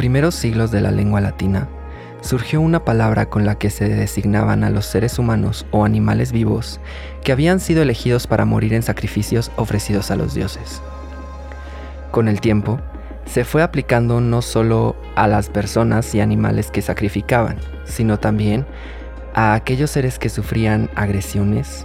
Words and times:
Primeros 0.00 0.34
siglos 0.34 0.70
de 0.70 0.80
la 0.80 0.90
lengua 0.90 1.20
latina, 1.20 1.68
surgió 2.22 2.62
una 2.62 2.86
palabra 2.86 3.26
con 3.26 3.44
la 3.44 3.58
que 3.58 3.68
se 3.68 3.86
designaban 3.86 4.64
a 4.64 4.70
los 4.70 4.86
seres 4.86 5.18
humanos 5.18 5.66
o 5.72 5.84
animales 5.84 6.32
vivos 6.32 6.80
que 7.22 7.32
habían 7.32 7.60
sido 7.60 7.82
elegidos 7.82 8.26
para 8.26 8.46
morir 8.46 8.72
en 8.72 8.82
sacrificios 8.82 9.52
ofrecidos 9.56 10.10
a 10.10 10.16
los 10.16 10.32
dioses. 10.32 10.80
Con 12.12 12.28
el 12.28 12.40
tiempo, 12.40 12.80
se 13.26 13.44
fue 13.44 13.62
aplicando 13.62 14.22
no 14.22 14.40
solo 14.40 14.96
a 15.16 15.28
las 15.28 15.50
personas 15.50 16.14
y 16.14 16.22
animales 16.22 16.70
que 16.70 16.80
sacrificaban, 16.80 17.58
sino 17.84 18.18
también 18.18 18.64
a 19.34 19.52
aquellos 19.52 19.90
seres 19.90 20.18
que 20.18 20.30
sufrían 20.30 20.88
agresiones, 20.94 21.84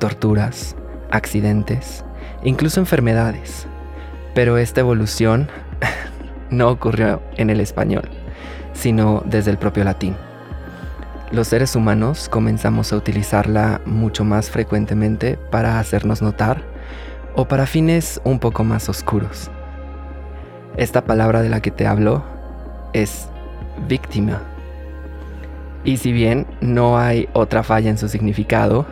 torturas, 0.00 0.74
accidentes, 1.12 2.04
incluso 2.42 2.80
enfermedades. 2.80 3.68
Pero 4.34 4.58
esta 4.58 4.80
evolución 4.80 5.48
no 6.52 6.68
ocurrió 6.68 7.20
en 7.36 7.50
el 7.50 7.60
español, 7.60 8.08
sino 8.74 9.22
desde 9.24 9.50
el 9.50 9.58
propio 9.58 9.82
latín. 9.82 10.14
Los 11.32 11.48
seres 11.48 11.74
humanos 11.74 12.28
comenzamos 12.28 12.92
a 12.92 12.96
utilizarla 12.96 13.80
mucho 13.86 14.22
más 14.22 14.50
frecuentemente 14.50 15.38
para 15.50 15.80
hacernos 15.80 16.20
notar 16.20 16.62
o 17.34 17.48
para 17.48 17.66
fines 17.66 18.20
un 18.22 18.38
poco 18.38 18.64
más 18.64 18.88
oscuros. 18.90 19.50
Esta 20.76 21.04
palabra 21.04 21.40
de 21.40 21.48
la 21.48 21.60
que 21.60 21.70
te 21.70 21.86
hablo 21.86 22.22
es 22.92 23.28
víctima. 23.88 24.42
Y 25.84 25.96
si 25.96 26.12
bien 26.12 26.46
no 26.60 26.98
hay 26.98 27.28
otra 27.32 27.62
falla 27.62 27.88
en 27.88 27.98
su 27.98 28.08
significado, 28.08 28.84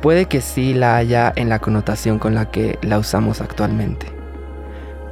puede 0.00 0.26
que 0.26 0.40
sí 0.40 0.72
la 0.72 0.96
haya 0.96 1.32
en 1.34 1.48
la 1.48 1.58
connotación 1.58 2.20
con 2.20 2.34
la 2.34 2.50
que 2.50 2.78
la 2.82 2.98
usamos 2.98 3.40
actualmente. 3.40 4.06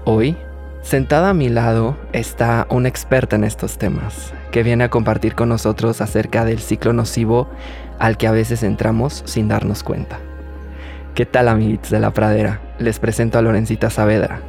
Hoy 0.04 0.36
Sentada 0.82 1.30
a 1.30 1.34
mi 1.34 1.48
lado 1.48 1.96
está 2.12 2.66
una 2.68 2.88
experta 2.88 3.36
en 3.36 3.44
estos 3.44 3.78
temas, 3.78 4.34
que 4.50 4.64
viene 4.64 4.84
a 4.84 4.90
compartir 4.90 5.36
con 5.36 5.48
nosotros 5.48 6.00
acerca 6.00 6.44
del 6.44 6.58
ciclo 6.58 6.92
nocivo 6.92 7.48
al 8.00 8.16
que 8.16 8.26
a 8.26 8.32
veces 8.32 8.64
entramos 8.64 9.22
sin 9.24 9.46
darnos 9.46 9.84
cuenta. 9.84 10.18
¿Qué 11.14 11.24
tal 11.24 11.48
amiguitos 11.48 11.90
de 11.90 12.00
la 12.00 12.10
pradera? 12.10 12.60
Les 12.78 12.98
presento 12.98 13.38
a 13.38 13.42
Lorencita 13.42 13.90
Saavedra, 13.90 14.40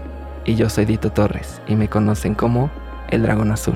y 0.44 0.56
yo 0.56 0.70
soy 0.70 0.86
Dito 0.86 1.12
Torres, 1.12 1.62
y 1.68 1.76
me 1.76 1.88
conocen 1.88 2.34
como 2.34 2.72
el 3.10 3.22
Dragón 3.22 3.52
Azul. 3.52 3.76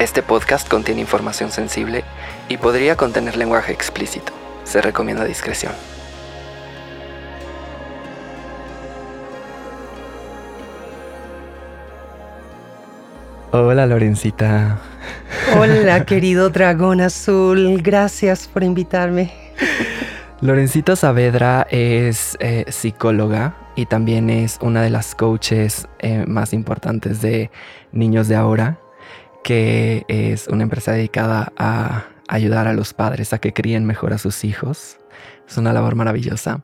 Este 0.00 0.22
podcast 0.22 0.68
contiene 0.68 1.02
información 1.02 1.52
sensible 1.52 2.02
y 2.48 2.56
podría 2.56 2.96
contener 2.96 3.36
lenguaje 3.36 3.72
explícito. 3.72 4.32
Se 4.64 4.82
recomienda 4.82 5.24
discreción. 5.24 5.72
Hola 13.52 13.84
Lorencita. 13.84 14.78
Hola 15.58 16.04
querido 16.06 16.50
dragón 16.50 17.00
azul, 17.00 17.82
gracias 17.82 18.46
por 18.46 18.62
invitarme. 18.62 19.32
Lorencita 20.40 20.94
Saavedra 20.94 21.66
es 21.68 22.36
eh, 22.38 22.64
psicóloga 22.68 23.56
y 23.74 23.86
también 23.86 24.30
es 24.30 24.56
una 24.62 24.82
de 24.82 24.90
las 24.90 25.16
coaches 25.16 25.88
eh, 25.98 26.26
más 26.28 26.52
importantes 26.52 27.22
de 27.22 27.50
Niños 27.90 28.28
de 28.28 28.36
Ahora, 28.36 28.78
que 29.42 30.04
es 30.06 30.46
una 30.46 30.62
empresa 30.62 30.92
dedicada 30.92 31.52
a 31.56 32.04
ayudar 32.28 32.68
a 32.68 32.72
los 32.72 32.94
padres 32.94 33.32
a 33.32 33.38
que 33.38 33.52
críen 33.52 33.84
mejor 33.84 34.12
a 34.12 34.18
sus 34.18 34.44
hijos. 34.44 34.98
Es 35.48 35.56
una 35.58 35.72
labor 35.72 35.96
maravillosa. 35.96 36.62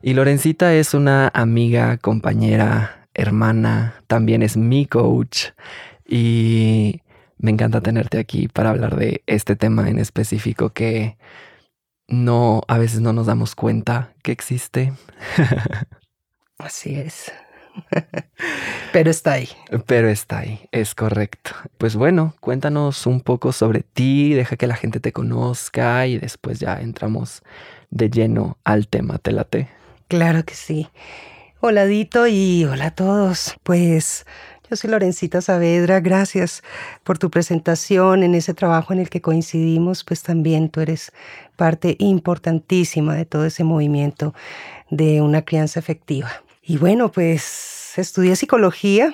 Y 0.00 0.14
Lorencita 0.14 0.72
es 0.74 0.94
una 0.94 1.28
amiga, 1.34 1.96
compañera, 1.96 3.08
hermana, 3.14 3.94
también 4.06 4.42
es 4.42 4.56
mi 4.56 4.86
coach 4.86 5.48
y 6.10 7.02
me 7.38 7.52
encanta 7.52 7.80
tenerte 7.80 8.18
aquí 8.18 8.48
para 8.48 8.70
hablar 8.70 8.96
de 8.96 9.22
este 9.26 9.56
tema 9.56 9.88
en 9.88 9.98
específico 9.98 10.70
que 10.70 11.16
no, 12.08 12.62
a 12.66 12.76
veces 12.76 13.00
no 13.00 13.12
nos 13.12 13.26
damos 13.26 13.54
cuenta 13.54 14.12
que 14.22 14.32
existe. 14.32 14.92
Así 16.58 16.96
es. 16.96 17.32
Pero 18.92 19.10
está 19.10 19.34
ahí. 19.34 19.48
Pero 19.86 20.08
está 20.08 20.40
ahí, 20.40 20.68
es 20.72 20.96
correcto. 20.96 21.52
Pues 21.78 21.94
bueno, 21.94 22.34
cuéntanos 22.40 23.06
un 23.06 23.20
poco 23.20 23.52
sobre 23.52 23.82
ti, 23.82 24.34
deja 24.34 24.56
que 24.56 24.66
la 24.66 24.74
gente 24.74 24.98
te 24.98 25.12
conozca 25.12 26.06
y 26.08 26.18
después 26.18 26.58
ya 26.58 26.80
entramos 26.80 27.42
de 27.90 28.10
lleno 28.10 28.58
al 28.64 28.88
tema, 28.88 29.18
¿te 29.18 29.30
late? 29.30 29.68
Claro 30.08 30.44
que 30.44 30.54
sí. 30.54 30.88
Hola 31.60 31.86
Dito 31.86 32.26
y 32.26 32.64
hola 32.64 32.86
a 32.86 32.94
todos. 32.94 33.54
Pues 33.62 34.26
yo 34.70 34.76
soy 34.76 34.90
Lorencita 34.90 35.40
Saavedra, 35.40 35.98
gracias 35.98 36.62
por 37.02 37.18
tu 37.18 37.28
presentación 37.28 38.22
en 38.22 38.36
ese 38.36 38.54
trabajo 38.54 38.92
en 38.92 39.00
el 39.00 39.10
que 39.10 39.20
coincidimos, 39.20 40.04
pues 40.04 40.22
también 40.22 40.68
tú 40.70 40.80
eres 40.80 41.12
parte 41.56 41.96
importantísima 41.98 43.16
de 43.16 43.24
todo 43.24 43.46
ese 43.46 43.64
movimiento 43.64 44.32
de 44.88 45.22
una 45.22 45.42
crianza 45.42 45.80
efectiva. 45.80 46.30
Y 46.62 46.78
bueno, 46.78 47.10
pues 47.10 47.94
estudié 47.96 48.36
psicología, 48.36 49.12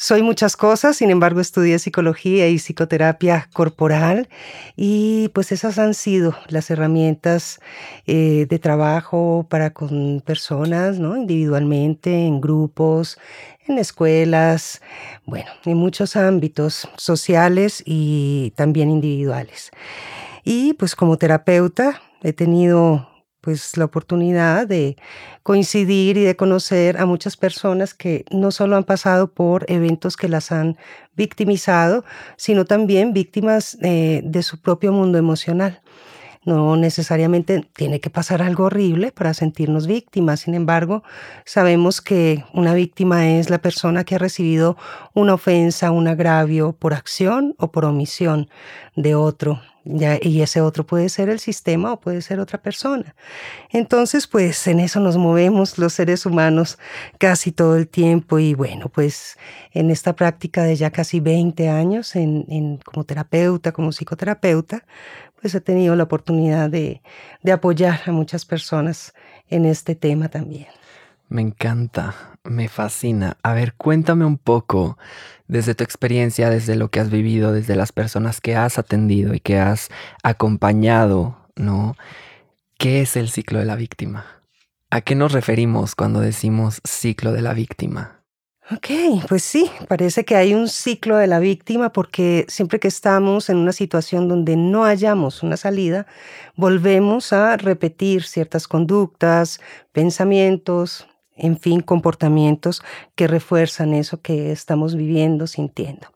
soy 0.00 0.22
muchas 0.22 0.56
cosas, 0.56 0.96
sin 0.96 1.10
embargo 1.10 1.42
estudié 1.42 1.78
psicología 1.78 2.48
y 2.48 2.58
psicoterapia 2.58 3.50
corporal 3.52 4.30
y 4.74 5.28
pues 5.34 5.52
esas 5.52 5.78
han 5.78 5.92
sido 5.92 6.34
las 6.48 6.70
herramientas 6.70 7.60
eh, 8.06 8.46
de 8.48 8.58
trabajo 8.58 9.44
para 9.50 9.74
con 9.74 10.22
personas, 10.24 10.98
¿no? 10.98 11.18
Individualmente, 11.18 12.24
en 12.24 12.40
grupos, 12.40 13.18
en 13.66 13.76
escuelas, 13.76 14.80
bueno, 15.26 15.50
en 15.66 15.76
muchos 15.76 16.16
ámbitos 16.16 16.88
sociales 16.96 17.82
y 17.84 18.54
también 18.56 18.88
individuales. 18.88 19.70
Y 20.44 20.72
pues 20.72 20.96
como 20.96 21.18
terapeuta 21.18 22.00
he 22.22 22.32
tenido 22.32 23.09
pues 23.40 23.76
la 23.76 23.86
oportunidad 23.86 24.66
de 24.66 24.96
coincidir 25.42 26.16
y 26.16 26.24
de 26.24 26.36
conocer 26.36 26.98
a 26.98 27.06
muchas 27.06 27.36
personas 27.36 27.94
que 27.94 28.24
no 28.30 28.50
solo 28.50 28.76
han 28.76 28.84
pasado 28.84 29.32
por 29.32 29.64
eventos 29.68 30.16
que 30.16 30.28
las 30.28 30.52
han 30.52 30.76
victimizado, 31.14 32.04
sino 32.36 32.64
también 32.64 33.12
víctimas 33.12 33.78
eh, 33.82 34.22
de 34.24 34.42
su 34.42 34.60
propio 34.60 34.92
mundo 34.92 35.18
emocional. 35.18 35.80
No 36.46 36.74
necesariamente 36.76 37.68
tiene 37.74 38.00
que 38.00 38.08
pasar 38.08 38.40
algo 38.40 38.64
horrible 38.64 39.12
para 39.12 39.34
sentirnos 39.34 39.86
víctimas. 39.86 40.40
Sin 40.40 40.54
embargo, 40.54 41.02
sabemos 41.44 42.00
que 42.00 42.44
una 42.54 42.72
víctima 42.72 43.28
es 43.28 43.50
la 43.50 43.58
persona 43.58 44.04
que 44.04 44.14
ha 44.14 44.18
recibido 44.18 44.78
una 45.12 45.34
ofensa, 45.34 45.90
un 45.90 46.08
agravio 46.08 46.72
por 46.72 46.94
acción 46.94 47.54
o 47.58 47.70
por 47.70 47.84
omisión 47.84 48.48
de 48.96 49.14
otro. 49.14 49.60
Y 49.84 50.42
ese 50.42 50.60
otro 50.60 50.84
puede 50.84 51.08
ser 51.08 51.28
el 51.28 51.40
sistema 51.40 51.92
o 51.92 52.00
puede 52.00 52.20
ser 52.22 52.38
otra 52.38 52.60
persona. 52.60 53.14
Entonces, 53.70 54.26
pues 54.26 54.66
en 54.66 54.78
eso 54.80 55.00
nos 55.00 55.16
movemos 55.16 55.78
los 55.78 55.94
seres 55.94 56.26
humanos 56.26 56.78
casi 57.18 57.50
todo 57.50 57.76
el 57.76 57.88
tiempo 57.88 58.38
y 58.38 58.54
bueno, 58.54 58.88
pues 58.88 59.38
en 59.72 59.90
esta 59.90 60.14
práctica 60.14 60.64
de 60.64 60.76
ya 60.76 60.90
casi 60.90 61.20
20 61.20 61.68
años 61.68 62.14
en, 62.16 62.78
como 62.84 63.04
terapeuta, 63.04 63.72
como 63.72 63.92
psicoterapeuta, 63.92 64.84
pues 65.40 65.54
he 65.54 65.60
tenido 65.60 65.96
la 65.96 66.04
oportunidad 66.04 66.68
de, 66.68 67.00
apoyar 67.50 68.00
a 68.06 68.12
muchas 68.12 68.44
personas 68.44 69.14
en 69.48 69.64
este 69.64 69.94
tema 69.94 70.28
también. 70.28 70.68
Me 71.28 71.42
encanta, 71.42 72.14
me 72.44 72.68
fascina. 72.68 73.36
A 73.42 73.54
ver, 73.54 73.74
cuéntame 73.74 74.24
un 74.24 74.36
poco 74.36 74.98
desde 75.50 75.74
tu 75.74 75.82
experiencia, 75.82 76.48
desde 76.48 76.76
lo 76.76 76.90
que 76.90 77.00
has 77.00 77.10
vivido, 77.10 77.52
desde 77.52 77.74
las 77.74 77.90
personas 77.90 78.40
que 78.40 78.54
has 78.54 78.78
atendido 78.78 79.34
y 79.34 79.40
que 79.40 79.58
has 79.58 79.88
acompañado, 80.22 81.36
¿no? 81.56 81.96
¿Qué 82.78 83.00
es 83.00 83.16
el 83.16 83.30
ciclo 83.30 83.58
de 83.58 83.64
la 83.64 83.74
víctima? 83.74 84.24
¿A 84.90 85.00
qué 85.00 85.16
nos 85.16 85.32
referimos 85.32 85.96
cuando 85.96 86.20
decimos 86.20 86.80
ciclo 86.84 87.32
de 87.32 87.42
la 87.42 87.52
víctima? 87.52 88.20
Ok, 88.72 89.26
pues 89.28 89.42
sí, 89.42 89.68
parece 89.88 90.24
que 90.24 90.36
hay 90.36 90.54
un 90.54 90.68
ciclo 90.68 91.16
de 91.16 91.26
la 91.26 91.40
víctima 91.40 91.92
porque 91.92 92.46
siempre 92.48 92.78
que 92.78 92.86
estamos 92.86 93.50
en 93.50 93.56
una 93.56 93.72
situación 93.72 94.28
donde 94.28 94.54
no 94.54 94.84
hallamos 94.84 95.42
una 95.42 95.56
salida, 95.56 96.06
volvemos 96.54 97.32
a 97.32 97.56
repetir 97.56 98.22
ciertas 98.22 98.68
conductas, 98.68 99.60
pensamientos, 99.90 101.08
en 101.40 101.58
fin, 101.58 101.80
comportamientos 101.80 102.82
que 103.14 103.26
refuerzan 103.26 103.94
eso 103.94 104.20
que 104.20 104.52
estamos 104.52 104.94
viviendo, 104.94 105.46
sintiendo. 105.46 106.08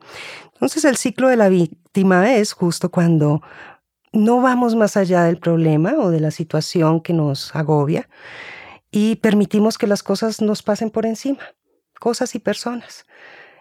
Entonces 0.52 0.84
el 0.84 0.96
ciclo 0.96 1.28
de 1.28 1.36
la 1.36 1.48
víctima 1.48 2.34
es 2.34 2.52
justo 2.52 2.90
cuando 2.90 3.42
no 4.12 4.40
vamos 4.40 4.76
más 4.76 4.96
allá 4.96 5.24
del 5.24 5.38
problema 5.38 5.94
o 5.98 6.10
de 6.10 6.20
la 6.20 6.30
situación 6.30 7.00
que 7.00 7.12
nos 7.12 7.54
agobia 7.56 8.08
y 8.90 9.16
permitimos 9.16 9.76
que 9.76 9.88
las 9.88 10.02
cosas 10.02 10.40
nos 10.40 10.62
pasen 10.62 10.90
por 10.90 11.04
encima 11.04 11.40
cosas 12.04 12.34
y 12.34 12.38
personas. 12.38 13.06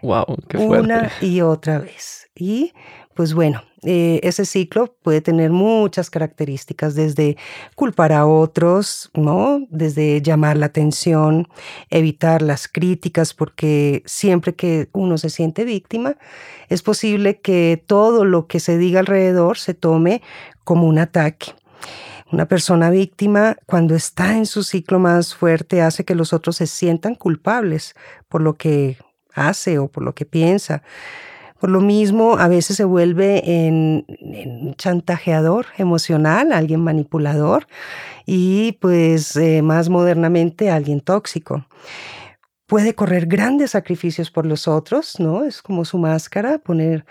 Wow, 0.01 0.25
qué 0.49 0.57
fuerte. 0.57 0.83
Una 0.83 1.11
y 1.21 1.39
otra 1.39 1.79
vez. 1.79 2.29
Y 2.35 2.73
pues 3.15 3.33
bueno, 3.33 3.63
eh, 3.83 4.19
ese 4.23 4.45
ciclo 4.45 4.95
puede 5.01 5.21
tener 5.21 5.51
muchas 5.51 6.09
características, 6.09 6.95
desde 6.95 7.37
culpar 7.75 8.11
a 8.13 8.25
otros, 8.25 9.11
¿no? 9.13 9.65
Desde 9.69 10.21
llamar 10.21 10.57
la 10.57 10.67
atención, 10.67 11.47
evitar 11.89 12.41
las 12.41 12.67
críticas, 12.67 13.33
porque 13.33 14.03
siempre 14.05 14.55
que 14.55 14.89
uno 14.93 15.17
se 15.17 15.29
siente 15.29 15.65
víctima, 15.65 16.15
es 16.69 16.81
posible 16.81 17.39
que 17.39 17.83
todo 17.85 18.25
lo 18.25 18.47
que 18.47 18.59
se 18.59 18.77
diga 18.77 19.01
alrededor 19.01 19.57
se 19.57 19.73
tome 19.73 20.21
como 20.63 20.87
un 20.87 20.99
ataque. 20.99 21.53
Una 22.31 22.47
persona 22.47 22.89
víctima, 22.89 23.57
cuando 23.67 23.93
está 23.95 24.35
en 24.35 24.47
su 24.47 24.63
ciclo 24.63 24.97
más 24.97 25.35
fuerte, 25.35 25.81
hace 25.81 26.03
que 26.03 26.15
los 26.15 26.33
otros 26.33 26.55
se 26.55 26.65
sientan 26.67 27.13
culpables 27.13 27.93
por 28.27 28.41
lo 28.41 28.55
que 28.55 28.97
hace 29.35 29.77
o 29.77 29.87
por 29.87 30.03
lo 30.03 30.15
que 30.15 30.25
piensa. 30.25 30.81
Por 31.63 31.69
lo 31.69 31.79
mismo, 31.79 32.35
a 32.39 32.49
veces 32.49 32.75
se 32.75 32.83
vuelve 32.83 33.41
en, 33.65 34.05
un 34.09 34.75
chantajeador 34.75 35.67
emocional, 35.77 36.51
alguien 36.51 36.81
manipulador 36.81 37.67
y 38.25 38.73
pues 38.81 39.37
eh, 39.37 39.61
más 39.61 39.87
modernamente 39.87 40.69
alguien 40.69 40.99
tóxico 40.99 41.65
puede 42.65 42.95
correr 42.95 43.27
grandes 43.27 43.71
sacrificios 43.71 44.29
por 44.29 44.45
los 44.45 44.67
otros, 44.67 45.19
¿no? 45.19 45.45
Es 45.45 45.61
como 45.61 45.85
su 45.85 45.97
máscara, 45.99 46.57
poner, 46.57 47.05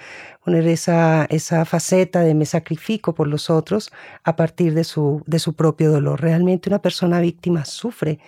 poner 0.44 0.66
esa, 0.66 1.24
esa 1.30 1.64
faceta 1.64 2.20
de 2.20 2.34
me 2.34 2.44
sacrifico 2.44 3.14
por 3.14 3.28
los 3.28 3.48
otros 3.48 3.90
a 4.24 4.36
partir 4.36 4.74
de 4.74 4.84
su, 4.84 5.22
de 5.24 5.38
su 5.38 5.54
propio 5.54 5.90
dolor. 5.90 6.20
Realmente 6.20 6.68
una 6.68 6.82
persona 6.82 7.20
víctima 7.20 7.64
sufre 7.64 8.18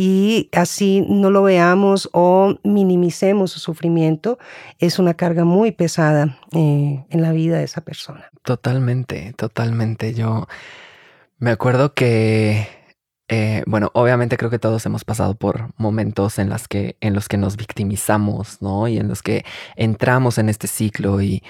y 0.00 0.48
así 0.52 1.04
no 1.08 1.28
lo 1.28 1.42
veamos 1.42 2.08
o 2.12 2.54
minimicemos 2.62 3.50
su 3.50 3.58
sufrimiento, 3.58 4.38
es 4.78 5.00
una 5.00 5.14
carga 5.14 5.42
muy 5.42 5.72
pesada 5.72 6.38
eh, 6.52 7.04
en 7.10 7.20
la 7.20 7.32
vida 7.32 7.58
de 7.58 7.64
esa 7.64 7.80
persona. 7.80 8.30
Totalmente, 8.44 9.32
totalmente. 9.36 10.14
Yo 10.14 10.46
me 11.38 11.50
acuerdo 11.50 11.94
que 11.94 12.68
eh, 13.26 13.64
bueno, 13.66 13.90
obviamente 13.92 14.36
creo 14.36 14.50
que 14.50 14.60
todos 14.60 14.86
hemos 14.86 15.04
pasado 15.04 15.34
por 15.34 15.74
momentos 15.76 16.38
en, 16.38 16.48
las 16.48 16.68
que, 16.68 16.96
en 17.00 17.12
los 17.12 17.28
que 17.28 17.36
nos 17.36 17.56
victimizamos, 17.56 18.62
¿no? 18.62 18.86
Y 18.86 18.98
en 18.98 19.08
los 19.08 19.20
que 19.20 19.44
entramos 19.74 20.38
en 20.38 20.48
este 20.48 20.68
ciclo 20.68 21.20
y, 21.20 21.42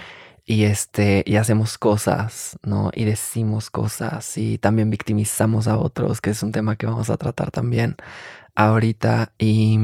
y, 0.49 0.65
este, 0.65 1.23
y 1.27 1.37
hacemos 1.37 1.77
cosas, 1.77 2.59
¿no? 2.63 2.91
Y 2.95 3.05
decimos 3.05 3.69
cosas 3.69 4.39
y 4.39 4.57
también 4.57 4.89
victimizamos 4.89 5.69
a 5.69 5.77
otros, 5.77 6.23
que 6.23 6.31
es 6.31 6.43
un 6.43 6.53
tema 6.53 6.77
que 6.77 6.87
vamos 6.87 7.11
a 7.11 7.19
tratar 7.19 7.51
también 7.51 7.97
ahorita. 8.67 9.33
Y, 9.39 9.79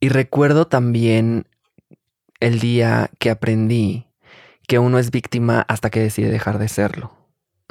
y 0.00 0.08
recuerdo 0.08 0.66
también 0.66 1.46
el 2.40 2.60
día 2.60 3.10
que 3.18 3.30
aprendí 3.30 4.06
que 4.68 4.78
uno 4.78 4.98
es 4.98 5.10
víctima 5.10 5.64
hasta 5.68 5.90
que 5.90 6.00
decide 6.00 6.30
dejar 6.30 6.58
de 6.58 6.68
serlo, 6.68 7.12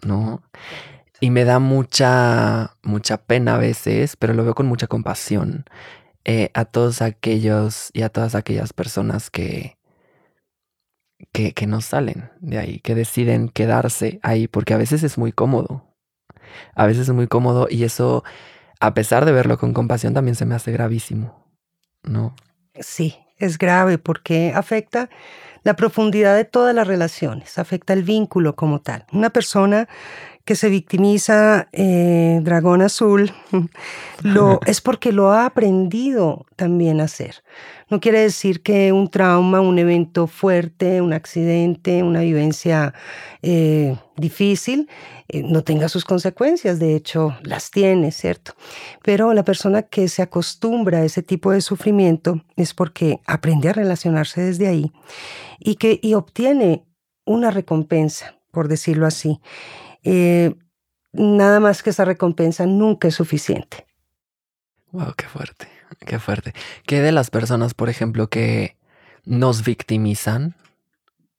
¿no? 0.05 0.43
Y 1.19 1.29
me 1.29 1.45
da 1.45 1.59
mucha, 1.59 2.77
mucha 2.83 3.17
pena 3.17 3.55
a 3.55 3.59
veces, 3.59 4.15
pero 4.15 4.33
lo 4.33 4.43
veo 4.43 4.55
con 4.55 4.65
mucha 4.65 4.87
compasión 4.87 5.65
eh, 6.25 6.49
a 6.53 6.65
todos 6.65 7.01
aquellos 7.01 7.91
y 7.93 8.01
a 8.01 8.09
todas 8.09 8.35
aquellas 8.35 8.73
personas 8.73 9.29
que, 9.29 9.77
que, 11.31 11.53
que 11.53 11.67
no 11.67 11.81
salen 11.81 12.31
de 12.39 12.57
ahí, 12.57 12.79
que 12.79 12.95
deciden 12.95 13.49
quedarse 13.49 14.19
ahí, 14.23 14.47
porque 14.47 14.73
a 14.73 14.77
veces 14.77 15.03
es 15.03 15.17
muy 15.17 15.31
cómodo. 15.31 15.85
A 16.75 16.85
veces 16.85 17.07
es 17.07 17.15
muy 17.15 17.27
cómodo 17.27 17.67
y 17.69 17.83
eso, 17.83 18.23
a 18.81 18.93
pesar 18.95 19.25
de 19.25 19.31
verlo 19.31 19.57
con 19.57 19.73
compasión, 19.73 20.13
también 20.13 20.35
se 20.35 20.45
me 20.45 20.55
hace 20.55 20.71
gravísimo, 20.71 21.47
¿no? 22.03 22.35
Sí, 22.79 23.15
es 23.37 23.57
grave 23.57 23.99
porque 23.99 24.51
afecta 24.55 25.09
la 25.63 25.75
profundidad 25.75 26.35
de 26.35 26.45
todas 26.45 26.73
las 26.73 26.87
relaciones, 26.87 27.59
afecta 27.59 27.93
el 27.93 28.01
vínculo 28.01 28.55
como 28.55 28.81
tal. 28.81 29.05
Una 29.13 29.29
persona 29.29 29.87
que 30.51 30.55
se 30.57 30.67
victimiza 30.67 31.69
eh, 31.71 32.41
Dragón 32.43 32.81
Azul 32.81 33.31
lo, 34.21 34.59
es 34.65 34.81
porque 34.81 35.13
lo 35.13 35.31
ha 35.31 35.45
aprendido 35.45 36.45
también 36.57 36.99
a 36.99 37.05
hacer. 37.05 37.35
No 37.89 38.01
quiere 38.01 38.19
decir 38.19 38.61
que 38.61 38.91
un 38.91 39.09
trauma, 39.09 39.61
un 39.61 39.79
evento 39.79 40.27
fuerte, 40.27 40.99
un 40.99 41.13
accidente, 41.13 42.03
una 42.03 42.19
vivencia 42.19 42.93
eh, 43.41 43.95
difícil 44.17 44.89
eh, 45.29 45.41
no 45.41 45.63
tenga 45.63 45.87
sus 45.87 46.03
consecuencias. 46.03 46.79
De 46.79 46.97
hecho, 46.97 47.33
las 47.43 47.71
tiene, 47.71 48.11
¿cierto? 48.11 48.51
Pero 49.03 49.33
la 49.33 49.45
persona 49.45 49.83
que 49.83 50.09
se 50.09 50.21
acostumbra 50.21 50.97
a 50.97 51.05
ese 51.05 51.23
tipo 51.23 51.51
de 51.51 51.61
sufrimiento 51.61 52.43
es 52.57 52.73
porque 52.73 53.21
aprende 53.25 53.69
a 53.69 53.73
relacionarse 53.73 54.41
desde 54.41 54.67
ahí 54.67 54.91
y 55.59 55.75
que 55.75 55.97
y 56.03 56.13
obtiene 56.15 56.83
una 57.23 57.51
recompensa, 57.51 58.35
por 58.51 58.67
decirlo 58.67 59.07
así. 59.07 59.39
Eh, 60.03 60.55
nada 61.13 61.59
más 61.59 61.83
que 61.83 61.91
esa 61.91 62.05
recompensa 62.05 62.65
nunca 62.65 63.07
es 63.07 63.15
suficiente. 63.15 63.85
Wow, 64.91 65.13
qué 65.15 65.27
fuerte, 65.27 65.67
qué 66.05 66.19
fuerte. 66.19 66.53
¿Qué 66.85 67.01
de 67.01 67.11
las 67.11 67.29
personas, 67.29 67.73
por 67.73 67.89
ejemplo, 67.89 68.27
que 68.27 68.77
nos 69.25 69.63
victimizan, 69.63 70.55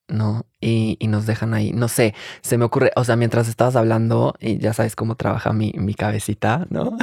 ¿no? 0.09 0.47
Y, 0.61 0.97
nos 1.09 1.27
dejan 1.27 1.55
ahí. 1.55 1.73
No 1.73 1.89
sé, 1.89 2.15
se 2.43 2.57
me 2.57 2.65
ocurre, 2.65 2.93
o 2.97 3.05
sea, 3.05 3.17
mientras 3.17 3.49
estabas 3.49 3.77
hablando, 3.77 4.35
y 4.41 4.59
ya 4.59 4.73
sabes 4.73 4.97
cómo 4.97 5.17
trabaja 5.17 5.53
mi, 5.53 5.73
mi 5.77 5.95
cabecita, 5.95 6.67
¿no? 6.71 6.97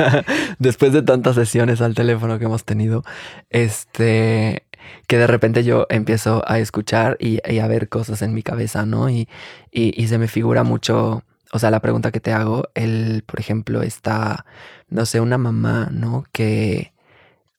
Después 0.58 0.92
de 0.92 1.02
tantas 1.02 1.34
sesiones 1.34 1.80
al 1.80 1.94
teléfono 1.94 2.38
que 2.38 2.44
hemos 2.44 2.64
tenido, 2.64 3.02
este, 3.50 4.65
que 5.06 5.18
de 5.18 5.26
repente 5.26 5.64
yo 5.64 5.86
empiezo 5.90 6.42
a 6.46 6.58
escuchar 6.58 7.16
y, 7.20 7.40
a 7.58 7.66
ver 7.66 7.88
cosas 7.88 8.22
en 8.22 8.34
mi 8.34 8.42
cabeza, 8.42 8.86
¿no? 8.86 9.08
Y, 9.10 9.28
y, 9.70 10.06
se 10.08 10.18
me 10.18 10.28
figura 10.28 10.64
mucho, 10.64 11.22
o 11.52 11.58
sea, 11.58 11.70
la 11.70 11.80
pregunta 11.80 12.12
que 12.12 12.20
te 12.20 12.32
hago, 12.32 12.68
el, 12.74 13.22
por 13.26 13.40
ejemplo, 13.40 13.82
está, 13.82 14.46
no 14.88 15.06
sé, 15.06 15.20
una 15.20 15.38
mamá, 15.38 15.88
¿no? 15.92 16.24
Que 16.32 16.92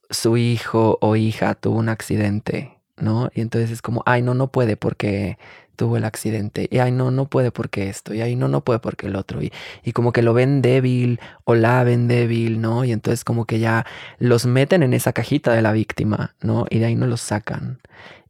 su 0.10 0.38
hijo 0.38 0.98
o 1.02 1.16
hija 1.16 1.56
tuvo 1.56 1.80
un 1.80 1.90
accidente, 1.90 2.78
¿no? 2.98 3.30
Y 3.34 3.42
entonces 3.42 3.72
es 3.72 3.82
como, 3.82 4.04
ay, 4.06 4.22
no, 4.22 4.34
no 4.34 4.52
puede 4.52 4.78
porque 4.78 5.38
tuvo 5.78 5.96
el 5.96 6.04
accidente, 6.04 6.68
y 6.70 6.80
ay, 6.80 6.92
no, 6.92 7.12
no 7.12 7.30
puede 7.30 7.52
porque 7.52 7.88
esto, 7.90 8.14
y 8.14 8.22
ay, 8.22 8.36
no, 8.36 8.50
no 8.50 8.66
puede 8.66 8.80
porque 8.80 9.08
el 9.08 9.16
otro, 9.16 9.42
y, 9.42 9.54
y 9.84 9.94
como 9.94 10.12
que 10.12 10.22
lo 10.22 10.34
ven 10.34 10.62
débil 10.62 11.22
o 11.46 11.56
la 11.56 11.84
ven 11.86 12.10
débil, 12.10 12.60
¿no? 12.60 12.84
Y 12.84 12.92
entonces 12.92 13.24
como 13.24 13.46
que 13.46 13.60
ya 13.60 13.86
los 14.20 14.46
meten 14.46 14.84
en 14.84 14.94
esa 14.94 15.14
cajita 15.14 15.54
de 15.54 15.62
la 15.62 15.72
víctima, 15.72 16.36
¿no? 16.42 16.66
Y 16.70 16.80
de 16.80 16.88
ahí 16.88 16.96
no 16.96 17.08
los 17.08 17.22
sacan. 17.22 17.80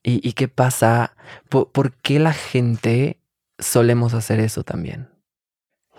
¿Y, 0.03 0.27
y 0.27 0.33
qué 0.33 0.47
pasa? 0.47 1.15
¿Por, 1.49 1.71
¿Por 1.71 1.93
qué 1.93 2.19
la 2.19 2.33
gente 2.33 3.19
solemos 3.57 4.13
hacer 4.13 4.39
eso 4.39 4.63
también? 4.63 5.09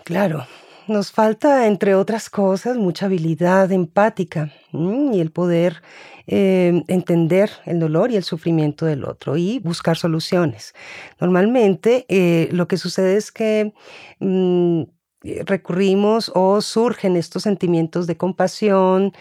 Claro, 0.05 0.47
nos 0.89 1.11
falta, 1.11 1.67
entre 1.67 1.95
otras 1.95 2.29
cosas, 2.29 2.77
mucha 2.77 3.05
habilidad 3.05 3.71
empática 3.71 4.51
y 4.71 5.19
el 5.19 5.31
poder 5.31 5.81
eh, 6.27 6.83
entender 6.87 7.49
el 7.65 7.79
dolor 7.79 8.11
y 8.11 8.15
el 8.15 8.23
sufrimiento 8.23 8.85
del 8.85 9.03
otro 9.05 9.37
y 9.37 9.59
buscar 9.59 9.97
soluciones. 9.97 10.73
Normalmente 11.19 12.05
eh, 12.09 12.49
lo 12.51 12.67
que 12.67 12.77
sucede 12.77 13.17
es 13.17 13.31
que 13.31 13.73
mm, 14.19 14.83
recurrimos 15.21 16.31
o 16.33 16.61
surgen 16.61 17.17
estos 17.17 17.43
sentimientos 17.43 18.07
de 18.07 18.15
compasión 18.15 19.11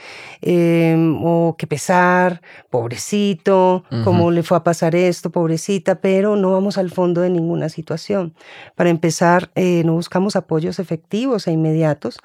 em, 0.40 1.18
o 1.22 1.56
que 1.58 1.66
pesar, 1.66 2.40
pobrecito, 2.70 3.84
cómo 4.04 4.30
le 4.30 4.42
fue 4.42 4.58
a 4.58 4.64
pasar 4.64 4.94
esto, 4.94 5.30
pobrecita, 5.30 6.00
pero 6.00 6.36
no 6.36 6.52
vamos 6.52 6.78
al 6.78 6.90
fondo 6.90 7.20
de 7.20 7.30
ninguna 7.30 7.68
situación. 7.68 8.34
Para 8.76 8.90
empezar, 8.90 9.50
no 9.56 9.94
buscamos 9.94 10.36
apoyos 10.36 10.78
efectivos 10.78 11.46
e 11.46 11.52
inmediatos 11.52 12.18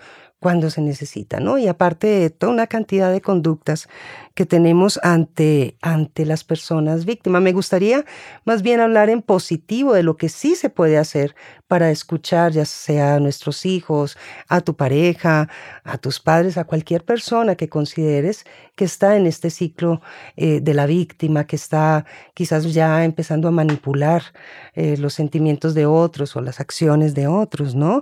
cuando 0.44 0.70
se 0.70 0.82
necesita, 0.82 1.40
¿no? 1.40 1.58
Y 1.58 1.68
aparte 1.68 2.06
de 2.06 2.30
toda 2.30 2.52
una 2.52 2.68
cantidad 2.68 3.12
de 3.12 3.22
conductas 3.22 3.88
que 4.36 4.46
tenemos 4.46 5.00
ante, 5.04 5.78
ante 5.82 6.26
las 6.26 6.44
personas 6.44 7.06
víctimas. 7.06 7.42
Me 7.42 7.54
gustaría 7.54 8.04
más 8.46 8.62
bien 8.62 8.80
hablar 8.80 9.10
en 9.10 9.22
positivo 9.22 9.94
de 9.94 10.04
lo 10.04 10.18
que 10.18 10.28
sí 10.28 10.56
se 10.56 10.70
puede 10.70 10.98
hacer 10.98 11.36
para 11.68 11.92
escuchar, 11.92 12.52
ya 12.52 12.66
sea 12.66 13.16
a 13.16 13.20
nuestros 13.20 13.66
hijos, 13.66 14.18
a 14.48 14.62
tu 14.62 14.76
pareja, 14.76 15.50
a 15.84 15.98
tus 15.98 16.20
padres, 16.20 16.58
a 16.58 16.66
cualquier 16.66 17.06
persona 17.06 17.56
que 17.56 17.70
consideres 17.70 18.46
que 18.76 18.86
está 18.86 19.16
en 19.16 19.28
este 19.28 19.50
ciclo 19.50 20.02
eh, 20.36 20.60
de 20.62 20.74
la 20.74 20.88
víctima, 20.88 21.46
que 21.46 21.56
está 21.56 22.06
quizás 22.34 22.74
ya 22.74 23.06
empezando 23.06 23.48
a 23.48 23.52
manipular 23.52 24.24
eh, 24.74 24.98
los 24.98 25.14
sentimientos 25.14 25.74
de 25.74 25.86
otros 25.86 26.36
o 26.36 26.42
las 26.42 26.60
acciones 26.60 27.14
de 27.14 27.28
otros, 27.28 27.76
¿no? 27.76 28.02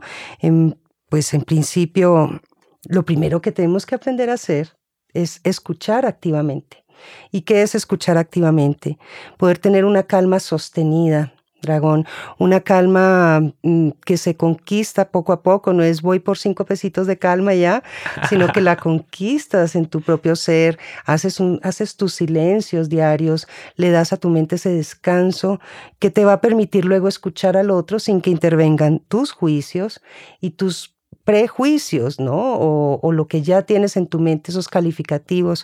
Pues 1.12 1.34
en 1.34 1.42
principio, 1.42 2.40
lo 2.86 3.04
primero 3.04 3.42
que 3.42 3.52
tenemos 3.52 3.86
que 3.86 3.96
aprender 3.96 4.30
a 4.30 4.36
hacer 4.36 4.78
es 5.14 5.42
escuchar 5.44 6.06
activamente. 6.06 6.86
¿Y 7.32 7.42
qué 7.42 7.64
es 7.64 7.76
escuchar 7.76 8.18
activamente? 8.18 8.98
Poder 9.38 9.58
tener 9.58 9.84
una 9.84 10.04
calma 10.04 10.40
sostenida, 10.40 11.34
dragón, 11.62 12.06
una 12.38 12.62
calma 12.62 13.42
mm, 13.62 13.90
que 14.06 14.16
se 14.16 14.38
conquista 14.38 15.12
poco 15.12 15.34
a 15.34 15.44
poco, 15.44 15.74
no 15.74 15.84
es 15.84 16.02
voy 16.02 16.20
por 16.20 16.38
cinco 16.38 16.64
pesitos 16.64 17.08
de 17.08 17.18
calma 17.18 17.54
ya, 17.56 17.84
sino 18.30 18.48
que 18.54 18.62
la 18.62 18.78
conquistas 18.78 19.76
en 19.76 19.88
tu 19.88 20.00
propio 20.00 20.38
ser, 20.38 20.80
haces, 21.06 21.42
un, 21.42 21.60
haces 21.62 21.98
tus 21.98 22.14
silencios 22.14 22.88
diarios, 22.88 23.50
le 23.76 23.92
das 23.92 24.14
a 24.14 24.18
tu 24.18 24.30
mente 24.30 24.56
ese 24.56 24.70
descanso 24.70 25.60
que 26.00 26.10
te 26.10 26.24
va 26.24 26.34
a 26.34 26.42
permitir 26.42 26.86
luego 26.86 27.10
escuchar 27.10 27.58
al 27.58 27.70
otro 27.70 28.00
sin 28.00 28.22
que 28.22 28.30
intervengan 28.30 29.00
tus 29.10 29.34
juicios 29.34 30.02
y 30.40 30.52
tus 30.52 31.01
prejuicios, 31.32 32.20
¿no? 32.20 32.58
O, 33.02 33.12
lo 33.14 33.28
que 33.30 33.42
ya 33.42 33.62
tienes 33.62 33.96
en 33.96 34.08
tu 34.08 34.20
mente, 34.20 34.52
esos 34.52 34.68
calificativos 34.68 35.64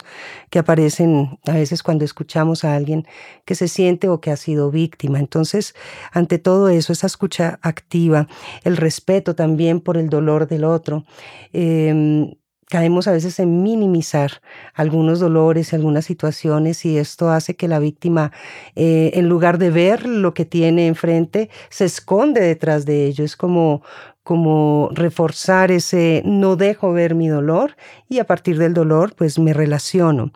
que 0.49 0.59
aparecen 0.59 1.39
a 1.45 1.53
veces 1.55 1.83
cuando 1.83 2.05
escuchamos 2.05 2.63
a 2.63 2.73
alguien 2.73 3.05
que 3.43 3.53
se 3.53 3.67
siente 3.67 4.07
o 4.07 4.21
que 4.21 4.31
ha 4.31 4.37
sido 4.37 4.71
víctima. 4.71 5.19
Entonces, 5.19 5.75
ante 6.13 6.39
todo 6.39 6.69
eso, 6.69 6.93
esa 6.93 7.07
escucha 7.07 7.59
activa, 7.61 8.29
el 8.63 8.77
respeto 8.77 9.35
también 9.35 9.81
por 9.81 9.97
el 9.97 10.09
dolor 10.09 10.47
del 10.47 10.63
otro. 10.63 11.03
Em, 11.51 12.31
caemos 12.69 13.07
a 13.07 13.11
veces 13.11 13.39
en 13.39 13.63
minimizar 13.63 14.41
algunos 14.73 15.19
dolores, 15.19 15.73
algunas 15.73 16.05
situaciones 16.05 16.85
y 16.85 16.97
esto 16.97 17.29
hace 17.29 17.55
que 17.55 17.67
la 17.67 17.79
víctima, 17.79 18.31
eh, 18.75 19.11
en 19.15 19.29
lugar 19.29 19.57
de 19.57 19.69
ver 19.69 20.05
lo 20.05 20.33
que 20.33 20.45
tiene 20.45 20.87
enfrente, 20.87 21.49
se 21.69 21.85
esconde 21.85 22.41
detrás 22.41 22.85
de 22.85 23.05
ello. 23.05 23.23
Es 23.23 23.35
como, 23.35 23.83
como 24.27 24.89
reforzar 24.91 25.71
ese 25.71 26.21
no 26.25 26.57
dejo 26.57 26.91
ver 26.91 27.15
mi 27.15 27.29
dolor 27.29 27.77
y 28.09 28.19
a 28.19 28.25
partir 28.25 28.57
del 28.57 28.73
dolor 28.73 29.15
pues 29.15 29.39
me 29.39 29.53
relaciono. 29.53 30.33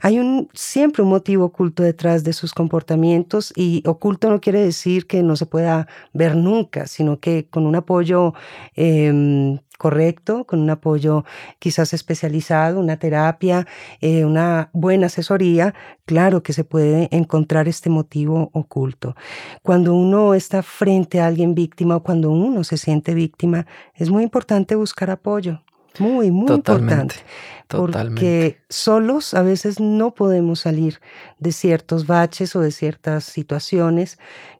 Hay 0.00 0.20
un, 0.20 0.48
siempre 0.54 1.02
un 1.02 1.08
motivo 1.08 1.46
oculto 1.46 1.82
detrás 1.82 2.22
de 2.22 2.32
sus 2.32 2.52
comportamientos 2.52 3.52
y 3.56 3.82
oculto 3.84 4.30
no 4.30 4.40
quiere 4.40 4.60
decir 4.60 5.08
que 5.08 5.24
no 5.24 5.34
se 5.34 5.44
pueda 5.44 5.88
ver 6.12 6.36
nunca, 6.36 6.86
sino 6.86 7.18
que 7.18 7.48
con 7.50 7.66
un 7.66 7.74
apoyo 7.74 8.32
em, 8.76 9.58
correcto, 9.78 10.44
con 10.44 10.60
un 10.60 10.70
apoyo 10.70 11.24
quizás 11.58 11.92
especializado, 11.92 12.80
una 12.80 12.98
terapia, 12.98 13.66
eh, 14.00 14.24
una 14.24 14.70
buena 14.72 15.06
asesoría, 15.06 15.74
claro 16.04 16.42
que 16.42 16.52
se 16.52 16.64
puede 16.64 17.08
encontrar 17.10 17.68
este 17.68 17.90
motivo 17.90 18.50
oculto. 18.52 19.16
Cuando 19.62 19.94
uno 19.94 20.34
está 20.34 20.62
frente 20.62 21.20
a 21.20 21.26
alguien 21.26 21.54
víctima 21.54 21.96
o 21.96 22.02
cuando 22.02 22.30
uno 22.30 22.64
se 22.64 22.76
siente 22.76 23.14
víctima, 23.14 23.66
es 23.94 24.10
muy 24.10 24.22
importante 24.22 24.74
buscar 24.74 25.10
apoyo. 25.10 25.60
Muy, 25.98 26.30
muy 26.30 26.52
importante. 26.52 27.14
Totalmente. 27.68 28.20
Porque 28.20 28.60
solos 28.68 29.34
a 29.34 29.42
veces 29.42 29.80
no 29.80 30.14
podemos 30.14 30.60
salir 30.60 31.00
de 31.38 31.52
ciertos 31.52 32.06
baches 32.06 32.54
o 32.54 32.60
de 32.60 32.70
ciertas 32.70 33.24
situaciones 33.24 34.18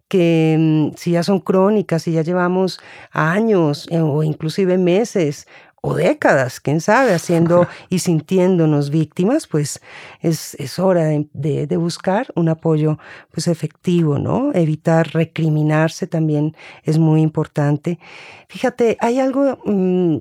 que 0.08 0.56
mm, 0.58 0.96
si 0.96 1.12
ya 1.12 1.22
son 1.22 1.40
crónicas, 1.40 2.02
si 2.02 2.12
ya 2.12 2.22
llevamos 2.22 2.80
años 3.12 3.86
eh, 3.90 4.00
o 4.00 4.22
inclusive 4.22 4.78
meses 4.78 5.46
o 5.82 5.94
décadas, 5.94 6.58
quién 6.58 6.80
sabe, 6.80 7.14
haciendo 7.14 7.68
y 7.88 8.00
sintiéndonos 8.00 8.90
víctimas, 8.90 9.46
pues 9.46 9.80
es, 10.20 10.54
es 10.54 10.78
hora 10.78 11.04
de, 11.04 11.66
de, 11.66 11.76
buscar 11.76 12.26
un 12.34 12.48
apoyo 12.48 12.98
pues 13.30 13.46
efectivo, 13.46 14.18
¿no? 14.18 14.52
Evitar 14.52 15.12
recriminarse 15.12 16.06
también 16.06 16.56
es 16.82 16.98
muy 16.98 17.20
importante. 17.20 18.00
Fíjate, 18.48 18.96
hay 19.00 19.20
algo 19.20 19.58
mm, 19.64 20.18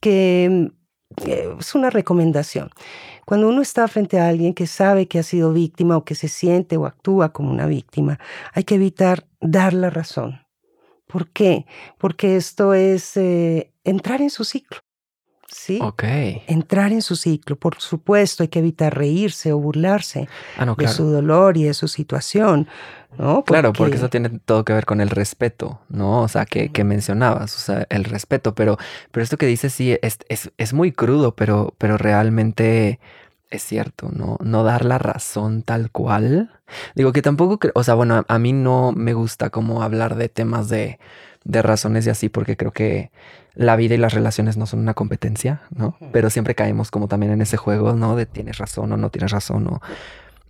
que 0.00 0.70
eh, 1.24 1.56
es 1.58 1.74
una 1.74 1.90
recomendación. 1.90 2.70
Cuando 3.26 3.48
uno 3.48 3.60
está 3.60 3.88
frente 3.88 4.20
a 4.20 4.28
alguien 4.28 4.54
que 4.54 4.68
sabe 4.68 5.08
que 5.08 5.18
ha 5.18 5.24
sido 5.24 5.52
víctima 5.52 5.96
o 5.96 6.04
que 6.04 6.14
se 6.14 6.28
siente 6.28 6.76
o 6.76 6.86
actúa 6.86 7.32
como 7.32 7.50
una 7.50 7.66
víctima, 7.66 8.20
hay 8.52 8.62
que 8.62 8.76
evitar 8.76 9.26
dar 9.40 9.74
la 9.74 9.90
razón. 9.90 10.46
¿Por 11.08 11.28
qué? 11.30 11.66
Porque 11.98 12.36
esto 12.36 12.72
es 12.72 13.16
eh, 13.16 13.72
entrar 13.82 14.22
en 14.22 14.30
su 14.30 14.44
ciclo. 14.44 14.85
¿Sí? 15.48 15.78
Ok. 15.82 16.04
Entrar 16.46 16.92
en 16.92 17.02
su 17.02 17.16
ciclo. 17.16 17.56
Por 17.56 17.80
supuesto, 17.80 18.42
hay 18.42 18.48
que 18.48 18.58
evitar 18.58 18.96
reírse 18.96 19.52
o 19.52 19.58
burlarse 19.58 20.28
ah, 20.58 20.74
de 20.76 20.88
su 20.88 21.04
dolor 21.04 21.56
y 21.56 21.64
de 21.64 21.74
su 21.74 21.88
situación. 21.88 22.68
¿no? 23.18 23.44
Claro, 23.44 23.72
porque 23.72 23.96
eso 23.96 24.10
tiene 24.10 24.28
todo 24.44 24.64
que 24.64 24.72
ver 24.72 24.84
con 24.84 25.00
el 25.00 25.10
respeto, 25.10 25.80
¿no? 25.88 26.22
O 26.22 26.28
sea, 26.28 26.44
que, 26.44 26.70
que 26.70 26.84
mencionabas, 26.84 27.56
o 27.56 27.58
sea, 27.58 27.86
el 27.88 28.04
respeto, 28.04 28.54
pero, 28.54 28.76
pero 29.10 29.24
esto 29.24 29.38
que 29.38 29.46
dices 29.46 29.72
sí 29.72 29.96
es, 30.02 30.18
es, 30.28 30.50
es, 30.58 30.72
muy 30.74 30.92
crudo, 30.92 31.34
pero, 31.34 31.74
pero 31.78 31.96
realmente 31.96 33.00
es 33.50 33.62
cierto, 33.62 34.10
¿no? 34.12 34.38
No 34.42 34.64
dar 34.64 34.84
la 34.84 34.98
razón 34.98 35.62
tal 35.62 35.90
cual. 35.90 36.50
Digo 36.94 37.12
que 37.12 37.22
tampoco, 37.22 37.58
o 37.74 37.84
sea, 37.84 37.94
bueno, 37.94 38.24
a, 38.26 38.38
mí 38.38 38.52
no 38.52 38.92
me 38.92 39.14
gusta 39.14 39.50
como 39.50 39.82
hablar 39.82 40.16
de 40.16 40.28
temas 40.28 40.68
de, 40.68 40.98
de 41.46 41.62
razones 41.62 42.06
y 42.06 42.10
así, 42.10 42.28
porque 42.28 42.56
creo 42.56 42.72
que 42.72 43.10
la 43.54 43.76
vida 43.76 43.94
y 43.94 43.98
las 43.98 44.12
relaciones 44.12 44.56
no 44.56 44.66
son 44.66 44.80
una 44.80 44.94
competencia, 44.94 45.62
¿no? 45.70 45.96
Pero 46.12 46.28
siempre 46.28 46.54
caemos 46.54 46.90
como 46.90 47.08
también 47.08 47.32
en 47.32 47.40
ese 47.40 47.56
juego, 47.56 47.94
¿no? 47.94 48.16
De 48.16 48.26
tienes 48.26 48.58
razón 48.58 48.92
o 48.92 48.96
no 48.96 49.10
tienes 49.10 49.30
razón 49.30 49.66
o, 49.68 49.80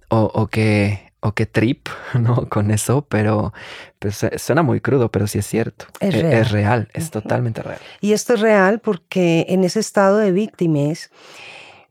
o, 0.09 0.31
o 0.35 0.47
que 0.49 1.13
o 1.21 1.33
qué 1.33 1.45
trip, 1.45 1.89
¿no? 2.15 2.49
Con 2.49 2.71
eso, 2.71 3.03
pero 3.09 3.53
pues, 3.99 4.25
suena 4.39 4.63
muy 4.63 4.81
crudo, 4.81 5.11
pero 5.11 5.27
sí 5.27 5.39
es 5.39 5.47
cierto. 5.47 5.87
Es 6.01 6.15
e, 6.15 6.23
real. 6.23 6.33
Es 6.33 6.51
real, 6.51 6.89
es 6.95 7.11
totalmente 7.11 7.63
real. 7.63 7.79
Y 8.01 8.13
esto 8.13 8.35
es 8.35 8.41
real 8.41 8.81
porque 8.81 9.47
en 9.49 9.65
ese 9.65 9.81
estado 9.81 10.17
de 10.17 10.33
víctimas 10.33 11.11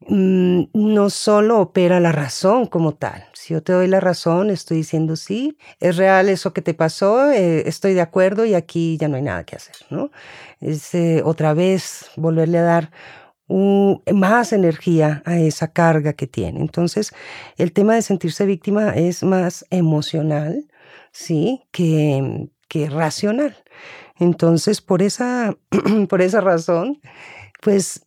mm, 0.07 0.63
no 0.73 1.09
solo 1.09 1.59
opera 1.59 1.99
la 1.99 2.11
razón 2.11 2.65
como 2.67 2.93
tal. 2.93 3.25
Si 3.33 3.53
yo 3.53 3.63
te 3.63 3.73
doy 3.73 3.87
la 3.87 3.99
razón, 3.99 4.49
estoy 4.49 4.77
diciendo 4.77 5.15
sí, 5.15 5.57
es 5.79 5.97
real 5.97 6.29
eso 6.29 6.53
que 6.53 6.61
te 6.61 6.73
pasó, 6.73 7.31
eh, 7.31 7.67
estoy 7.67 7.93
de 7.93 8.01
acuerdo 8.01 8.45
y 8.45 8.53
aquí 8.55 8.97
ya 8.97 9.07
no 9.07 9.17
hay 9.17 9.23
nada 9.23 9.45
que 9.45 9.55
hacer, 9.55 9.75
¿no? 9.89 10.11
Es 10.61 10.93
eh, 10.95 11.21
otra 11.23 11.53
vez 11.53 12.09
volverle 12.15 12.57
a 12.59 12.63
dar 12.63 12.91
más 13.47 14.53
energía 14.53 15.21
a 15.25 15.37
esa 15.37 15.71
carga 15.71 16.13
que 16.13 16.27
tiene. 16.27 16.59
Entonces, 16.59 17.13
el 17.57 17.73
tema 17.73 17.93
de 17.95 18.01
sentirse 18.01 18.45
víctima 18.45 18.95
es 18.95 19.23
más 19.23 19.65
emocional, 19.69 20.67
¿sí? 21.11 21.61
Que, 21.71 22.49
que 22.67 22.89
racional. 22.89 23.55
Entonces, 24.19 24.81
por 24.81 25.01
esa, 25.01 25.55
por 26.09 26.21
esa 26.21 26.41
razón, 26.41 27.01
pues 27.61 28.05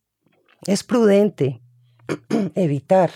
es 0.66 0.82
prudente 0.82 1.60
evitar 2.54 3.10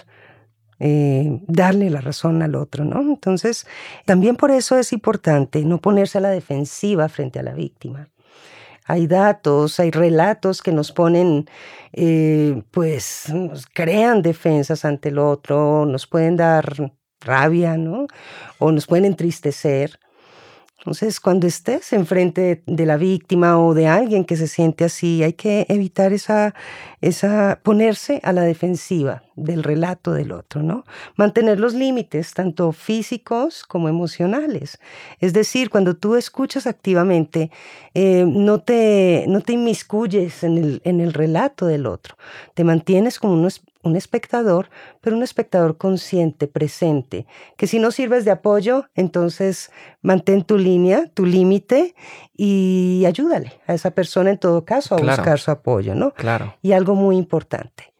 eh, 0.78 1.40
darle 1.46 1.90
la 1.90 2.00
razón 2.00 2.42
al 2.42 2.54
otro, 2.54 2.84
¿no? 2.84 3.00
Entonces, 3.00 3.66
también 4.04 4.36
por 4.36 4.50
eso 4.50 4.78
es 4.78 4.92
importante 4.92 5.64
no 5.64 5.80
ponerse 5.80 6.18
a 6.18 6.22
la 6.22 6.30
defensiva 6.30 7.08
frente 7.08 7.38
a 7.38 7.42
la 7.42 7.54
víctima 7.54 8.12
hay 8.84 9.06
datos, 9.06 9.78
hay 9.80 9.90
relatos 9.90 10.62
que 10.62 10.72
nos 10.72 10.92
ponen, 10.92 11.48
eh, 11.92 12.62
pues, 12.70 13.32
nos 13.32 13.66
crean 13.66 14.22
defensas 14.22 14.84
ante 14.84 15.10
el 15.10 15.18
otro, 15.18 15.86
nos 15.86 16.06
pueden 16.06 16.36
dar 16.36 16.92
rabia, 17.20 17.76
¿no? 17.76 18.06
O 18.58 18.72
nos 18.72 18.86
pueden 18.86 19.04
entristecer. 19.04 19.98
Entonces, 20.82 21.20
cuando 21.20 21.46
estés 21.46 21.92
enfrente 21.92 22.64
de 22.66 22.86
la 22.86 22.96
víctima 22.96 23.56
o 23.56 23.72
de 23.72 23.86
alguien 23.86 24.24
que 24.24 24.36
se 24.36 24.48
siente 24.48 24.82
así, 24.82 25.22
hay 25.22 25.34
que 25.34 25.64
evitar 25.68 26.12
esa, 26.12 26.56
esa, 27.00 27.60
ponerse 27.62 28.20
a 28.24 28.32
la 28.32 28.42
defensiva 28.42 29.22
del 29.36 29.62
relato 29.62 30.12
del 30.12 30.32
otro, 30.32 30.64
¿no? 30.64 30.84
Mantener 31.14 31.60
los 31.60 31.74
límites, 31.74 32.34
tanto 32.34 32.72
físicos 32.72 33.62
como 33.62 33.88
emocionales. 33.88 34.80
Es 35.20 35.32
decir, 35.32 35.70
cuando 35.70 35.94
tú 35.94 36.16
escuchas 36.16 36.66
activamente, 36.66 37.52
eh, 37.94 38.24
no, 38.26 38.58
te, 38.58 39.24
no 39.28 39.40
te 39.40 39.52
inmiscuyes 39.52 40.42
en 40.42 40.58
el, 40.58 40.82
en 40.84 41.00
el 41.00 41.12
relato 41.12 41.66
del 41.66 41.86
otro. 41.86 42.16
Te 42.54 42.64
mantienes 42.64 43.20
como 43.20 43.36
un 43.82 43.96
espectador, 43.96 44.70
pero 45.00 45.16
un 45.16 45.22
espectador 45.22 45.76
consciente, 45.76 46.46
presente, 46.46 47.26
que 47.56 47.66
si 47.66 47.78
no 47.78 47.90
sirves 47.90 48.24
de 48.24 48.30
apoyo, 48.30 48.86
entonces 48.94 49.70
mantén 50.00 50.44
tu 50.44 50.56
línea, 50.56 51.08
tu 51.14 51.26
límite 51.26 51.94
y 52.36 53.04
ayúdale 53.06 53.52
a 53.66 53.74
esa 53.74 53.90
persona 53.90 54.30
en 54.30 54.38
todo 54.38 54.64
caso 54.64 54.94
a 54.94 54.98
buscar 54.98 55.38
su 55.38 55.50
apoyo, 55.50 55.94
¿no? 55.94 56.12
Claro. 56.12 56.54
Y 56.62 56.72
algo 56.72 56.94
muy 56.94 57.16
importante, 57.16 57.91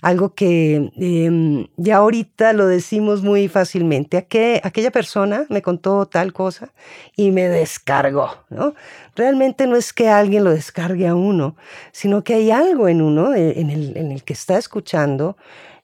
algo 0.00 0.34
que 0.34 0.90
em, 0.96 1.66
ya 1.76 1.96
ahorita 1.96 2.52
lo 2.52 2.66
decimos 2.66 3.22
muy 3.22 3.48
fácilmente. 3.48 4.16
aquella 4.62 4.90
persona 4.90 5.46
me 5.48 5.62
contó 5.62 6.06
tal 6.06 6.32
cosa 6.32 6.72
y 7.16 7.30
me 7.30 7.48
descargó, 7.48 8.30
¿no? 8.48 8.74
Realmente 9.16 9.66
no 9.66 9.76
es 9.76 9.92
que 9.92 10.08
alguien 10.08 10.44
lo 10.44 10.50
descargue 10.50 11.06
a 11.06 11.14
uno, 11.14 11.56
sino 11.92 12.24
que 12.24 12.34
hay 12.34 12.50
algo 12.50 12.88
en 12.88 13.02
uno, 13.02 13.34
eh, 13.34 13.60
en 13.60 13.70
el, 13.70 13.96
en 13.96 14.12
el 14.12 14.24
que 14.24 14.32
está 14.32 14.56
escuchando, 14.56 15.36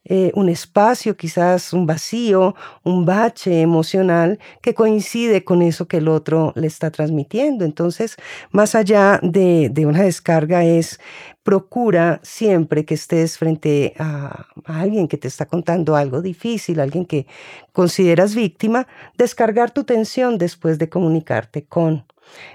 eh, 0.09 0.31
un 0.35 0.49
espacio, 0.49 1.17
quizás 1.17 1.73
un 1.73 1.85
vacío, 1.85 2.55
un 2.85 3.05
bache 3.05 3.61
emocional 3.61 4.39
que 4.63 4.73
coincide 4.73 5.43
con 5.43 5.63
eso 5.63 5.89
que 5.89 5.97
el 5.97 6.07
otro 6.07 6.53
le 6.55 6.69
está 6.69 6.93
transmitiendo. 6.93 7.65
Entonces, 7.65 8.17
más 8.53 8.77
allá 8.77 9.19
de, 9.23 9.73
una 9.85 10.03
descarga 10.03 10.65
es 10.65 11.01
procura 11.43 12.21
siempre 12.23 12.85
que 12.85 12.95
estés 12.95 13.37
frente 13.37 13.95
a, 13.99 14.47
a, 14.65 14.81
alguien 14.81 15.09
que 15.09 15.17
te 15.17 15.29
está 15.29 15.47
contando 15.47 15.97
algo 15.97 16.23
difícil, 16.23 16.79
alguien 16.79 17.05
que 17.05 17.27
consideras 17.73 18.35
víctima, 18.35 18.87
descargar 19.19 19.73
tu 19.73 19.83
tensión 19.85 20.39
después 20.39 20.79
de 20.79 20.89
comunicarte 20.89 21.65
con 21.65 22.05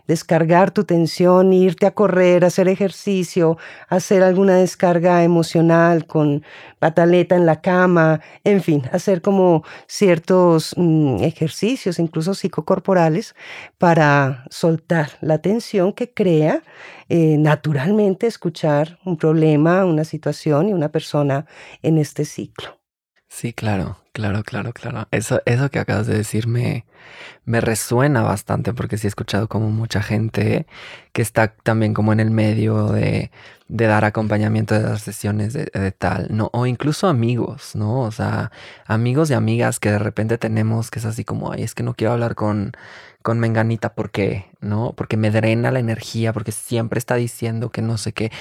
descargar 0.08 0.72
tu 0.72 0.84
tensión, 0.84 1.54
irte 1.54 1.86
a 1.86 1.92
correr, 1.92 2.46
hacer 2.46 2.68
ejercicio, 2.68 3.58
hacer 3.88 4.24
alguna 4.24 4.56
descarga 4.56 5.24
emocional 5.24 6.06
con 6.06 6.44
pataleta 6.80 7.36
en 7.36 7.46
la 7.46 7.62
cama, 7.62 8.22
en 8.44 8.62
fin, 8.62 8.84
hacer 8.92 9.22
como 9.22 9.64
ciertos 9.88 10.74
mm, 10.78 11.24
ejercicios, 11.24 12.00
incluso 12.00 12.34
psicocorporales, 12.34 13.36
para 13.78 14.46
soltar 14.50 15.12
la 15.22 15.40
tensión 15.40 15.94
que 15.94 16.14
crea 16.14 16.64
eh, 17.10 17.38
naturalmente 17.38 18.28
escuchar 18.28 19.00
un 19.06 19.18
problema, 19.18 19.86
una 19.86 20.04
situación 20.04 20.70
y 20.70 20.74
una 20.74 20.90
persona 20.90 21.46
en 21.82 21.98
este 21.98 22.26
ciclo. 22.26 22.80
Sí, 23.28 23.54
claro, 23.54 23.98
claro, 24.12 24.44
claro, 24.44 24.74
claro. 24.74 25.08
Eso, 25.12 25.42
eso 25.46 25.70
que 25.70 25.80
acabas 25.80 26.08
de 26.08 26.18
decir 26.18 26.48
me, 26.48 26.86
resuena 27.46 28.22
bastante 28.24 28.74
porque 28.74 28.98
sí 28.98 29.08
he 29.08 29.10
escuchado 29.10 29.48
como 29.48 29.70
mucha 29.72 30.02
gente 30.02 30.66
que 31.14 31.22
está 31.22 31.50
también 31.50 31.94
como 31.94 32.14
en 32.14 32.20
el 32.20 32.32
medio 32.32 32.88
de, 32.88 33.32
dar 33.68 34.06
acompañamiento 34.06 34.76
de 34.76 34.84
las 34.84 35.02
sesiones 35.02 35.54
de, 35.54 35.66
tal, 35.98 36.28
¿no? 36.30 36.50
O 36.54 36.66
incluso 36.66 37.08
amigos, 37.08 37.76
¿no? 37.76 38.02
O 38.02 38.12
sea, 38.12 38.52
amigos 38.86 39.32
y 39.32 39.34
amigas 39.34 39.80
que 39.80 39.92
de 39.92 40.00
repente 40.00 40.38
tenemos 40.38 40.92
que 40.92 41.00
es 41.00 41.06
así 41.06 41.24
como, 41.24 41.52
ay, 41.52 41.64
es 41.64 41.74
que 41.74 41.84
no 41.84 41.94
quiero 41.94 42.14
hablar 42.14 42.36
con, 42.36 42.74
con 43.22 43.40
Menganita 43.40 43.94
porque, 43.94 44.46
¿no? 44.60 44.94
Porque 44.96 45.18
me 45.18 45.32
drena 45.32 45.72
la 45.72 45.80
energía, 45.80 46.34
porque 46.34 46.52
siempre 46.52 47.00
está 47.00 47.16
diciendo 47.16 47.70
que 47.72 47.82
no 47.82 47.98
sé 47.98 48.14
qué. 48.14 48.32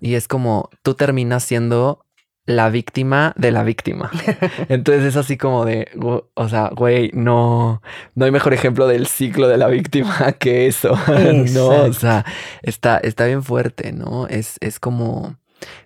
Y 0.00 0.14
es 0.14 0.28
como, 0.28 0.70
tú 0.82 0.94
terminas 0.94 1.44
siendo 1.44 2.05
la 2.46 2.70
víctima 2.70 3.34
de 3.36 3.50
la 3.50 3.64
víctima. 3.64 4.10
Entonces 4.68 5.04
es 5.04 5.16
así 5.16 5.36
como 5.36 5.64
de, 5.64 5.88
o 6.34 6.48
sea, 6.48 6.70
güey, 6.74 7.10
no, 7.12 7.82
no 8.14 8.24
hay 8.24 8.30
mejor 8.30 8.54
ejemplo 8.54 8.86
del 8.86 9.06
ciclo 9.06 9.48
de 9.48 9.58
la 9.58 9.66
víctima 9.66 10.32
que 10.38 10.66
eso. 10.66 10.96
no, 11.54 11.68
o 11.68 11.92
sea, 11.92 12.24
está, 12.62 12.98
está 12.98 13.26
bien 13.26 13.42
fuerte, 13.42 13.92
¿no? 13.92 14.28
Es, 14.28 14.56
es 14.60 14.78
como, 14.78 15.36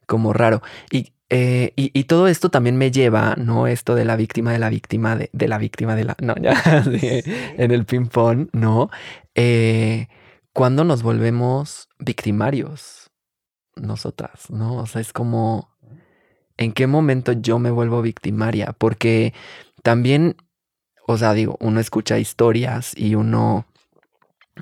como 0.06 0.32
raro. 0.32 0.62
Y, 0.90 1.12
eh, 1.30 1.72
y, 1.76 2.04
todo 2.04 2.26
esto 2.26 2.50
también 2.50 2.76
me 2.76 2.90
lleva, 2.90 3.36
¿no? 3.36 3.68
Esto 3.68 3.94
de 3.94 4.04
la 4.04 4.16
víctima 4.16 4.52
de 4.52 4.58
la 4.58 4.68
víctima 4.68 5.14
de, 5.14 5.30
de 5.32 5.46
la 5.46 5.58
víctima 5.58 5.94
de 5.94 6.04
la, 6.04 6.16
no, 6.20 6.34
ya, 6.42 6.60
en 7.56 7.70
el 7.70 7.84
ping-pong, 7.86 8.48
¿no? 8.52 8.90
Eh, 9.36 10.08
cuando 10.52 10.82
nos 10.82 11.04
volvemos 11.04 11.88
victimarios, 12.00 13.12
nosotras, 13.76 14.50
¿no? 14.50 14.78
O 14.78 14.86
sea, 14.86 15.00
es 15.00 15.12
como 15.12 15.69
en 16.60 16.72
qué 16.72 16.86
momento 16.86 17.32
yo 17.32 17.58
me 17.58 17.70
vuelvo 17.70 18.02
victimaria, 18.02 18.74
porque 18.76 19.32
también, 19.82 20.36
o 21.06 21.16
sea, 21.16 21.32
digo, 21.32 21.56
uno 21.58 21.80
escucha 21.80 22.18
historias 22.18 22.92
y 22.94 23.14
uno 23.14 23.66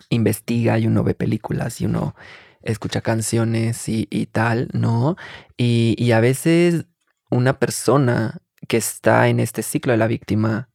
investiga 0.08 0.78
y 0.78 0.86
uno 0.86 1.02
ve 1.02 1.14
películas 1.14 1.80
y 1.80 1.86
uno 1.86 2.14
escucha 2.62 3.00
canciones 3.00 3.88
y, 3.88 4.26
tal, 4.26 4.68
¿no? 4.72 5.16
Y, 5.56 5.96
y 5.98 6.12
a 6.12 6.20
veces 6.20 6.86
una 7.30 7.58
persona 7.58 8.38
que 8.68 8.76
está 8.76 9.28
en 9.28 9.40
este 9.40 9.64
ciclo 9.64 9.90
de 9.90 9.98
la 9.98 10.06
víctima, 10.06 10.68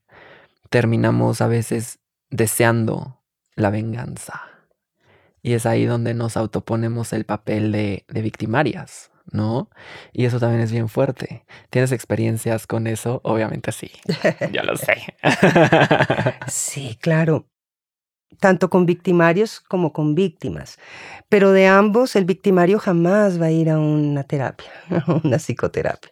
terminamos 0.69 1.39
a 1.39 1.47
veces 1.47 1.99
deseando 2.31 3.23
la 3.55 3.69
venganza. 3.69 4.41
Y 5.41 5.53
es 5.53 5.65
ahí 5.65 5.85
donde 5.85 6.13
nos 6.13 6.35
autoponemos 6.35 7.13
el 7.13 7.23
papel 7.23 7.71
de, 7.71 8.05
de 8.09 8.21
victimarias, 8.21 9.12
¿no? 9.33 9.69
Y 10.13 10.25
eso 10.25 10.39
también 10.39 10.61
es 10.61 10.71
bien 10.71 10.87
fuerte. 10.87 11.43
¿Tienes 11.69 11.91
experiencias 11.91 12.67
con 12.67 12.87
eso? 12.87 13.19
Obviamente 13.23 13.71
sí. 13.71 13.91
Ya 14.51 14.63
lo 14.63 14.77
sé. 14.77 14.95
sí, 16.47 16.97
claro. 17.01 17.47
Tanto 18.39 18.69
con 18.69 18.85
victimarios 18.85 19.59
como 19.59 19.93
con 19.93 20.15
víctimas. 20.15 20.77
Pero 21.29 21.51
de 21.51 21.67
ambos, 21.67 22.15
el 22.15 22.25
victimario 22.25 22.79
jamás 22.79 23.41
va 23.41 23.47
a 23.47 23.51
ir 23.51 23.69
a 23.69 23.79
una 23.79 24.23
terapia, 24.23 24.71
a 24.89 25.19
una 25.23 25.37
psicoterapia. 25.37 26.11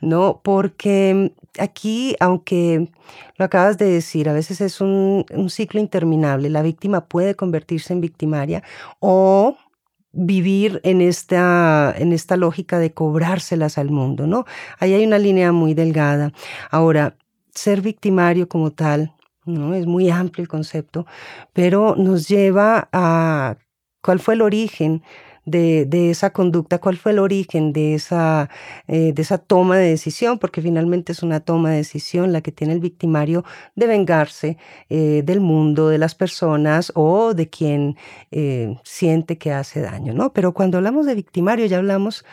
No, 0.00 0.40
porque 0.42 1.32
aquí, 1.58 2.16
aunque 2.20 2.88
lo 3.36 3.44
acabas 3.44 3.78
de 3.78 3.86
decir, 3.86 4.28
a 4.28 4.32
veces 4.32 4.60
es 4.60 4.80
un, 4.80 5.26
un 5.30 5.50
ciclo 5.50 5.80
interminable. 5.80 6.50
La 6.50 6.62
víctima 6.62 7.06
puede 7.06 7.34
convertirse 7.34 7.92
en 7.92 8.00
victimaria 8.00 8.62
o 9.00 9.56
vivir 10.14 10.80
en 10.84 11.00
esta, 11.00 11.94
en 11.96 12.12
esta 12.12 12.36
lógica 12.36 12.78
de 12.78 12.92
cobrárselas 12.92 13.78
al 13.78 13.90
mundo, 13.90 14.26
¿no? 14.26 14.44
Ahí 14.78 14.94
hay 14.94 15.04
una 15.04 15.18
línea 15.18 15.52
muy 15.52 15.74
delgada. 15.74 16.32
Ahora, 16.70 17.16
ser 17.54 17.80
victimario 17.80 18.48
como 18.48 18.70
tal, 18.70 19.12
¿no? 19.44 19.74
Es 19.74 19.86
muy 19.86 20.10
amplio 20.10 20.42
el 20.42 20.48
concepto, 20.48 21.06
pero 21.52 21.94
nos 21.96 22.28
lleva 22.28 22.88
a 22.92 23.56
cuál 24.02 24.20
fue 24.20 24.34
el 24.34 24.42
origen 24.42 25.02
de, 25.44 26.10
esa 26.10 26.30
conducta, 26.30 26.78
cuál 26.78 26.96
fue 26.96 27.12
el 27.12 27.18
origen 27.18 27.72
de 27.72 27.94
esa, 27.94 28.50
eh, 28.88 29.12
de 29.12 29.22
esa 29.22 29.38
toma 29.38 29.78
de 29.78 29.90
decisión, 29.90 30.38
porque 30.38 30.62
finalmente 30.62 31.12
es 31.12 31.22
una 31.22 31.40
toma 31.40 31.70
de 31.70 31.76
decisión 31.78 32.32
la 32.32 32.40
que 32.40 32.52
tiene 32.52 32.72
el 32.72 32.80
victimario 32.80 33.44
de 33.74 33.86
vengarse 33.86 34.58
eh, 34.88 35.22
del 35.24 35.40
mundo, 35.40 35.88
de 35.88 35.98
las 35.98 36.14
personas 36.14 36.92
o 36.94 37.34
de 37.34 37.48
quien 37.48 37.96
eh, 38.30 38.76
siente 38.84 39.38
que 39.38 39.52
hace 39.52 39.80
daño, 39.80 40.14
¿no? 40.14 40.32
Pero 40.32 40.54
cuando 40.54 40.78
hablamos 40.78 41.06
de 41.06 41.14
victimario 41.14 41.66
ya 41.66 41.78
hablamos 41.78 42.24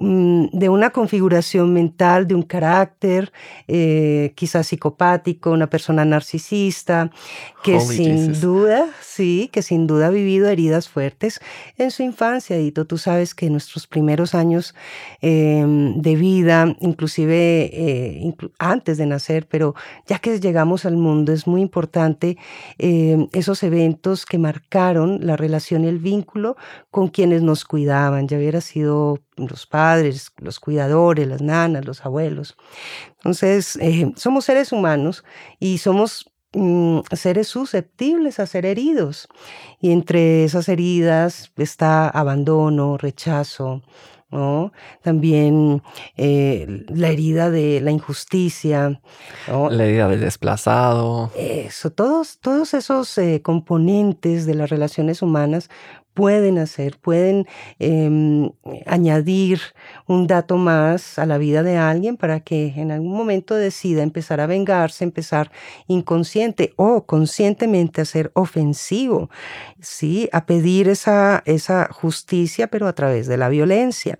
de 0.00 0.68
una 0.68 0.90
configuración 0.90 1.72
mental, 1.72 2.26
de 2.26 2.34
un 2.34 2.42
carácter, 2.42 3.32
eh, 3.66 4.32
quizás 4.34 4.68
psicopático, 4.68 5.50
una 5.50 5.68
persona 5.68 6.04
narcisista, 6.04 7.10
que 7.62 7.80
sin 7.80 8.40
duda, 8.40 8.86
sí, 9.00 9.50
que 9.52 9.62
sin 9.62 9.86
duda 9.86 10.08
ha 10.08 10.10
vivido 10.10 10.48
heridas 10.48 10.88
fuertes 10.88 11.40
en 11.76 11.90
su 11.90 12.02
infancia. 12.02 12.58
Y 12.60 12.70
tú 12.72 12.98
sabes 12.98 13.34
que 13.34 13.50
nuestros 13.50 13.86
primeros 13.86 14.34
años 14.34 14.74
em, 15.20 16.00
de 16.00 16.14
vida, 16.16 16.76
inclusive 16.80 17.70
eh, 17.72 18.34
antes 18.58 18.98
de 18.98 19.06
nacer, 19.06 19.46
pero 19.48 19.74
ya 20.06 20.18
que 20.18 20.38
llegamos 20.38 20.84
al 20.84 20.96
mundo, 20.96 21.32
es 21.32 21.46
muy 21.46 21.60
importante 21.60 22.36
em, 22.78 23.28
esos 23.32 23.62
eventos 23.62 24.26
que 24.26 24.38
marcaron 24.38 25.26
la 25.26 25.36
relación 25.36 25.84
y 25.84 25.88
el 25.88 25.98
vínculo 25.98 26.56
con 26.90 27.08
quienes 27.08 27.42
nos 27.42 27.64
cuidaban, 27.64 28.28
ya 28.28 28.38
hubiera 28.38 28.60
sido 28.60 29.20
los 29.46 29.66
padres, 29.66 30.32
los 30.38 30.60
cuidadores, 30.60 31.28
las 31.28 31.42
nanas, 31.42 31.84
los 31.84 32.04
abuelos. 32.04 32.56
Entonces, 33.16 33.76
eh, 33.76 34.12
somos 34.16 34.44
seres 34.44 34.72
humanos 34.72 35.24
y 35.58 35.78
somos 35.78 36.30
mm, 36.52 37.00
seres 37.12 37.48
susceptibles 37.48 38.40
a 38.40 38.46
ser 38.46 38.66
heridos. 38.66 39.28
Y 39.80 39.92
entre 39.92 40.44
esas 40.44 40.68
heridas 40.68 41.52
está 41.56 42.08
abandono, 42.08 42.96
rechazo, 42.96 43.82
¿no? 44.30 44.72
También 45.02 45.82
eh, 46.16 46.84
la 46.88 47.08
herida 47.08 47.50
de 47.50 47.80
la 47.80 47.90
injusticia. 47.90 49.00
La 49.48 49.84
herida 49.84 50.08
del 50.08 50.20
desplazado. 50.20 51.32
Eso, 51.36 51.90
todos, 51.90 52.38
todos 52.40 52.74
esos 52.74 53.16
eh, 53.18 53.40
componentes 53.42 54.44
de 54.44 54.54
las 54.54 54.70
relaciones 54.70 55.22
humanas 55.22 55.70
pueden 56.18 56.58
hacer, 56.58 56.98
pueden 56.98 57.46
em, 57.78 58.50
añadir 58.86 59.60
un 60.08 60.26
dato 60.26 60.56
más 60.56 61.16
a 61.16 61.26
la 61.26 61.38
vida 61.38 61.62
de 61.62 61.76
alguien 61.76 62.16
para 62.16 62.40
que 62.40 62.74
en 62.74 62.90
algún 62.90 63.12
momento 63.12 63.54
decida 63.54 64.02
empezar 64.02 64.40
a 64.40 64.48
vengarse, 64.48 65.04
empezar 65.04 65.52
inconsciente 65.86 66.72
o 66.74 67.06
conscientemente 67.06 68.00
a 68.00 68.04
ser 68.04 68.32
ofensivo, 68.34 69.30
¿sí? 69.80 70.28
a 70.32 70.44
pedir 70.44 70.88
esa, 70.88 71.44
esa 71.46 71.88
justicia, 71.92 72.66
pero 72.66 72.88
a 72.88 72.94
través 72.94 73.28
de 73.28 73.36
la 73.36 73.48
violencia. 73.48 74.18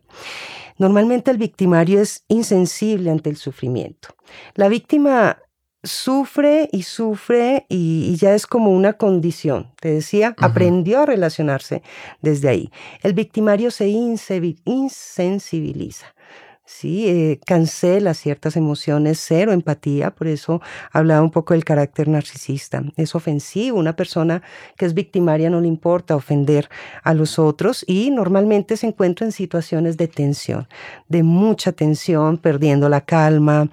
Normalmente 0.78 1.32
el 1.32 1.38
victimario 1.38 2.00
es 2.00 2.24
insensible 2.28 3.10
ante 3.10 3.28
el 3.28 3.36
sufrimiento. 3.36 4.10
La 4.54 4.68
víctima 4.68 5.38
sufre 5.82 6.68
y 6.72 6.82
sufre 6.82 7.64
y, 7.68 8.16
ya 8.16 8.34
es 8.34 8.46
como 8.46 8.72
una 8.72 8.94
condición. 8.94 9.70
Te 9.80 9.92
decía, 9.92 10.34
aprendió 10.38 11.00
a 11.00 11.06
relacionarse 11.06 11.82
desde 12.20 12.48
ahí. 12.48 12.70
El 13.02 13.14
victimario 13.14 13.70
se 13.70 13.88
insensibiliza. 13.88 16.14
¿Sí? 16.68 17.08
Eh, 17.08 17.40
cancela 17.46 18.12
ciertas 18.12 18.54
emociones, 18.54 19.18
cero 19.26 19.52
empatía, 19.52 20.10
por 20.10 20.26
eso 20.28 20.60
hablaba 20.92 21.22
un 21.22 21.30
poco 21.30 21.54
del 21.54 21.64
carácter 21.64 22.08
narcisista. 22.08 22.84
Es 22.96 23.14
ofensivo, 23.14 23.78
una 23.78 23.96
persona 23.96 24.42
que 24.76 24.84
es 24.84 24.92
victimaria 24.92 25.48
no 25.48 25.62
le 25.62 25.66
importa 25.66 26.14
ofender 26.14 26.68
a 27.02 27.14
los 27.14 27.38
otros 27.38 27.84
y 27.88 28.10
normalmente 28.10 28.76
se 28.76 28.86
encuentra 28.86 29.24
en 29.24 29.32
situaciones 29.32 29.96
de 29.96 30.08
tensión, 30.08 30.68
de 31.08 31.22
mucha 31.22 31.72
tensión, 31.72 32.36
perdiendo 32.36 32.90
la 32.90 33.00
calma. 33.00 33.70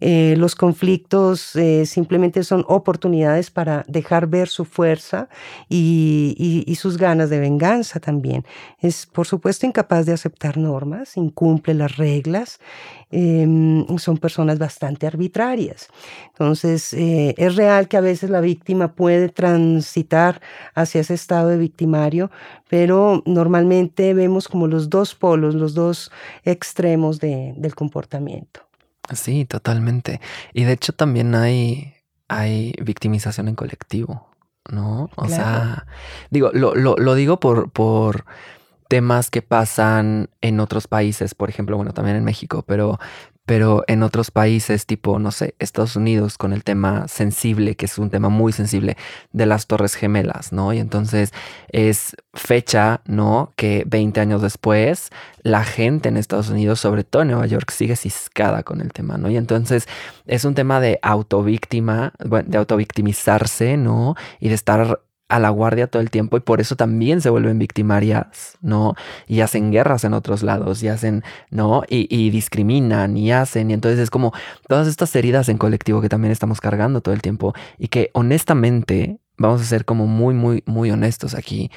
Eh, 0.00 0.34
los 0.38 0.54
conflictos 0.54 1.54
eh, 1.56 1.84
simplemente 1.84 2.42
son 2.42 2.64
oportunidades 2.68 3.50
para 3.50 3.84
dejar 3.86 4.26
ver 4.26 4.48
su 4.48 4.64
fuerza 4.64 5.28
y, 5.68 6.64
y 6.66 6.74
sus 6.76 6.96
ganas 6.96 7.28
de 7.28 7.38
venganza 7.38 8.00
también. 8.00 8.46
Es, 8.80 9.04
por 9.04 9.26
supuesto, 9.26 9.66
incapaz 9.66 10.06
de 10.06 10.14
aceptar 10.14 10.56
normas, 10.56 11.18
incumple 11.18 11.74
las 11.74 11.98
reglas 11.98 12.29
Em, 13.12 13.84
son 13.98 14.18
personas 14.18 14.60
bastante 14.60 15.04
arbitrarias. 15.04 15.88
Entonces, 16.28 16.92
eh, 16.92 17.34
es 17.38 17.56
real 17.56 17.88
que 17.88 17.96
a 17.96 18.00
veces 18.00 18.30
la 18.30 18.40
víctima 18.40 18.94
puede 18.94 19.28
transitar 19.28 20.40
hacia 20.76 21.00
ese 21.00 21.14
estado 21.14 21.48
de 21.48 21.56
victimario, 21.56 22.30
pero 22.68 23.24
normalmente 23.26 24.14
vemos 24.14 24.46
como 24.46 24.68
los 24.68 24.90
dos 24.90 25.16
polos, 25.16 25.56
los 25.56 25.74
dos 25.74 26.12
extremos 26.44 27.18
del 27.18 27.74
comportamiento. 27.74 28.60
Sí, 29.12 29.44
totalmente. 29.44 30.20
Y 30.52 30.62
de 30.62 30.74
hecho 30.74 30.92
también 30.92 31.34
hay, 31.34 31.94
hay 32.28 32.74
victimización 32.80 33.48
en 33.48 33.56
colectivo, 33.56 34.28
¿no? 34.70 35.10
O 35.16 35.26
sea, 35.26 35.84
digo, 36.30 36.50
lo, 36.52 36.76
lo, 36.76 36.94
lo 36.96 37.14
digo 37.16 37.40
por, 37.40 37.72
por 37.72 38.24
temas 38.90 39.30
que 39.30 39.40
pasan 39.40 40.30
en 40.40 40.58
otros 40.58 40.88
países, 40.88 41.36
por 41.36 41.48
ejemplo, 41.48 41.76
bueno, 41.76 41.92
también 41.92 42.16
en 42.16 42.24
México, 42.24 42.64
pero, 42.66 42.98
pero 43.46 43.84
en 43.86 44.02
otros 44.02 44.32
países 44.32 44.84
tipo, 44.84 45.20
no 45.20 45.30
sé, 45.30 45.54
Estados 45.60 45.94
Unidos 45.94 46.36
con 46.36 46.52
el 46.52 46.64
tema 46.64 47.06
sensible, 47.06 47.76
que 47.76 47.86
es 47.86 47.98
un 47.98 48.10
tema 48.10 48.30
muy 48.30 48.52
sensible 48.52 48.96
de 49.30 49.46
las 49.46 49.68
Torres 49.68 49.94
Gemelas, 49.94 50.52
¿no? 50.52 50.72
Y 50.72 50.80
entonces 50.80 51.32
es 51.68 52.16
fecha, 52.34 53.00
¿no? 53.06 53.52
Que 53.54 53.84
20 53.86 54.20
años 54.20 54.42
después 54.42 55.10
la 55.44 55.62
gente 55.62 56.08
en 56.08 56.16
Estados 56.16 56.48
Unidos, 56.48 56.80
sobre 56.80 57.04
todo 57.04 57.22
en 57.22 57.28
Nueva 57.28 57.46
York, 57.46 57.70
sigue 57.70 57.94
ciscada 57.94 58.64
con 58.64 58.80
el 58.80 58.92
tema, 58.92 59.18
¿no? 59.18 59.30
Y 59.30 59.36
entonces 59.36 59.86
es 60.26 60.44
un 60.44 60.56
tema 60.56 60.80
de 60.80 60.98
autovíctima, 61.02 62.12
de 62.18 62.58
autovictimizarse, 62.58 63.76
¿no? 63.76 64.16
Y 64.40 64.48
de 64.48 64.56
estar 64.56 65.00
a 65.30 65.38
la 65.38 65.48
guardia 65.50 65.86
todo 65.86 66.02
el 66.02 66.10
tiempo 66.10 66.36
y 66.36 66.40
por 66.40 66.60
eso 66.60 66.76
también 66.76 67.20
se 67.20 67.30
vuelven 67.30 67.58
victimarias, 67.58 68.58
¿no? 68.60 68.94
Y 69.26 69.40
hacen 69.40 69.70
guerras 69.70 70.04
en 70.04 70.12
otros 70.12 70.42
lados 70.42 70.82
y 70.82 70.88
hacen, 70.88 71.22
¿no? 71.50 71.82
Y, 71.88 72.30
discriminan 72.30 73.16
y 73.16 73.32
hacen. 73.32 73.70
Y 73.70 73.74
entonces 73.74 74.00
es 74.00 74.10
como 74.10 74.32
todas 74.68 74.88
estas 74.88 75.14
heridas 75.14 75.48
en 75.48 75.56
colectivo 75.56 76.00
que 76.00 76.08
también 76.08 76.32
estamos 76.32 76.60
cargando 76.60 77.00
todo 77.00 77.14
el 77.14 77.22
tiempo 77.22 77.54
y 77.78 77.88
que 77.88 78.10
honestamente, 78.12 79.18
vamos 79.38 79.60
a 79.60 79.64
ser 79.64 79.84
como 79.84 80.06
muy, 80.06 80.34
muy, 80.34 80.62
muy 80.66 80.90
honestos 80.90 81.34
aquí, 81.34 81.70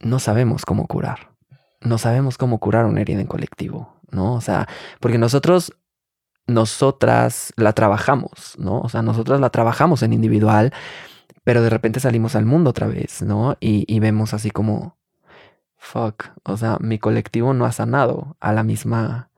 no 0.00 0.18
sabemos 0.18 0.64
cómo 0.64 0.86
curar. 0.86 1.30
No 1.80 1.96
sabemos 1.96 2.36
cómo 2.36 2.58
curar 2.58 2.84
una 2.84 3.00
herida 3.00 3.20
en 3.20 3.26
colectivo, 3.26 3.96
¿no? 4.10 4.34
O 4.34 4.40
sea, 4.40 4.68
porque 5.00 5.18
nosotros 5.18 5.72
nosotras 6.46 7.52
la 7.56 7.72
trabajamos, 7.72 8.56
¿no? 8.58 8.80
O 8.80 8.88
sea, 8.88 9.02
nosotras 9.02 9.40
la 9.40 9.50
trabajamos 9.50 10.02
en 10.02 10.12
individual 10.12 10.72
pero 11.48 11.62
de 11.62 11.70
repente 11.70 11.98
salimos 11.98 12.36
al 12.36 12.44
mundo 12.44 12.68
otra 12.68 12.88
vez, 12.88 13.22
¿no? 13.22 13.56
Y, 13.58 14.00
vemos 14.00 14.34
así 14.34 14.50
como, 14.50 14.98
fuck, 15.78 16.26
o 16.42 16.58
sea, 16.58 16.76
mi 16.78 16.98
colectivo 16.98 17.54
no 17.54 17.64
ha 17.64 17.72
sanado 17.72 18.36
a 18.38 18.52
la 18.52 18.62
misma, 18.64 19.30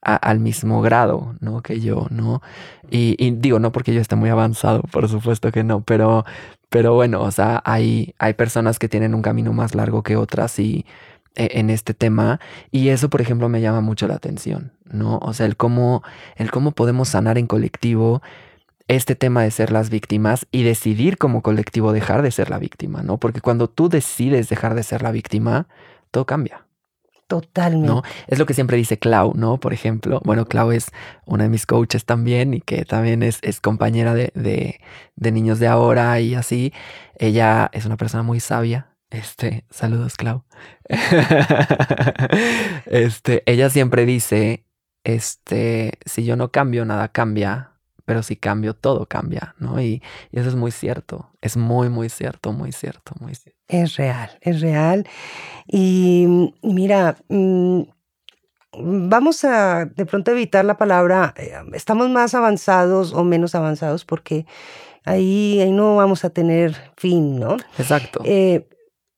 al 0.00 0.38
mismo 0.38 0.80
grado, 0.80 1.34
¿no? 1.40 1.62
Que 1.62 1.80
yo, 1.80 2.06
¿no? 2.10 2.40
Y, 2.88 3.32
digo, 3.32 3.58
no 3.58 3.72
porque 3.72 3.92
yo 3.92 4.00
esté 4.00 4.14
muy 4.14 4.30
avanzado, 4.30 4.82
por 4.92 5.08
supuesto 5.08 5.50
que 5.50 5.64
no, 5.64 5.80
pero, 5.80 6.24
pero 6.68 6.94
bueno, 6.94 7.20
o 7.20 7.32
sea, 7.32 7.60
hay, 7.64 8.14
hay 8.20 8.34
personas 8.34 8.78
que 8.78 8.88
tienen 8.88 9.12
un 9.12 9.22
camino 9.22 9.52
más 9.52 9.74
largo 9.74 10.04
que 10.04 10.14
otras 10.14 10.60
y 10.60 10.86
e, 11.34 11.58
en 11.58 11.70
este 11.70 11.94
tema 11.94 12.38
y 12.70 12.90
eso 12.90 13.10
por 13.10 13.20
ejemplo 13.20 13.48
me 13.48 13.60
llama 13.60 13.80
mucho 13.80 14.06
la 14.06 14.14
atención 14.14 14.72
no 14.84 15.18
o 15.18 15.34
sea 15.34 15.44
el 15.44 15.56
cómo 15.56 16.02
el 16.36 16.50
cómo 16.50 16.70
podemos 16.70 17.10
sanar 17.10 17.36
en 17.36 17.46
colectivo 17.46 18.22
este 18.88 19.16
tema 19.16 19.42
de 19.42 19.50
ser 19.50 19.72
las 19.72 19.90
víctimas 19.90 20.46
y 20.52 20.62
decidir 20.62 21.18
como 21.18 21.42
colectivo 21.42 21.92
dejar 21.92 22.22
de 22.22 22.30
ser 22.30 22.50
la 22.50 22.58
víctima, 22.58 23.02
¿no? 23.02 23.18
Porque 23.18 23.40
cuando 23.40 23.68
tú 23.68 23.88
decides 23.88 24.48
dejar 24.48 24.74
de 24.74 24.82
ser 24.82 25.02
la 25.02 25.10
víctima, 25.10 25.68
todo 26.10 26.26
cambia. 26.26 26.66
Totalmente. 27.26 27.88
¿no? 27.88 28.02
Es 28.28 28.38
lo 28.38 28.46
que 28.46 28.54
siempre 28.54 28.76
dice 28.76 28.98
Clau, 28.98 29.34
¿no? 29.34 29.58
Por 29.58 29.72
ejemplo, 29.72 30.20
bueno, 30.24 30.46
Clau 30.46 30.70
es 30.70 30.92
una 31.24 31.44
de 31.44 31.50
mis 31.50 31.66
coaches 31.66 32.04
también 32.04 32.54
y 32.54 32.60
que 32.60 32.84
también 32.84 33.24
es, 33.24 33.40
es 33.42 33.60
compañera 33.60 34.14
de, 34.14 34.30
de, 34.34 34.80
de, 35.16 35.32
niños 35.32 35.58
de 35.58 35.66
ahora 35.66 36.20
y 36.20 36.36
así. 36.36 36.72
Ella 37.18 37.68
es 37.72 37.84
una 37.84 37.96
persona 37.96 38.22
muy 38.22 38.38
sabia. 38.38 38.92
Este, 39.10 39.64
saludos, 39.70 40.16
Clau. 40.16 40.44
este, 42.86 43.42
ella 43.46 43.70
siempre 43.70 44.06
dice, 44.06 44.64
este, 45.02 45.98
si 46.04 46.24
yo 46.24 46.36
no 46.36 46.52
cambio, 46.52 46.84
nada 46.84 47.08
cambia 47.08 47.75
pero 48.06 48.22
si 48.22 48.36
cambio, 48.36 48.72
todo 48.72 49.04
cambia, 49.04 49.54
¿no? 49.58 49.82
Y, 49.82 50.02
eso 50.32 50.48
es 50.48 50.54
muy 50.54 50.70
cierto, 50.70 51.28
es 51.42 51.56
muy, 51.56 51.90
muy 51.90 52.08
cierto, 52.08 52.52
muy 52.52 52.72
cierto, 52.72 53.12
muy 53.20 53.34
cierto. 53.34 53.60
Es 53.68 53.96
real, 53.96 54.30
es 54.40 54.60
real. 54.60 55.06
Y 55.66 56.54
mira, 56.62 57.16
mm, 57.28 57.82
vamos 58.78 59.44
a 59.44 59.86
de 59.86 60.06
pronto 60.06 60.30
evitar 60.30 60.64
la 60.64 60.78
palabra, 60.78 61.34
eh, 61.36 61.52
estamos 61.74 62.08
más 62.08 62.34
avanzados 62.34 63.12
o 63.12 63.24
menos 63.24 63.54
avanzados 63.54 64.04
porque 64.04 64.46
ahí, 65.04 65.60
ahí 65.60 65.72
no 65.72 65.96
vamos 65.96 66.24
a 66.24 66.30
tener 66.30 66.92
fin, 66.96 67.40
¿no? 67.40 67.56
Exacto. 67.78 68.20
Eh, 68.24 68.68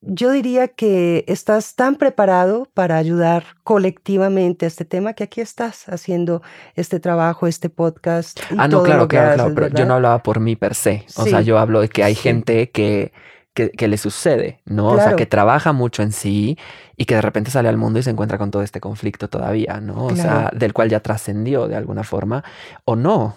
yo 0.01 0.31
diría 0.31 0.69
que 0.69 1.25
estás 1.27 1.75
tan 1.75 1.95
preparado 1.95 2.67
para 2.73 2.97
ayudar 2.97 3.43
colectivamente 3.63 4.65
a 4.65 4.67
este 4.67 4.85
tema 4.85 5.13
que 5.13 5.25
aquí 5.25 5.41
estás 5.41 5.89
haciendo 5.89 6.41
este 6.75 6.99
trabajo, 6.99 7.47
este 7.47 7.69
podcast. 7.69 8.39
ah, 8.57 8.67
no, 8.67 8.83
claro, 8.83 9.07
claro, 9.07 9.35
claro, 9.35 9.55
pero 9.55 9.67
yo 9.67 9.85
no 9.85 9.95
hablaba 9.95 10.23
por 10.23 10.39
mí 10.39 10.55
per 10.55 10.75
se. 10.75 11.05
O 11.15 11.25
sea, 11.25 11.41
yo 11.41 11.57
hablo 11.57 11.81
de 11.81 11.89
que 11.89 12.03
hay 12.03 12.15
gente 12.15 12.71
que, 12.71 13.11
que, 13.53 13.87
le 13.89 13.97
sucede, 13.97 14.61
¿no? 14.65 14.87
O 14.87 14.97
sea, 14.97 15.15
que 15.15 15.25
trabaja 15.25 15.73
mucho 15.73 16.01
en 16.01 16.13
sí 16.13 16.57
y 16.95 17.05
que 17.05 17.15
de 17.15 17.21
repente 17.21 17.51
sale 17.51 17.67
al 17.67 17.77
mundo 17.77 17.99
y 17.99 18.03
se 18.03 18.09
encuentra 18.09 18.37
con 18.37 18.51
todo 18.51 18.61
este 18.61 18.79
conflicto 18.79 19.27
todavía, 19.27 19.81
¿no? 19.81 20.05
O 20.05 20.15
sea, 20.15 20.49
del 20.55 20.71
cual 20.71 20.89
ya 20.89 21.01
trascendió 21.01 21.67
de 21.67 21.75
alguna 21.75 22.03
forma, 22.03 22.43
o 22.85 22.95
no, 22.95 23.35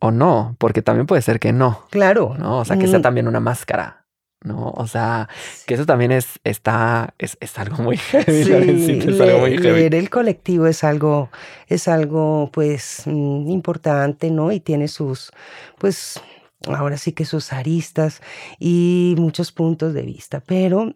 o 0.00 0.10
no, 0.10 0.56
porque 0.58 0.82
también 0.82 1.06
puede 1.06 1.22
ser 1.22 1.38
que 1.38 1.52
no. 1.52 1.84
Claro. 1.90 2.34
¿no? 2.36 2.58
O 2.58 2.64
sea, 2.64 2.78
que 2.78 2.88
sea 2.88 3.00
también 3.00 3.28
una 3.28 3.40
máscara. 3.40 3.99
¿No? 4.42 4.70
O 4.76 4.86
sea, 4.86 5.28
que 5.66 5.74
eso 5.74 5.86
también 5.86 6.12
es, 6.12 6.40
está, 6.44 7.14
es, 7.18 7.36
es 7.40 7.58
algo 7.58 7.82
muy 7.82 7.96
heavy. 8.10 8.44
Sí, 8.44 8.98
es 9.08 9.20
algo 9.20 9.40
muy 9.40 9.58
leer 9.58 9.94
el 9.94 10.10
colectivo 10.10 10.66
es 10.66 10.84
algo, 10.84 11.30
es 11.68 11.88
algo, 11.88 12.50
pues, 12.52 13.02
mm, 13.06 13.48
importante, 13.50 14.30
¿no? 14.30 14.52
Y 14.52 14.60
tiene 14.60 14.88
sus, 14.88 15.30
pues, 15.78 16.20
ahora 16.66 16.98
sí 16.98 17.12
que 17.12 17.24
sus 17.24 17.52
aristas 17.52 18.20
y 18.58 19.14
muchos 19.18 19.50
puntos 19.50 19.94
de 19.94 20.02
vista, 20.02 20.40
pero 20.40 20.92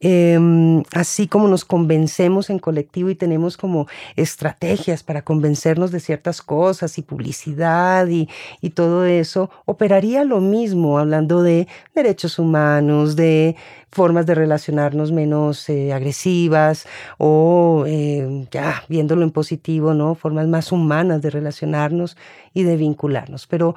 em, 0.00 0.82
así 0.92 1.26
como 1.26 1.48
nos 1.48 1.64
convencemos 1.64 2.50
en 2.50 2.60
colectivo 2.60 3.10
y 3.10 3.16
tenemos 3.16 3.56
como 3.56 3.88
estrategias 4.14 5.02
para 5.02 5.22
convencernos 5.22 5.90
de 5.90 5.98
ciertas 5.98 6.40
cosas 6.40 6.98
y 6.98 7.02
publicidad 7.02 8.06
y, 8.08 8.28
todo 8.74 9.04
eso, 9.04 9.50
operaría 9.66 10.24
lo 10.24 10.40
mismo 10.40 10.98
hablando 10.98 11.42
de 11.42 11.68
derechos 11.94 12.38
humanos, 12.38 13.16
de 13.16 13.54
formas 13.90 14.24
de 14.24 14.34
relacionarnos 14.34 15.12
menos 15.12 15.68
eh, 15.68 15.92
agresivas 15.92 16.86
o 17.18 17.84
em, 17.86 18.46
ya 18.50 18.82
viéndolo 18.88 19.22
en 19.24 19.30
positivo, 19.30 19.92
¿no? 19.92 20.14
Formas 20.14 20.48
más 20.48 20.72
humanas 20.72 21.20
de 21.20 21.28
relacionarnos 21.28 22.16
y 22.54 22.62
de 22.62 22.76
vincularnos. 22.76 23.46
Pero 23.46 23.74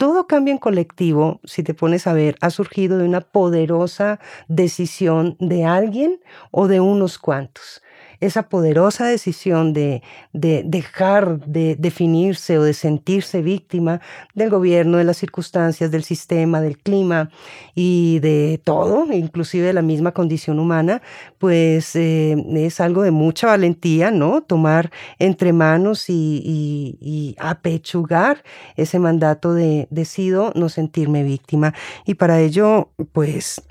todo 0.00 0.26
cambio 0.26 0.52
en 0.52 0.58
colectivo, 0.58 1.42
si 1.44 1.62
te 1.62 1.74
pones 1.74 2.06
a 2.06 2.14
ver, 2.14 2.36
ha 2.40 2.48
surgido 2.48 2.96
de 2.96 3.04
una 3.04 3.20
poderosa 3.20 4.18
decisión 4.48 5.36
de 5.40 5.66
alguien 5.66 6.20
o 6.50 6.68
de 6.68 6.80
unos 6.80 7.18
cuantos. 7.18 7.82
Esa 8.20 8.48
poderosa 8.48 9.06
decisión 9.06 9.72
de, 9.72 10.02
de 10.32 10.62
dejar 10.64 11.40
de 11.46 11.76
definirse 11.76 12.58
o 12.58 12.62
de 12.62 12.74
sentirse 12.74 13.42
víctima 13.42 14.00
del 14.34 14.50
gobierno, 14.50 14.98
de 14.98 15.04
las 15.04 15.16
circunstancias, 15.16 15.90
del 15.90 16.04
sistema, 16.04 16.60
del 16.60 16.78
clima 16.78 17.30
y 17.74 18.18
de 18.20 18.60
todo, 18.62 19.12
inclusive 19.12 19.66
de 19.66 19.72
la 19.72 19.82
misma 19.82 20.12
condición 20.12 20.58
humana, 20.58 21.02
pues 21.38 21.96
eh, 21.96 22.36
es 22.54 22.80
algo 22.80 23.02
de 23.02 23.10
mucha 23.10 23.48
valentía, 23.48 24.10
¿no? 24.10 24.42
Tomar 24.42 24.90
entre 25.18 25.52
manos 25.52 26.06
y, 26.08 27.36
apechugar 27.38 28.42
ese 28.76 28.98
mandato 28.98 29.54
de 29.54 29.88
decido 29.90 30.52
no 30.54 30.68
sentirme 30.68 31.22
víctima. 31.22 31.74
Y 32.04 32.14
para 32.14 32.40
ello, 32.40 32.90
pues, 33.12 33.62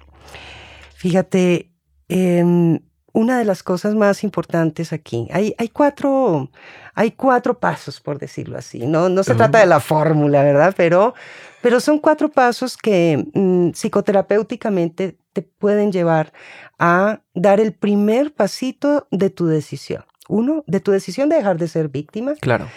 fíjate, 0.95 1.71
em, 2.07 2.79
una 3.13 3.37
de 3.37 3.45
las 3.45 3.63
cosas 3.63 3.95
más 3.95 4.23
importantes 4.23 4.93
aquí, 4.93 5.27
hay, 5.31 5.55
hay, 5.57 5.69
cuatro, 5.69 6.49
hay 6.93 7.11
cuatro 7.11 7.59
pasos, 7.59 7.99
por 7.99 8.19
decirlo 8.19 8.57
así. 8.57 8.85
No, 8.85 9.09
no 9.09 9.23
se 9.23 9.35
trata 9.35 9.59
de 9.59 9.65
la 9.65 9.79
fórmula, 9.79 10.43
¿verdad? 10.43 10.73
Pero, 10.75 11.13
pero 11.61 11.79
son 11.79 11.99
cuatro 11.99 12.29
pasos 12.29 12.77
que 12.77 13.25
mm, 13.33 13.71
psicoterapéuticamente 13.71 15.17
te 15.33 15.41
pueden 15.41 15.91
llevar 15.91 16.33
a 16.77 17.21
dar 17.33 17.59
el 17.59 17.73
primer 17.73 18.33
pasito 18.33 19.07
de 19.11 19.29
tu 19.29 19.47
decisión. 19.47 20.03
Uno, 20.29 20.63
de 20.67 20.79
tu 20.79 20.91
decisión 20.91 21.27
de 21.27 21.35
dejar 21.35 21.57
de 21.57 21.67
ser 21.67 21.89
víctima. 21.89 22.35
Claro 22.39 22.67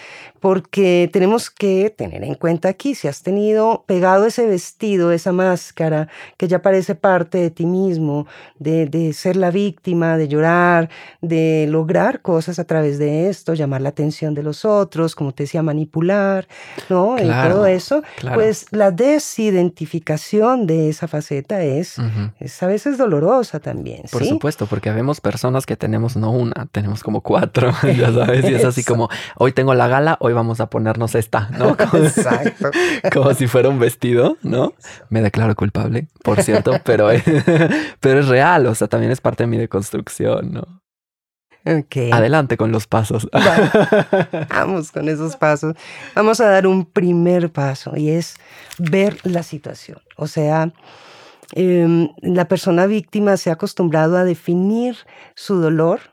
porque 0.43 1.09
tenemos 1.13 1.51
que 1.51 1.95
tener 1.97 2.25
en 2.25 2.35
cuenta 2.35 2.69
aquí 2.69 2.97
si 2.97 3.07
has 3.07 3.23
tenido 3.23 3.85
pegado 3.87 4.27
ese 4.27 4.45
vestido, 4.45 5.13
esa 5.13 5.31
máscara 5.31 6.09
que 6.37 6.49
ya 6.49 6.61
parece 6.61 6.97
parte 6.97 7.39
de 7.39 7.51
ti 7.53 7.65
mismo, 7.65 8.27
de, 8.59 9.13
ser 9.13 9.37
la 9.37 9.53
víctima, 9.53 10.17
de 10.17 10.27
llorar, 10.27 10.91
de 11.21 11.67
lograr 11.69 12.23
cosas 12.23 12.59
a 12.59 12.65
través 12.65 12.99
de 12.99 13.29
esto, 13.29 13.55
llamar 13.55 13.83
la 13.83 13.91
atención 13.91 14.35
de 14.35 14.43
los 14.43 14.65
otros, 14.65 15.15
como 15.15 15.31
te 15.33 15.45
decía, 15.45 15.63
manipular, 15.63 16.49
¿no? 16.91 17.17
y 17.17 17.29
todo 17.49 17.67
eso, 17.67 18.03
pues 18.35 18.67
la 18.73 18.91
desidentificación 18.91 20.67
de 20.67 20.89
esa 20.89 21.07
faceta 21.07 21.63
es, 21.63 22.01
a 22.01 22.67
veces 22.67 22.99
dolorosa 22.99 23.61
también. 23.61 24.03
Por 24.11 24.25
supuesto, 24.25 24.67
porque 24.67 24.91
vemos 24.91 25.21
personas 25.21 25.67
que 25.67 25.77
tenemos 25.77 26.17
no 26.17 26.33
una, 26.33 26.67
tenemos 26.73 27.05
como 27.05 27.21
cuatro, 27.21 27.42
ya 27.97 28.13
sabes, 28.13 28.49
y 28.49 28.55
es 28.55 28.65
así 28.65 28.85
como, 28.85 29.09
hoy 29.37 29.53
tengo 29.53 29.75
la 29.75 29.89
gala, 29.89 30.17
hoy 30.21 30.33
vamos 30.33 30.61
a 30.61 30.71
ponernos 30.71 31.15
esta, 31.15 31.49
¿no? 31.51 31.77
Como, 31.91 32.05
Exacto. 32.05 32.71
como 33.13 33.35
si 33.35 33.47
fuera 33.47 33.69
un 33.69 33.79
vestido, 33.79 34.37
¿no? 34.43 34.75
Me 35.09 35.23
declaro 35.23 35.55
culpable, 35.55 36.09
por 36.23 36.43
cierto, 36.43 36.73
pero, 36.85 37.09
pero 38.01 38.21
es 38.21 38.29
real, 38.29 38.67
o 38.67 38.75
sea, 38.75 38.89
también 38.89 39.13
es 39.13 39.21
parte 39.21 39.45
de 39.45 39.49
mi 39.49 39.59
deconstrucción, 39.59 40.53
¿no? 40.53 40.83
Okay. 41.65 42.11
Adelante 42.11 42.57
con 42.57 42.73
los 42.73 42.89
pasos. 42.89 43.29
Vamos 44.49 44.91
con 44.91 45.09
esos 45.09 45.37
pasos. 45.37 45.77
Vamos 46.15 46.41
a 46.41 46.47
dar 46.47 46.67
un 46.67 46.85
primer 46.85 47.53
paso 47.53 47.97
y 47.97 48.11
es 48.11 48.35
ver 48.79 49.19
la 49.23 49.45
situación. 49.45 49.99
O 50.17 50.27
sea, 50.27 50.73
em, 51.53 52.09
la 52.21 52.49
persona 52.49 52.87
víctima 52.87 53.37
se 53.37 53.51
ha 53.51 53.53
acostumbrado 53.53 54.17
a 54.17 54.25
definir 54.25 54.97
su 55.37 55.61
dolor 55.61 56.12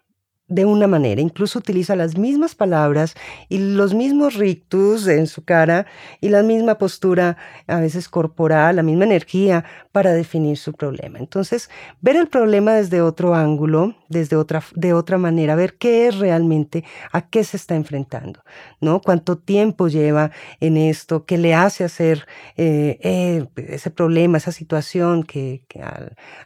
de 0.50 0.66
una 0.66 0.88
manera, 0.88 1.22
incluso 1.22 1.60
utiliza 1.60 1.96
las 1.96 2.18
mismas 2.18 2.56
palabras 2.56 3.16
y 3.48 3.60
los 3.60 3.94
mismos 3.94 4.34
rictus 4.34 5.08
en 5.08 5.28
su 5.28 5.44
cara 5.44 5.86
y 6.22 6.30
la 6.30 6.42
misma 6.42 6.80
postura, 6.80 7.38
a 7.68 7.80
veces 7.80 8.10
corporal, 8.10 8.76
la 8.76 8.84
misma 8.84 9.06
energía 9.06 9.64
para 9.92 10.12
definir 10.12 10.58
su 10.58 10.74
problema. 10.74 11.20
Entonces, 11.20 11.70
ver 12.02 12.16
el 12.16 12.28
problema 12.28 12.74
desde 12.74 13.02
otro 13.02 13.36
ángulo, 13.36 13.96
desde 14.10 14.36
otra, 14.36 14.64
de 14.76 14.94
otra 14.94 15.20
manera, 15.20 15.56
ver 15.56 15.78
qué 15.78 16.08
es 16.08 16.18
realmente, 16.18 16.84
a 17.12 17.30
qué 17.30 17.44
se 17.44 17.58
está 17.58 17.76
enfrentando, 17.76 18.44
¿no? 18.82 19.02
Cuánto 19.02 19.38
tiempo 19.38 19.88
lleva 19.88 20.32
en 20.60 20.78
esto, 20.78 21.26
qué 21.26 21.38
le 21.38 21.54
hace 21.54 21.84
hacer 21.84 22.26
eh, 22.58 22.98
eh, 23.02 23.48
ese 23.56 23.92
problema, 23.92 24.38
esa 24.40 24.52
situación 24.52 25.24
que, 25.24 25.64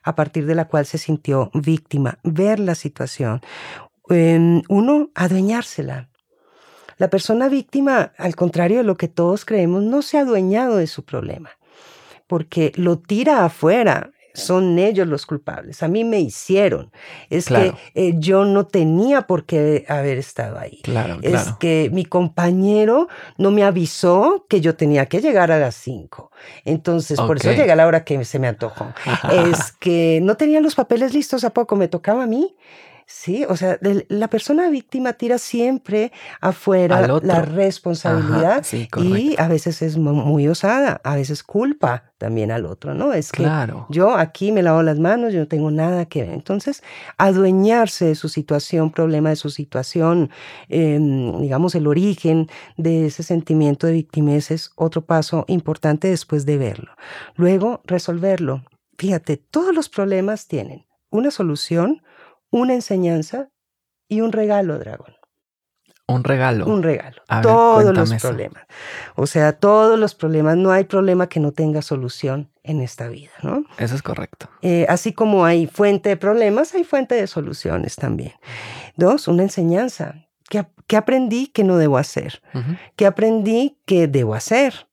a 0.03 0.15
partir 0.15 0.45
de 0.45 0.55
la 0.55 0.67
cual 0.67 0.85
se 0.85 0.97
sintió 0.97 1.49
víctima, 1.53 2.19
ver 2.23 2.59
la 2.59 2.75
situación 2.75 3.41
uno, 4.09 5.09
adueñársela. 5.15 6.09
La 6.97 7.09
persona 7.09 7.49
víctima, 7.49 8.13
al 8.17 8.35
contrario 8.35 8.77
de 8.77 8.83
lo 8.83 8.95
que 8.95 9.07
todos 9.07 9.45
creemos, 9.45 9.83
no 9.83 10.01
se 10.01 10.17
ha 10.17 10.21
adueñado 10.21 10.77
de 10.77 10.87
su 10.87 11.03
problema, 11.03 11.49
porque 12.27 12.71
lo 12.75 12.99
tira 12.99 13.45
afuera. 13.45 14.11
Son 14.35 14.79
ellos 14.79 15.07
los 15.07 15.27
culpables. 15.27 15.83
A 15.83 15.87
mí 15.87 16.03
me 16.03 16.19
hicieron. 16.19 16.91
Es 17.29 17.49
que 17.49 17.75
eh, 17.93 18.15
yo 18.17 18.45
no 18.45 18.65
tenía 18.65 19.27
por 19.27 19.45
qué 19.45 19.85
haber 19.87 20.17
estado 20.17 20.57
ahí. 20.57 20.81
Claro, 20.81 21.19
es 21.21 21.51
que 21.59 21.91
mi 21.93 22.03
compañero 22.03 23.09
no 23.37 23.51
me 23.51 23.63
avisó 23.63 24.47
que 24.49 24.59
yo 24.59 24.75
tenía 24.75 25.05
que 25.05 25.21
llegar 25.21 25.51
a 25.51 25.59
las 25.59 25.75
5. 25.75 26.31
Entonces, 26.65 27.19
por 27.21 27.37
eso 27.37 27.51
llegué 27.51 27.71
a 27.73 27.75
la 27.75 27.85
hora 27.85 28.03
que 28.03 28.25
se 28.25 28.39
me 28.39 28.47
antojó. 28.47 28.91
es 29.51 29.71
que 29.73 30.19
no 30.23 30.35
tenía 30.35 30.61
los 30.61 30.73
papeles 30.73 31.13
listos 31.13 31.43
a 31.43 31.51
poco, 31.51 31.75
me 31.75 31.87
tocaba 31.87 32.23
a 32.23 32.27
mí. 32.27 32.55
Sí, 33.05 33.45
o 33.47 33.55
sea, 33.57 33.77
la 34.07 34.27
persona 34.29 34.69
víctima 34.69 35.13
tira 35.13 35.37
siempre 35.37 36.11
afuera 36.39 37.07
la 37.21 37.41
responsabilidad 37.41 38.65
y 38.97 39.35
a 39.37 39.47
veces 39.47 39.81
es 39.81 39.97
muy 39.97 40.47
osada, 40.47 41.01
a 41.03 41.15
veces 41.15 41.43
culpa 41.43 42.13
también 42.17 42.51
al 42.51 42.65
otro, 42.65 42.93
¿no? 42.93 43.13
Es 43.13 43.31
que 43.31 43.47
yo 43.89 44.15
aquí 44.15 44.51
me 44.51 44.63
lavo 44.63 44.81
las 44.83 44.99
manos, 44.99 45.33
yo 45.33 45.39
no 45.41 45.47
tengo 45.47 45.71
nada 45.71 46.05
que 46.05 46.21
ver. 46.21 46.33
Entonces, 46.33 46.83
adueñarse 47.17 48.05
de 48.05 48.15
su 48.15 48.29
situación, 48.29 48.91
problema 48.91 49.29
de 49.29 49.35
su 49.35 49.49
situación, 49.49 50.29
em, 50.69 51.41
digamos, 51.41 51.75
el 51.75 51.87
origen 51.87 52.47
de 52.77 53.07
ese 53.07 53.23
sentimiento 53.23 53.87
de 53.87 53.93
victimez 53.93 54.51
es 54.51 54.71
otro 54.75 55.05
paso 55.05 55.43
importante 55.47 56.07
después 56.07 56.45
de 56.45 56.57
verlo. 56.57 56.91
Luego, 57.35 57.81
resolverlo. 57.85 58.63
Fíjate, 58.97 59.37
todos 59.37 59.75
los 59.75 59.89
problemas 59.89 60.47
tienen 60.47 60.85
una 61.09 61.31
solución 61.31 62.01
una 62.53 62.75
enseñanza 62.75 63.49
y 64.07 64.21
un 64.21 64.31
regalo, 64.31 64.77
dragón. 64.77 65.15
Un 66.07 66.23
regalo. 66.23 66.67
Un 66.67 66.83
regalo. 66.83 67.21
todos 67.41 67.95
los 67.95 68.13
problemas. 68.21 68.63
O 69.15 69.25
sea, 69.25 69.53
todos 69.53 69.97
los 69.97 70.13
problemas. 70.13 70.55
No 70.57 70.71
hay 70.71 70.83
problema 70.83 71.27
que 71.27 71.39
no 71.39 71.51
tenga 71.51 71.81
solución 71.81 72.51
en 72.61 72.81
esta 72.81 73.07
vida, 73.07 73.31
¿no? 73.41 73.65
Eso 73.79 73.95
es 73.95 74.03
correcto. 74.03 74.49
Eh, 74.61 74.85
así 74.87 75.13
como 75.13 75.45
hay 75.45 75.65
fuente 75.65 76.09
de 76.09 76.17
problemas, 76.17 76.75
hay 76.75 76.83
fuente 76.83 77.15
de 77.15 77.25
soluciones 77.25 77.95
también. 77.95 78.33
Dos, 78.97 79.27
una 79.27 79.43
enseñanza. 79.43 80.27
¿Qué, 80.49 80.95
aprendí 80.95 81.47
que 81.47 81.63
no 81.63 81.77
debo 81.77 81.97
hacer? 81.97 82.43
¿Qué 82.95 83.07
aprendí 83.07 83.79
que 83.85 84.07
debo 84.07 84.35
hacer? 84.35 84.87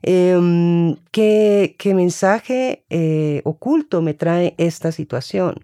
Em, 0.00 0.96
¿qué, 1.10 1.76
mensaje 1.94 2.86
eh, 2.88 3.42
oculto 3.44 4.00
me 4.00 4.14
trae 4.14 4.54
esta 4.56 4.92
situación? 4.92 5.56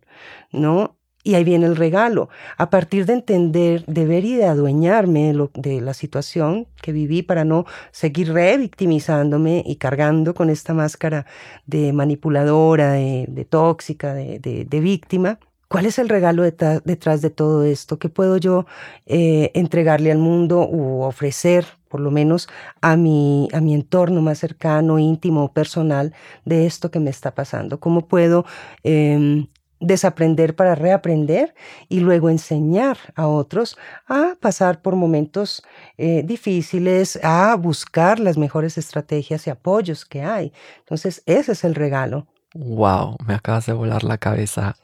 ¿No? 0.53 0.98
Y 1.25 1.35
ahí 1.35 1.45
viene 1.45 1.67
el 1.67 1.77
regalo. 1.77 2.29
A 2.57 2.71
partir 2.71 3.05
de 3.05 3.15
entender, 3.15 3.85
de 3.87 4.07
ver 4.07 4.25
y 4.25 4.37
de 4.37 4.47
adueñarme 4.47 5.35
de, 5.55 5.81
la 5.81 5.93
situación 5.93 6.69
que 6.81 6.93
viví 6.93 7.23
para 7.23 7.45
no 7.45 7.67
seguir 7.91 8.33
revictimizándome 8.33 9.65
y 9.67 9.77
cargando 9.77 10.35
con 10.35 10.49
esta 10.49 10.75
máscara 10.75 11.27
de 11.67 11.93
manipuladora, 11.93 12.93
de, 12.93 13.47
tóxica, 13.49 14.15
de, 14.15 14.81
víctima. 14.81 15.39
¿Cuál 15.69 15.85
es 15.85 15.99
el 15.99 16.09
regalo 16.09 16.45
detrás, 16.45 17.21
de 17.21 17.31
todo 17.31 17.65
esto? 17.65 17.99
¿Qué 17.99 18.09
puedo 18.09 18.39
yo 18.39 18.65
eh, 19.05 19.51
entregarle 19.55 20.11
al 20.11 20.19
mundo 20.19 20.67
u 20.67 21.03
ofrecer, 21.03 21.67
por 21.89 22.01
lo 22.01 22.11
menos, 22.11 22.49
a 22.81 22.97
mi, 22.97 23.49
a 23.53 23.61
mi 23.61 23.75
entorno 23.75 24.23
más 24.23 24.39
cercano, 24.39 24.99
íntimo, 24.99 25.53
personal, 25.53 26.15
de 26.47 26.65
esto 26.65 26.91
que 26.91 27.01
me 27.01 27.11
está 27.11 27.35
pasando? 27.35 27.81
¿Cómo 27.81 28.09
puedo 28.09 28.47
em, 28.83 29.49
desaprender 29.81 30.57
para 30.57 30.75
reaprender 30.75 31.55
y 31.89 32.01
luego 32.01 32.31
enseñar 32.31 32.99
a 33.15 33.27
otros 33.27 33.77
a 34.07 34.35
pasar 34.41 34.83
por 34.83 34.97
momentos 34.97 35.63
eh, 35.97 36.23
difíciles, 36.25 37.19
a 37.23 37.55
buscar 37.57 38.21
las 38.21 38.39
mejores 38.39 38.79
estrategias 38.79 39.47
y 39.47 39.51
apoyos 39.51 40.05
que 40.05 40.23
hay. 40.23 40.53
Entonces, 40.81 41.23
ese 41.27 41.53
es 41.53 41.65
el 41.65 41.75
regalo. 41.75 42.27
Wow, 42.55 43.17
me 43.27 43.35
acabas 43.35 43.67
de 43.67 43.73
volar 43.73 44.05
la 44.05 44.19
cabeza. 44.19 44.77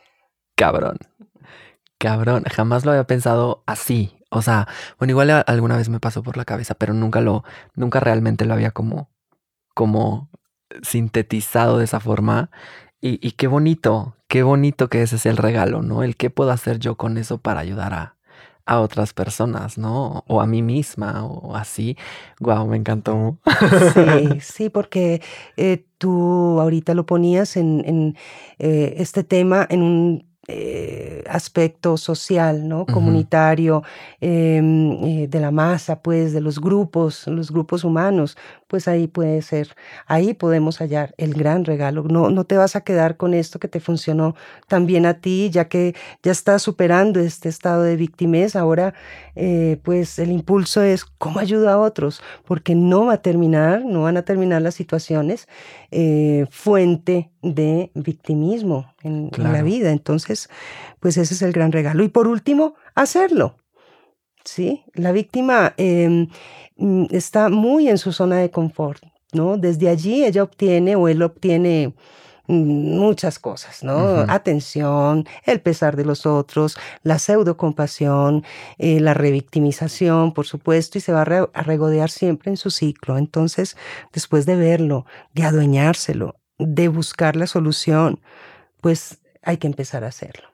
Cabrón. 0.56 0.98
Cabrón, 1.98 2.44
jamás 2.44 2.84
lo 2.84 2.92
había 2.92 3.06
pensado 3.06 3.62
así. 3.66 4.18
O 4.30 4.42
sea, 4.42 4.68
bueno, 4.98 5.12
igual 5.12 5.44
alguna 5.46 5.76
vez 5.76 5.88
me 5.88 6.00
pasó 6.00 6.22
por 6.22 6.36
la 6.36 6.44
cabeza, 6.44 6.74
pero 6.74 6.92
nunca 6.92 7.20
lo, 7.20 7.44
nunca 7.74 8.00
realmente 8.00 8.44
lo 8.44 8.54
había 8.54 8.72
como, 8.72 9.10
como 9.74 10.28
sintetizado 10.82 11.78
de 11.78 11.84
esa 11.84 12.00
forma. 12.00 12.50
Y, 13.00 13.32
qué 13.32 13.48
bonito, 13.48 14.16
qué 14.34 14.42
bonito 14.42 14.88
que 14.88 15.00
ese 15.00 15.14
es 15.14 15.26
el 15.26 15.36
regalo, 15.36 15.80
¿no? 15.82 16.02
El 16.02 16.16
qué 16.16 16.28
puedo 16.28 16.50
hacer 16.50 16.80
yo 16.80 16.96
con 16.96 17.18
eso 17.18 17.38
para 17.38 17.60
ayudar 17.60 17.94
a, 17.94 18.16
a 18.66 18.80
otras 18.80 19.12
personas, 19.12 19.78
¿no? 19.78 20.24
O 20.26 20.40
a 20.40 20.46
mí 20.48 20.60
misma, 20.60 21.24
o 21.24 21.54
así. 21.54 21.96
Guau, 22.40 22.66
me 22.66 22.76
encantó. 22.76 23.38
Sí, 23.94 24.40
sí, 24.40 24.70
porque 24.70 25.22
eh, 25.56 25.84
tú 25.98 26.60
ahorita 26.60 26.94
lo 26.94 27.06
ponías 27.06 27.56
en, 27.56 27.84
en 27.86 28.16
eh, 28.58 28.94
este 28.96 29.22
tema 29.22 29.68
en 29.70 29.82
un 29.82 30.34
eh, 30.46 31.24
aspecto 31.26 31.96
social, 31.96 32.68
¿no? 32.68 32.84
Comunitario, 32.84 33.82
em, 34.20 35.02
eh, 35.04 35.26
de 35.26 35.40
la 35.40 35.50
masa, 35.50 36.02
pues, 36.02 36.34
de 36.34 36.42
los 36.42 36.60
grupos, 36.60 37.26
los 37.28 37.50
grupos 37.50 37.82
humanos, 37.82 38.36
pues 38.68 38.88
ahí 38.88 39.06
puede 39.06 39.42
ser, 39.42 39.74
ahí 40.06 40.34
podemos 40.34 40.78
hallar 40.78 41.14
el 41.18 41.34
gran 41.34 41.64
regalo. 41.64 42.04
No, 42.04 42.30
no 42.30 42.44
te 42.44 42.56
vas 42.56 42.76
a 42.76 42.82
quedar 42.82 43.16
con 43.16 43.34
esto 43.34 43.58
que 43.58 43.68
te 43.68 43.80
funcionó 43.80 44.34
también 44.68 45.06
a 45.06 45.20
ti, 45.20 45.50
ya 45.50 45.68
que 45.68 45.94
ya 46.22 46.32
estás 46.32 46.62
superando 46.62 47.20
este 47.20 47.48
estado 47.48 47.82
de 47.82 47.96
victimez. 47.96 48.56
Ahora, 48.56 48.94
eh, 49.34 49.78
pues 49.82 50.18
el 50.18 50.30
impulso 50.30 50.82
es 50.82 51.04
cómo 51.04 51.38
ayuda 51.38 51.74
a 51.74 51.78
otros, 51.78 52.22
porque 52.44 52.74
no 52.74 53.06
va 53.06 53.14
a 53.14 53.22
terminar, 53.22 53.84
no 53.84 54.02
van 54.02 54.16
a 54.16 54.22
terminar 54.22 54.62
las 54.62 54.74
situaciones 54.74 55.48
fuente 56.50 57.30
de 57.42 57.92
victimismo 57.94 58.94
en, 59.02 59.30
la 59.36 59.62
vida. 59.62 59.90
Entonces, 59.90 60.48
pues 61.00 61.16
ese 61.16 61.34
es 61.34 61.42
el 61.42 61.52
gran 61.52 61.72
regalo. 61.72 62.02
Y 62.02 62.08
por 62.08 62.26
último, 62.26 62.74
hacerlo. 62.94 63.56
¿Sí? 64.44 64.84
La 64.92 65.12
víctima 65.12 65.72
em, 65.78 66.28
está 67.10 67.48
muy 67.48 67.88
en 67.88 67.98
su 67.98 68.12
zona 68.12 68.36
de 68.36 68.50
confort, 68.50 69.02
¿no? 69.32 69.56
Desde 69.56 69.88
allí 69.88 70.24
ella 70.24 70.42
obtiene 70.42 70.96
o 70.96 71.08
él 71.08 71.22
obtiene 71.22 71.94
mm, 72.46 72.98
muchas 72.98 73.38
cosas, 73.38 73.84
¿no? 73.84 74.24
Atención, 74.28 75.26
el 75.44 75.60
pesar 75.60 75.96
de 75.96 76.04
los 76.04 76.26
otros, 76.26 76.76
la 77.02 77.18
pseudocompasión, 77.18 78.44
eh, 78.78 79.00
la 79.00 79.14
revictimización, 79.14 80.32
por 80.32 80.46
supuesto, 80.46 80.98
y 80.98 81.00
se 81.00 81.12
va 81.12 81.22
a 81.22 81.62
regodear 81.62 82.10
siempre 82.10 82.50
en 82.50 82.56
su 82.56 82.70
ciclo. 82.70 83.18
Entonces, 83.18 83.76
después 84.12 84.46
de 84.46 84.56
verlo, 84.56 85.06
de 85.32 85.44
adueñárselo, 85.44 86.36
de 86.58 86.88
buscar 86.88 87.36
la 87.36 87.46
solución, 87.46 88.20
pues 88.80 89.20
hay 89.42 89.58
que 89.58 89.66
empezar 89.66 90.04
a 90.04 90.08
hacerlo. 90.08 90.48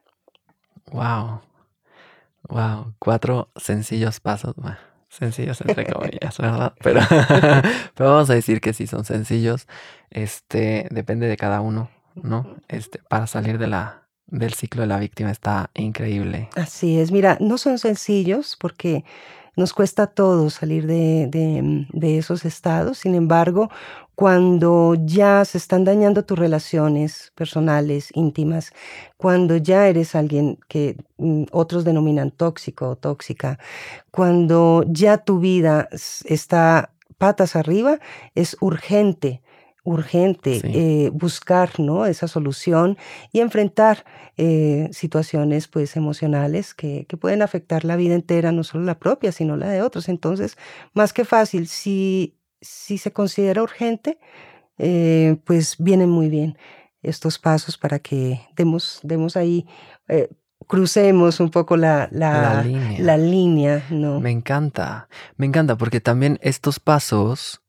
Wow. 0.93 1.41
Wow. 2.49 2.95
Cuatro 2.99 3.51
sencillos 3.57 4.21
pasos. 4.21 4.55
Sencillos 5.11 5.61
entre 5.61 5.85
comillas, 5.87 6.39
¿verdad? 6.39 6.73
Pero, 6.83 7.01
pero 7.95 8.11
vamos 8.11 8.31
a 8.31 8.35
decir 8.35 8.61
que 8.61 8.73
sí 8.73 8.87
son 8.87 9.05
sencillos. 9.05 9.67
Este 10.11 10.87
depende 10.91 11.27
de 11.27 11.37
cada 11.37 11.61
uno, 11.61 11.91
¿no? 12.15 12.57
Este, 12.69 13.01
para 13.09 13.27
salir 13.27 13.59
de 13.59 13.67
la, 13.67 14.09
del 14.29 14.55
ciclo 14.55 14.83
de 14.83 14.87
la 14.87 14.99
víctima 14.99 15.31
está 15.31 15.71
increíble. 15.75 16.49
Así 16.57 16.99
es. 16.99 17.13
Mira, 17.13 17.37
no 17.41 17.59
son 17.59 17.79
sencillos 17.79 18.57
porque 18.59 19.05
nos 19.57 19.75
cuesta 19.75 20.07
todo 20.07 20.49
salir 20.49 20.87
de, 20.87 21.29
de, 21.93 22.19
esos 22.19 22.45
estados. 22.45 22.99
Sin 22.99 23.15
embargo, 23.15 23.69
cuando 24.21 24.97
ya 25.03 25.47
se 25.47 25.57
están 25.57 25.85
dañando 25.85 26.27
tus 26.27 26.39
relaciones 26.39 27.33
personales, 27.35 28.11
íntimas, 28.13 28.71
cuando 29.17 29.57
ya 29.57 29.89
eres 29.89 30.15
alguien 30.15 30.59
que 30.69 30.99
mm, 31.17 31.45
otros 31.53 31.85
denominan 31.85 32.31
tóxico 32.31 32.91
o 32.91 32.97
tóxica, 32.97 33.59
cuando 34.11 34.85
ya 34.87 35.17
tu 35.17 35.39
vida 35.39 35.89
está 36.27 36.93
patas 37.17 37.57
arriba, 37.57 37.99
es 38.35 38.59
urgente 38.61 39.41
urgente 39.83 40.61
eh, 40.65 41.09
buscar 41.11 41.81
¿no? 41.81 42.05
esa 42.05 42.29
solución 42.29 42.99
y 43.33 43.41
enfrentar 43.41 44.05
eh, 44.37 44.91
situaciones 44.93 45.69
pues 45.69 45.97
emocionales 45.97 46.75
que, 46.75 47.07
que, 47.09 47.17
pueden 47.17 47.41
afectar 47.41 47.87
la 47.87 47.97
vida 47.97 48.15
entera, 48.15 48.53
no 48.53 48.63
solo 48.63 48.85
la 48.85 48.99
propia, 48.99 49.33
sino 49.33 49.57
la 49.57 49.71
de 49.71 49.81
otros. 49.81 50.11
Entonces, 50.11 50.59
más 50.93 51.15
que 51.15 51.25
fácil, 51.25 51.67
si, 51.67 52.37
si 52.61 52.99
se 52.99 53.13
considera 53.13 53.63
urgente, 53.63 54.19
eh, 54.79 55.37
pues 55.45 55.77
vienen 55.79 56.11
muy 56.11 56.29
bien 56.29 56.59
estos 57.03 57.39
pasos 57.39 57.79
para 57.79 57.99
que 57.99 58.41
demos, 58.57 59.01
demos 59.03 59.37
ahí 59.37 59.67
crucemos 60.67 61.41
un 61.41 61.51
poco 61.51 61.77
la, 61.77 62.09
la, 62.13 62.63
línea. 62.63 63.01
la, 63.01 63.17
línea. 63.19 63.87
¿no? 63.91 64.21
Me 64.21 64.31
encanta, 64.31 65.09
me 65.37 65.47
encanta 65.47 65.77
porque 65.77 66.01
también 66.01 66.39
estos 66.43 66.79
pasos 66.79 67.63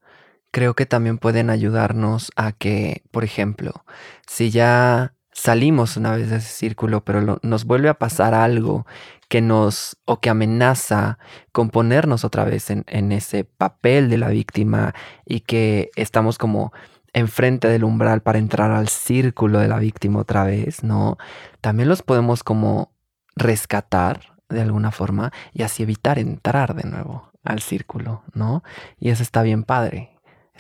creo 0.52 0.76
que 0.76 0.86
también 0.86 1.18
pueden 1.18 1.50
ayudarnos 1.50 2.32
a 2.36 2.52
que, 2.52 3.04
por 3.12 3.24
ejemplo, 3.24 3.86
si 4.28 4.52
ya 4.52 5.16
salimos 5.32 5.98
una 5.98 6.16
vez 6.16 6.30
de 6.30 6.38
ese 6.38 6.50
círculo, 6.50 7.04
pero 7.04 7.40
nos 7.42 7.66
vuelve 7.66 7.90
a 7.90 7.96
pasar 7.96 8.34
algo 8.34 8.86
que 9.28 9.42
nos 9.42 9.98
o 10.06 10.20
que 10.20 10.30
amenaza 10.30 11.18
con 11.52 11.70
ponernos 11.70 12.26
otra 12.26 12.44
vez 12.44 12.70
en, 12.70 12.84
en 12.88 13.12
ese 13.12 13.46
papel 13.46 14.10
de 14.10 14.18
la 14.18 14.30
víctima 14.30 14.94
y 15.26 15.42
que 15.42 15.90
estamos 15.96 16.38
como 16.38 16.74
enfrente 17.14 17.68
del 17.68 17.84
umbral 17.84 18.22
para 18.22 18.40
entrar 18.40 18.72
al 18.72 18.88
círculo 18.88 19.60
de 19.60 19.68
la 19.68 19.80
víctima 19.80 20.20
otra 20.20 20.44
vez, 20.44 20.84
¿no? 20.84 21.18
También 21.62 21.90
los 21.90 22.02
podemos 22.02 22.44
como 22.44 22.92
rescatar 23.36 24.34
de 24.50 24.62
alguna 24.62 24.92
forma 24.92 25.32
y 25.54 25.64
así 25.64 25.84
evitar 25.84 26.20
entrar 26.20 26.76
de 26.76 26.90
nuevo 26.90 27.32
al 27.44 27.62
círculo, 27.62 28.24
¿no? 28.34 28.64
Y 29.00 29.10
eso 29.10 29.24
está 29.24 29.42
bien 29.42 29.64
padre 29.64 30.12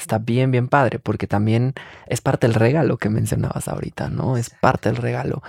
está 0.01 0.17
bien, 0.17 0.51
bien 0.51 0.67
padre, 0.67 0.99
porque 0.99 1.27
también 1.27 1.73
es 2.07 2.21
parte 2.21 2.47
del 2.47 2.55
regalo 2.55 2.97
que 2.97 3.09
mencionabas 3.09 3.67
ahorita, 3.67 4.09
¿no? 4.09 4.37
Es 4.37 4.49
parte 4.49 4.89
del 4.89 4.97
regalo. 4.97 5.41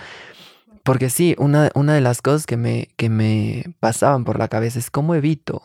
Porque 0.85 1.11
sí, 1.11 1.37
una, 1.39 1.71
una 1.75 1.95
de 1.95 2.01
las 2.01 2.23
cosas 2.23 2.47
que 2.47 2.57
me, 2.57 2.89
que 2.97 3.09
me 3.09 3.65
pasaban 3.81 4.25
por 4.25 4.39
la 4.39 4.49
cabeza 4.49 4.79
es 4.79 4.91
cómo 4.91 5.15
evito 5.15 5.63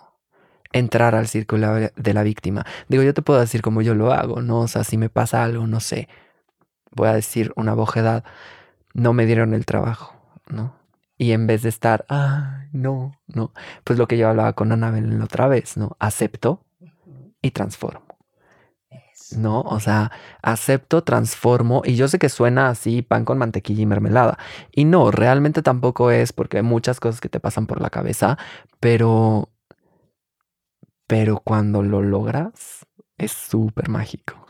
entrar 0.74 1.16
al 1.16 1.28
círculo 1.28 1.74
de 1.74 2.14
la 2.14 2.24
víctima. 2.24 2.66
Digo, 2.88 3.04
yo 3.04 3.14
te 3.14 3.22
puedo 3.22 3.40
decir 3.40 3.62
cómo 3.62 3.82
yo 3.82 3.96
lo 3.96 4.14
hago, 4.14 4.42
¿no? 4.42 4.62
O 4.62 4.68
sea, 4.68 4.84
si 4.84 4.98
me 4.98 5.10
pasa 5.10 5.44
algo, 5.44 5.66
no 5.68 5.80
sé, 5.80 6.08
voy 6.92 7.08
a 7.08 7.14
decir 7.14 7.54
una 7.56 7.74
bojedad, 7.74 8.24
no 8.94 9.14
me 9.14 9.26
dieron 9.26 9.54
el 9.54 9.66
trabajo, 9.66 10.16
¿no? 10.50 10.76
Y 11.18 11.32
en 11.32 11.48
vez 11.48 11.64
de 11.64 11.70
estar, 11.70 12.06
ah, 12.10 12.66
no, 12.72 13.14
no, 13.28 13.52
pues 13.84 13.98
lo 13.98 14.08
que 14.08 14.18
yo 14.18 14.30
hablaba 14.30 14.54
con 14.54 14.72
Anabel 14.72 15.18
la 15.18 15.26
otra 15.26 15.48
vez, 15.48 15.78
¿no? 15.78 15.96
Acepto 16.00 16.64
y 17.42 17.52
transformo. 17.52 18.07
¿No? 19.36 19.62
O 19.62 19.80
sea, 19.80 20.12
acepto, 20.42 21.04
transformo 21.04 21.82
y 21.86 21.96
yo 21.96 22.08
sé 22.08 22.20
que 22.20 22.30
suena 22.30 22.70
así 22.70 23.02
pan 23.02 23.26
con 23.26 23.38
mantequilla 23.38 23.82
y 23.82 23.86
mermelada. 23.86 24.38
Y 24.72 24.86
no, 24.86 25.12
realmente 25.12 25.62
tampoco 25.62 26.12
es 26.12 26.34
porque 26.34 26.58
hay 26.58 26.64
muchas 26.64 27.00
cosas 27.00 27.22
que 27.22 27.30
te 27.30 27.40
pasan 27.40 27.68
por 27.68 27.82
la 27.82 27.90
cabeza, 27.90 28.38
pero... 28.80 29.50
Pero 31.08 31.40
cuando 31.40 31.84
lo 31.84 32.02
logras, 32.02 32.86
es 33.18 33.32
súper 33.32 33.90
mágico. 33.90 34.46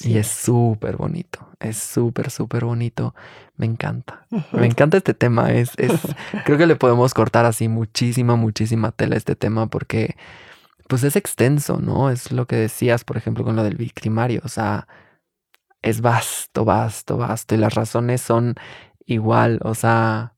y 0.00 0.18
es 0.18 0.28
súper 0.28 0.96
bonito. 0.96 1.48
Es 1.58 1.78
súper, 1.78 2.30
súper 2.30 2.64
bonito. 2.64 3.14
Me 3.56 3.66
encanta. 3.66 4.26
Me 4.52 4.66
encanta 4.66 4.96
este 4.96 5.14
tema. 5.14 5.52
Es, 5.52 5.72
es, 5.76 5.92
creo 6.44 6.56
que 6.56 6.66
le 6.66 6.76
podemos 6.76 7.12
cortar 7.12 7.44
así 7.44 7.68
muchísima, 7.68 8.36
muchísima 8.36 8.92
tela 8.92 9.16
a 9.16 9.18
este 9.18 9.34
tema 9.34 9.66
porque 9.66 10.16
pues 10.90 11.04
es 11.04 11.14
extenso, 11.14 11.78
¿no? 11.78 12.10
Es 12.10 12.32
lo 12.32 12.46
que 12.48 12.56
decías, 12.56 13.04
por 13.04 13.16
ejemplo, 13.16 13.44
con 13.44 13.54
lo 13.54 13.62
del 13.62 13.76
victimario, 13.76 14.42
o 14.44 14.48
sea, 14.48 14.88
es 15.82 16.00
vasto, 16.00 16.64
vasto, 16.64 17.16
vasto, 17.16 17.54
y 17.54 17.58
las 17.58 17.74
razones 17.74 18.20
son 18.20 18.56
igual, 19.06 19.60
o 19.62 19.74
sea, 19.76 20.34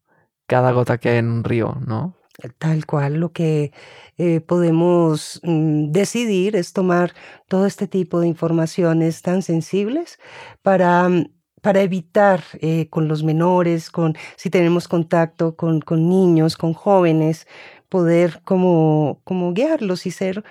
cada 0.47 0.73
gota 0.73 0.99
que 0.99 1.09
hay 1.09 1.19
en 1.19 1.31
un 1.31 1.43
río, 1.43 1.79
¿no? 1.87 2.17
Tal 2.59 2.85
cual, 2.85 3.15
lo 3.15 3.33
que 3.33 3.73
eh, 4.19 4.41
podemos 4.43 5.41
mm, 5.43 5.91
decidir 5.91 6.55
es 6.57 6.75
tomar 6.75 7.15
todo 7.49 7.65
este 7.65 7.89
tipo 7.89 8.21
de 8.21 8.29
informaciones 8.29 9.23
tan 9.23 9.41
sensibles 9.41 10.19
para 10.63 11.09
mm, 11.09 11.29
para 11.63 11.81
evitar 11.81 12.43
eh, 12.61 12.89
con 12.91 13.09
los 13.09 13.23
menores, 13.23 13.91
con 13.91 14.17
si 14.37 14.51
tenemos 14.51 14.89
contacto 14.89 15.57
con, 15.57 15.81
con 15.81 16.09
niños, 16.09 16.57
con 16.57 16.75
jóvenes, 16.75 17.47
poder 17.93 18.41
como, 18.45 19.21
como 19.23 19.53
guiarlos 19.53 20.07
y 20.07 20.11
ser 20.11 20.43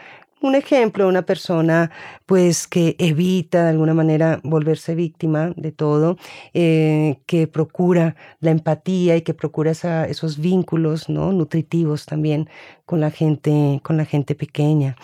un 0.42 0.54
ejemplo, 0.54 1.08
una 1.08 1.24
persona 1.24 1.90
pues 2.28 2.68
que 2.68 2.96
evita 3.00 3.64
de 3.64 3.70
alguna 3.72 3.96
manera 3.96 4.40
volverse 4.44 4.94
víctima 4.94 5.52
de 5.56 5.72
todo, 5.72 6.18
eh, 6.54 7.18
que 7.26 7.48
procura 7.48 8.16
la 8.42 8.52
empatía 8.52 9.16
y 9.18 9.24
que 9.24 9.34
procura 9.34 9.72
esos 9.72 10.38
vínculos 10.38 11.10
¿no? 11.10 11.32
nutritivos 11.32 12.06
también 12.06 12.48
con 12.86 13.00
la 13.00 13.10
gente, 13.10 13.80
con 13.84 13.98
la 13.98 14.06
gente 14.06 14.36
pequeña. 14.36 14.96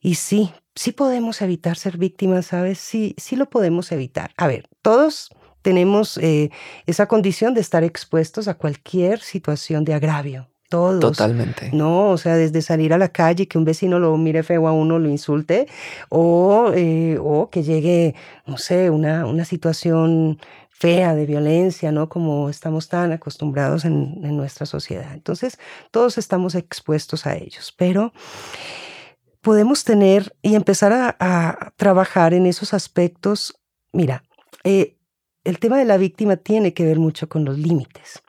Y 0.00 0.16
sí, 0.16 0.52
sí 0.74 0.92
podemos 0.92 1.40
evitar 1.40 1.76
ser 1.78 1.96
víctimas, 1.96 2.46
¿sabes? 2.46 2.78
Sí, 2.78 3.14
sí 3.16 3.36
lo 3.36 3.48
podemos 3.48 3.90
evitar. 3.90 4.32
A 4.36 4.46
ver, 4.48 4.68
todos 4.82 5.30
tenemos 5.62 6.18
eh, 6.18 6.50
esa 6.86 7.06
condición 7.06 7.54
de 7.54 7.62
estar 7.62 7.84
expuestos 7.84 8.48
a 8.48 8.54
cualquier 8.54 9.20
situación 9.20 9.84
de 9.86 9.94
agravio, 9.94 10.50
todos. 10.68 11.00
Totalmente. 11.00 11.70
No, 11.72 12.10
o 12.10 12.18
sea, 12.18 12.36
desde 12.36 12.62
salir 12.62 12.92
a 12.92 12.98
la 12.98 13.08
calle, 13.08 13.48
que 13.48 13.58
un 13.58 13.64
vecino 13.64 13.98
lo 13.98 14.16
mire 14.16 14.42
feo 14.42 14.68
a 14.68 14.72
uno, 14.72 14.98
lo 14.98 15.08
insulte, 15.08 15.66
o, 16.10 16.72
eh, 16.74 17.18
o 17.20 17.48
que 17.50 17.62
llegue, 17.62 18.14
no 18.46 18.58
sé, 18.58 18.90
una, 18.90 19.26
una 19.26 19.44
situación 19.44 20.38
fea 20.70 21.14
de 21.14 21.26
violencia, 21.26 21.90
¿no? 21.90 22.08
Como 22.08 22.48
estamos 22.48 22.88
tan 22.88 23.12
acostumbrados 23.12 23.84
en, 23.84 24.20
en 24.22 24.36
nuestra 24.36 24.66
sociedad. 24.66 25.12
Entonces, 25.12 25.58
todos 25.90 26.18
estamos 26.18 26.54
expuestos 26.54 27.26
a 27.26 27.36
ellos, 27.36 27.74
pero 27.76 28.12
podemos 29.40 29.84
tener 29.84 30.36
y 30.42 30.54
empezar 30.54 30.92
a, 30.92 31.16
a 31.18 31.72
trabajar 31.76 32.34
en 32.34 32.46
esos 32.46 32.74
aspectos. 32.74 33.58
Mira, 33.92 34.22
eh, 34.64 34.96
el 35.44 35.58
tema 35.58 35.78
de 35.78 35.84
la 35.84 35.96
víctima 35.96 36.36
tiene 36.36 36.74
que 36.74 36.84
ver 36.84 36.98
mucho 36.98 37.28
con 37.28 37.44
los 37.44 37.58
límites 37.58 38.22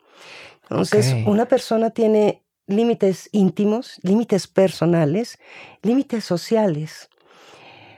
Entonces, 0.69 1.15
una 1.25 1.47
persona 1.47 1.89
tiene 1.89 2.43
límites 2.67 3.29
íntimos, 3.31 3.99
límites 4.03 4.47
personales, 4.47 5.39
límites 5.81 6.23
sociales. 6.23 7.09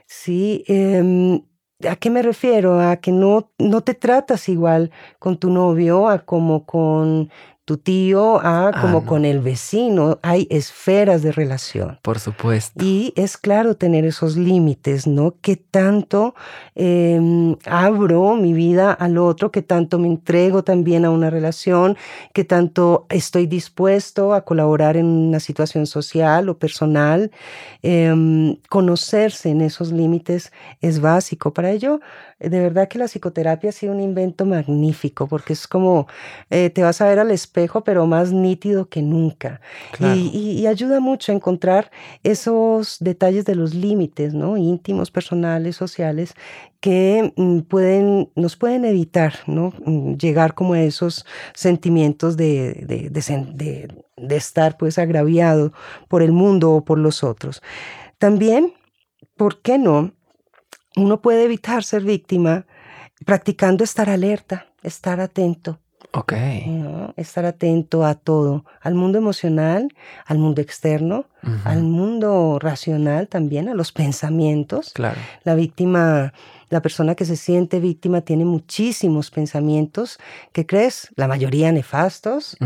Sí, 0.08 0.64
em, 0.68 1.42
¿a 1.88 1.96
qué 1.96 2.10
me 2.10 2.22
refiero? 2.22 2.80
A 2.80 2.98
que 2.98 3.12
no, 3.12 3.52
no 3.58 3.82
te 3.82 3.94
tratas 3.94 4.50
igual 4.50 4.92
con 5.20 5.38
tu 5.38 5.50
novio 5.50 6.08
a 6.10 6.20
como 6.26 6.66
con 6.66 7.30
tu 7.66 7.78
tío 7.78 8.40
a 8.40 8.70
ah, 8.70 8.82
como 8.82 9.06
con 9.06 9.24
el 9.24 9.40
vecino. 9.40 10.20
Hay 10.24 10.48
esferas 10.50 11.22
de 11.22 11.32
relación. 11.32 12.00
Por 12.02 12.20
supuesto. 12.20 12.84
Y 12.84 13.14
es 13.16 13.38
claro 13.38 13.76
tener 13.76 14.06
esos 14.06 14.36
límites, 14.36 15.08
¿no? 15.08 15.36
Que 15.42 15.56
tanto 15.56 16.34
em, 16.76 17.56
abro 17.66 18.36
mi 18.36 18.54
vida 18.54 18.92
al 18.92 19.18
otro, 19.18 19.52
que 19.52 19.62
tanto 19.62 20.00
me 20.00 20.08
entrego 20.08 20.64
también 20.64 21.06
a 21.06 21.12
una 21.12 21.30
relación, 21.30 21.98
que 22.34 22.44
tanto 22.44 23.06
estoy 23.10 23.46
dispuesto 23.46 24.34
a 24.34 24.42
colaborar 24.42 24.98
en 24.98 25.06
una 25.06 25.40
situación 25.40 25.86
social 25.86 26.50
o 26.50 26.58
personal. 26.58 27.32
Em, 27.84 28.58
conocerse 28.70 29.50
en 29.50 29.62
esos 29.62 29.92
límites 29.92 30.52
es 30.82 31.00
básico. 31.00 31.54
Para 31.54 31.72
ello, 31.72 32.00
de 32.50 32.60
verdad 32.60 32.88
que 32.88 32.98
la 32.98 33.06
psicoterapia 33.06 33.70
ha 33.70 33.74
sido 33.74 33.94
un 33.94 34.02
invento 34.02 34.46
magnífico 34.46 35.28
porque 35.28 35.54
es 35.54 35.68
como 35.68 36.08
eh, 36.50 36.70
te 36.70 36.84
vas 36.84 37.02
a 37.02 37.08
ver 37.08 37.20
al 37.20 37.32
espejo 37.32 37.84
pero 37.84 38.06
más 38.08 38.32
nítido 38.32 38.90
que 38.90 39.02
nunca. 39.02 39.62
Y, 40.00 40.66
ayuda 40.68 41.00
mucho 41.00 41.32
a 41.32 41.36
encontrar 41.36 41.92
esos 42.24 42.98
detalles 43.00 43.46
de 43.46 43.56
los 43.56 43.74
límites 43.74 44.34
no 44.34 44.58
íntimos 44.58 45.12
personales 45.12 45.76
sociales 45.76 46.34
que 46.80 47.34
mm, 47.36 47.60
pueden 47.62 48.30
nos 48.36 48.56
pueden 48.56 48.86
evitar 48.86 49.34
no 49.48 49.74
mm, 49.86 50.14
llegar 50.14 50.54
como 50.54 50.74
a 50.74 50.82
esos 50.82 51.26
sentimientos 51.54 52.38
de, 52.38 52.86
de, 52.88 53.10
de, 53.10 53.88
de 54.18 54.36
estar 54.36 54.78
pues 54.78 54.98
agraviado 54.98 55.74
por 56.08 56.22
el 56.22 56.32
mundo 56.32 56.72
o 56.72 56.86
por 56.86 56.98
los 56.98 57.24
otros. 57.24 57.62
También 58.18 58.74
¿por 59.42 59.60
qué 59.62 59.80
no? 59.80 60.12
Uno 60.96 61.22
puede 61.22 61.46
evitar 61.46 61.84
ser 61.84 62.04
víctima 62.04 62.66
practicando 63.26 63.84
estar 63.84 64.10
alerta, 64.10 64.68
estar 64.84 65.20
atento. 65.20 65.80
Ok. 66.14 66.34
Estar 67.16 67.46
atento 67.46 68.04
a 68.04 68.16
todo, 68.16 68.66
al 68.82 68.96
mundo 68.96 69.18
emocional, 69.18 69.88
al 70.26 70.40
mundo 70.40 70.62
externo, 70.62 71.26
al 71.64 71.84
mundo 71.84 72.60
racional 72.60 73.30
también, 73.30 73.70
a 73.70 73.74
los 73.76 73.94
pensamientos. 73.94 74.92
Claro. 74.94 75.18
La 75.44 75.56
víctima, 75.56 76.34
la 76.70 76.82
persona 76.82 77.16
que 77.16 77.24
se 77.24 77.38
siente 77.38 77.80
víctima 77.80 78.22
tiene 78.22 78.44
muchísimos 78.44 79.32
pensamientos 79.32 80.20
que 80.52 80.66
crees, 80.66 81.08
la 81.16 81.30
mayoría 81.30 81.72
nefastos, 81.72 82.58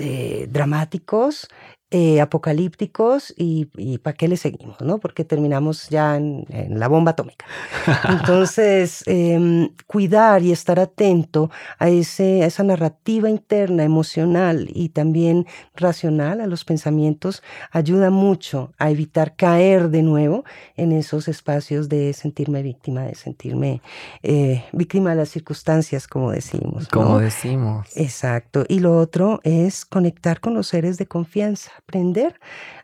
eh, 0.00 0.48
dramáticos, 0.50 1.48
eh, 1.92 2.20
apocalípticos 2.20 3.34
y, 3.36 3.64
¿para 3.98 4.16
qué 4.16 4.28
le 4.28 4.36
seguimos? 4.36 4.80
¿no? 4.80 4.98
Porque 4.98 5.24
terminamos 5.24 5.88
ya 5.88 6.16
en, 6.16 6.46
la 6.70 6.86
bomba 6.86 7.10
atómica. 7.10 7.44
Entonces, 8.08 9.02
em, 9.06 9.70
cuidar 9.88 10.42
y 10.42 10.52
estar 10.52 10.78
atento 10.78 11.50
a, 11.80 11.88
ese, 11.88 12.44
a 12.44 12.46
esa 12.46 12.62
narrativa 12.62 13.28
interna, 13.28 13.82
emocional 13.82 14.68
y 14.72 14.90
también 14.90 15.46
racional, 15.74 16.40
a 16.40 16.46
los 16.46 16.64
pensamientos, 16.64 17.42
ayuda 17.72 18.10
mucho 18.10 18.72
a 18.78 18.90
evitar 18.90 19.34
caer 19.34 19.88
de 19.90 20.02
nuevo 20.02 20.44
en 20.76 20.92
esos 20.92 21.26
espacios 21.26 21.88
de 21.88 22.12
sentirme 22.12 22.62
víctima, 22.62 23.02
de 23.02 23.16
sentirme 23.16 23.82
eh, 24.22 24.64
víctima 24.72 25.10
de 25.10 25.16
las 25.16 25.30
circunstancias, 25.30 26.06
como 26.06 26.30
decimos. 26.30 26.86
Como 26.86 27.18
decimos. 27.18 27.88
Exacto. 27.96 28.64
Y 28.68 28.78
lo 28.78 28.96
otro 28.96 29.40
es 29.42 29.84
conectar 29.84 30.38
con 30.38 30.54
los 30.54 30.68
seres 30.68 30.96
de 30.96 31.06
confianza 31.06 31.72
aprender 31.90 32.38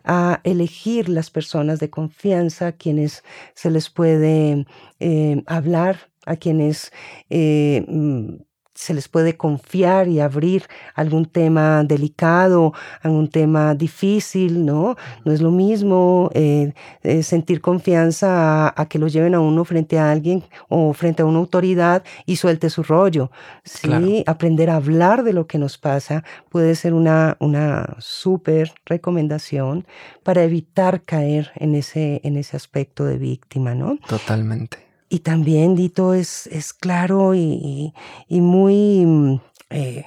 a 0.04 0.40
elegir 0.42 1.08
las 1.08 1.30
personas 1.30 1.78
de 1.78 1.90
confianza, 1.90 2.68
a 2.68 2.72
quienes 2.72 3.22
se 3.54 3.70
les 3.70 3.88
puede 3.88 4.66
eh, 4.98 5.42
hablar, 5.46 6.10
a 6.26 6.34
quienes 6.36 6.92
eh, 7.30 7.84
mm, 7.86 8.42
se 8.76 8.92
les 8.94 9.08
puede 9.08 9.36
confiar 9.36 10.06
y 10.06 10.20
abrir 10.20 10.64
algún 10.94 11.24
tema 11.24 11.82
delicado, 11.82 12.74
algún 13.00 13.28
tema 13.28 13.74
difícil, 13.74 14.64
¿no? 14.64 14.96
No 15.24 15.32
es 15.32 15.40
lo 15.40 15.50
mismo 15.50 16.30
eh, 16.34 16.74
eh, 17.02 17.22
sentir 17.22 17.60
confianza 17.60 18.72
a, 18.76 18.86
que 18.86 18.98
lo 18.98 19.08
lleven 19.08 19.34
a 19.34 19.40
uno 19.40 19.64
frente 19.64 19.98
a 19.98 20.12
alguien 20.12 20.44
o 20.68 20.92
frente 20.92 21.22
a 21.22 21.24
una 21.24 21.38
autoridad 21.38 22.04
y 22.26 22.36
suelte 22.36 22.70
su 22.70 22.82
rollo. 22.82 23.30
Sí, 23.64 24.22
aprender 24.26 24.68
a 24.70 24.76
hablar 24.76 25.24
de 25.24 25.32
lo 25.32 25.46
que 25.46 25.58
nos 25.58 25.78
pasa 25.78 26.22
puede 26.50 26.74
ser 26.74 26.92
una, 26.92 27.36
una 27.40 27.96
súper 27.98 28.74
recomendación 28.84 29.86
para 30.22 30.44
evitar 30.44 31.02
caer 31.02 31.50
en 31.56 31.74
ese, 31.74 32.20
en 32.24 32.36
ese 32.36 32.56
aspecto 32.56 33.04
de 33.04 33.16
víctima, 33.16 33.74
¿no? 33.74 33.98
Totalmente. 34.06 34.85
Y 35.08 35.20
también, 35.20 35.76
Dito, 35.76 36.14
es, 36.14 36.46
es 36.48 36.72
claro 36.72 37.34
y, 37.34 37.92
muy 38.28 39.04
mm, 39.06 39.40
eh, 39.70 40.06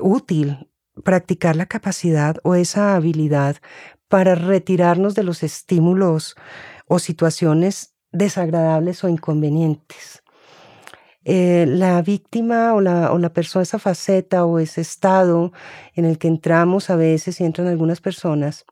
útil 0.00 0.68
practicar 1.04 1.56
la 1.56 1.66
capacidad 1.66 2.36
o 2.42 2.54
esa 2.54 2.96
habilidad 2.96 3.56
para 4.08 4.34
retirarnos 4.34 5.14
de 5.14 5.22
los 5.22 5.42
estímulos 5.42 6.36
o 6.86 6.98
situaciones 6.98 7.94
desagradables 8.12 9.04
o 9.04 9.08
inconvenientes. 9.08 10.22
Eh, 11.24 11.66
la 11.68 12.00
víctima 12.02 12.72
o 12.74 12.80
la, 12.80 13.12
o 13.12 13.18
la 13.18 13.32
persona, 13.32 13.64
esa 13.64 13.80
faceta 13.80 14.44
o 14.44 14.60
ese 14.60 14.80
estado 14.80 15.52
en 15.94 16.04
el 16.04 16.18
que 16.18 16.28
entramos 16.28 16.88
a 16.88 16.96
veces 16.96 17.40
y 17.40 17.44
entran 17.44 17.66
algunas 17.66 18.00
personas, 18.00 18.64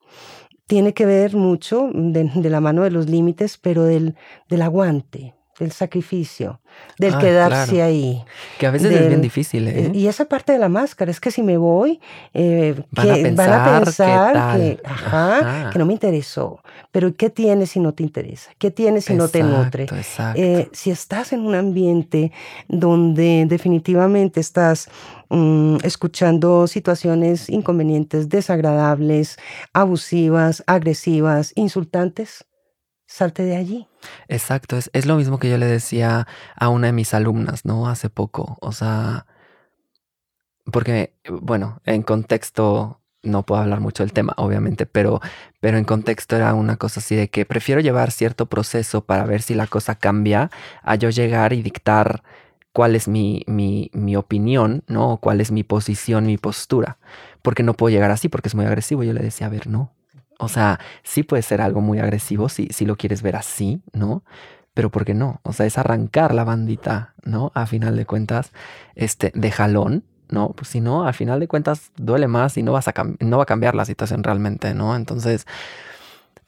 tiene 0.66 0.94
que 0.94 1.04
ver 1.04 1.34
mucho 1.34 1.90
de, 1.92 2.30
la 2.48 2.60
mano 2.60 2.82
de 2.82 2.90
los 2.90 3.08
límites, 3.08 3.58
pero 3.58 3.82
del, 3.84 4.14
del 4.48 4.62
aguante, 4.62 5.34
del 5.58 5.72
sacrificio, 5.72 6.60
del 6.98 7.14
ah, 7.14 7.18
quedarse 7.18 7.82
ahí. 7.82 8.24
Que 8.58 8.66
a 8.66 8.70
veces 8.70 8.92
es 8.92 9.08
bien 9.08 9.20
difícil. 9.20 9.68
¿eh? 9.68 9.90
Y 9.94 10.06
esa 10.08 10.24
parte 10.24 10.52
de 10.52 10.58
la 10.58 10.68
máscara, 10.68 11.10
es 11.10 11.20
que 11.20 11.30
si 11.30 11.42
me 11.42 11.56
voy, 11.56 12.00
eh, 12.32 12.74
van, 12.90 13.10
a 13.10 13.14
pensar, 13.14 14.56
que, 14.56 14.80
ajá, 14.84 15.70
que 15.72 15.78
no 15.78 15.86
me 15.86 15.92
interesó. 15.92 16.60
Pero 16.90 17.14
¿qué 17.14 17.30
tienes 17.30 17.70
si 17.70 17.80
no 17.80 17.92
te 17.92 18.02
interesa? 18.02 18.50
¿Qué 18.58 18.70
tienes 18.70 19.04
si 19.04 19.14
no 19.14 19.28
te 19.28 19.42
nutre? 19.42 19.86
Eh, 20.34 20.68
si 20.72 20.90
estás 20.90 21.32
en 21.32 21.40
un 21.40 21.54
ambiente 21.54 22.32
donde 22.68 23.46
definitivamente 23.48 24.40
estás 24.40 24.88
mm, 25.28 25.76
escuchando 25.82 26.66
situaciones 26.66 27.48
inconvenientes, 27.48 28.28
desagradables, 28.28 29.38
abusivas, 29.72 30.62
agresivas, 30.66 31.52
insultantes, 31.54 32.44
salte 33.06 33.44
de 33.44 33.56
allí. 33.56 33.88
Exacto, 34.28 34.76
es, 34.76 34.90
es, 34.92 35.06
lo 35.06 35.16
mismo 35.16 35.38
que 35.38 35.50
yo 35.50 35.58
le 35.58 35.66
decía 35.66 36.26
a 36.56 36.68
una 36.68 36.88
de 36.88 36.92
mis 36.92 37.14
alumnas, 37.14 37.64
¿no? 37.64 37.88
Hace 37.88 38.10
poco, 38.10 38.58
o 38.60 38.72
sea, 38.72 39.26
porque, 40.70 41.14
bueno, 41.28 41.80
en 41.84 42.02
contexto, 42.02 43.00
no 43.22 43.44
puedo 43.44 43.60
hablar 43.60 43.80
mucho 43.80 44.02
del 44.02 44.12
tema, 44.12 44.34
obviamente, 44.36 44.86
pero, 44.86 45.20
pero 45.60 45.78
en 45.78 45.84
contexto 45.84 46.36
era 46.36 46.54
una 46.54 46.76
cosa 46.76 47.00
así 47.00 47.16
de 47.16 47.28
que 47.28 47.44
prefiero 47.44 47.80
llevar 47.80 48.10
cierto 48.10 48.46
proceso 48.46 49.04
para 49.04 49.24
ver 49.24 49.42
si 49.42 49.54
la 49.54 49.66
cosa 49.66 49.94
cambia 49.94 50.50
a 50.82 50.94
yo 50.96 51.10
llegar 51.10 51.52
y 51.52 51.62
dictar 51.62 52.22
cuál 52.72 52.96
es 52.96 53.08
mi, 53.08 53.44
mi, 53.46 53.90
mi 53.94 54.16
opinión, 54.16 54.84
¿no? 54.88 55.18
cuál 55.18 55.40
es 55.40 55.52
mi 55.52 55.64
posición, 55.64 56.26
mi 56.26 56.38
postura, 56.38 56.98
porque 57.42 57.62
no 57.62 57.74
puedo 57.74 57.94
llegar 57.94 58.10
así 58.10 58.28
porque 58.28 58.48
es 58.48 58.54
muy 58.54 58.66
agresivo. 58.66 59.04
Yo 59.04 59.12
le 59.12 59.22
decía, 59.22 59.46
a 59.46 59.50
ver, 59.50 59.66
no, 59.68 59.92
o 60.38 60.48
sea, 60.48 60.80
sí 61.02 61.22
puede 61.22 61.42
ser 61.42 61.60
algo 61.60 61.80
muy 61.80 61.98
agresivo 61.98 62.48
si, 62.48 62.68
lo 62.84 62.96
quieres 62.96 63.22
ver 63.22 63.36
así, 63.36 63.82
¿no? 63.92 64.24
Pero 64.74 64.90
¿por 64.90 65.04
qué 65.04 65.14
no? 65.14 65.40
O 65.44 65.52
sea, 65.52 65.66
es 65.66 65.78
arrancar 65.78 66.34
la 66.34 66.44
bandita, 66.44 67.14
¿no? 67.22 67.52
A 67.54 67.66
final 67.66 67.96
de 67.96 68.06
cuentas, 68.06 68.52
este, 68.94 69.32
de 69.34 69.50
jalón, 69.50 70.04
¿no? 70.30 70.50
Pues 70.50 70.68
si 70.68 70.80
no, 70.80 71.04
al 71.04 71.14
final 71.14 71.40
de 71.40 71.48
cuentas 71.48 71.92
duele 71.96 72.26
más 72.28 72.56
y 72.56 72.62
no, 72.62 72.72
vas 72.72 72.88
a 72.88 72.94
no 73.20 73.36
va 73.36 73.44
a 73.44 73.46
cambiar 73.46 73.74
la 73.74 73.84
situación 73.84 74.24
realmente, 74.24 74.74
¿no? 74.74 74.96
Entonces, 74.96 75.46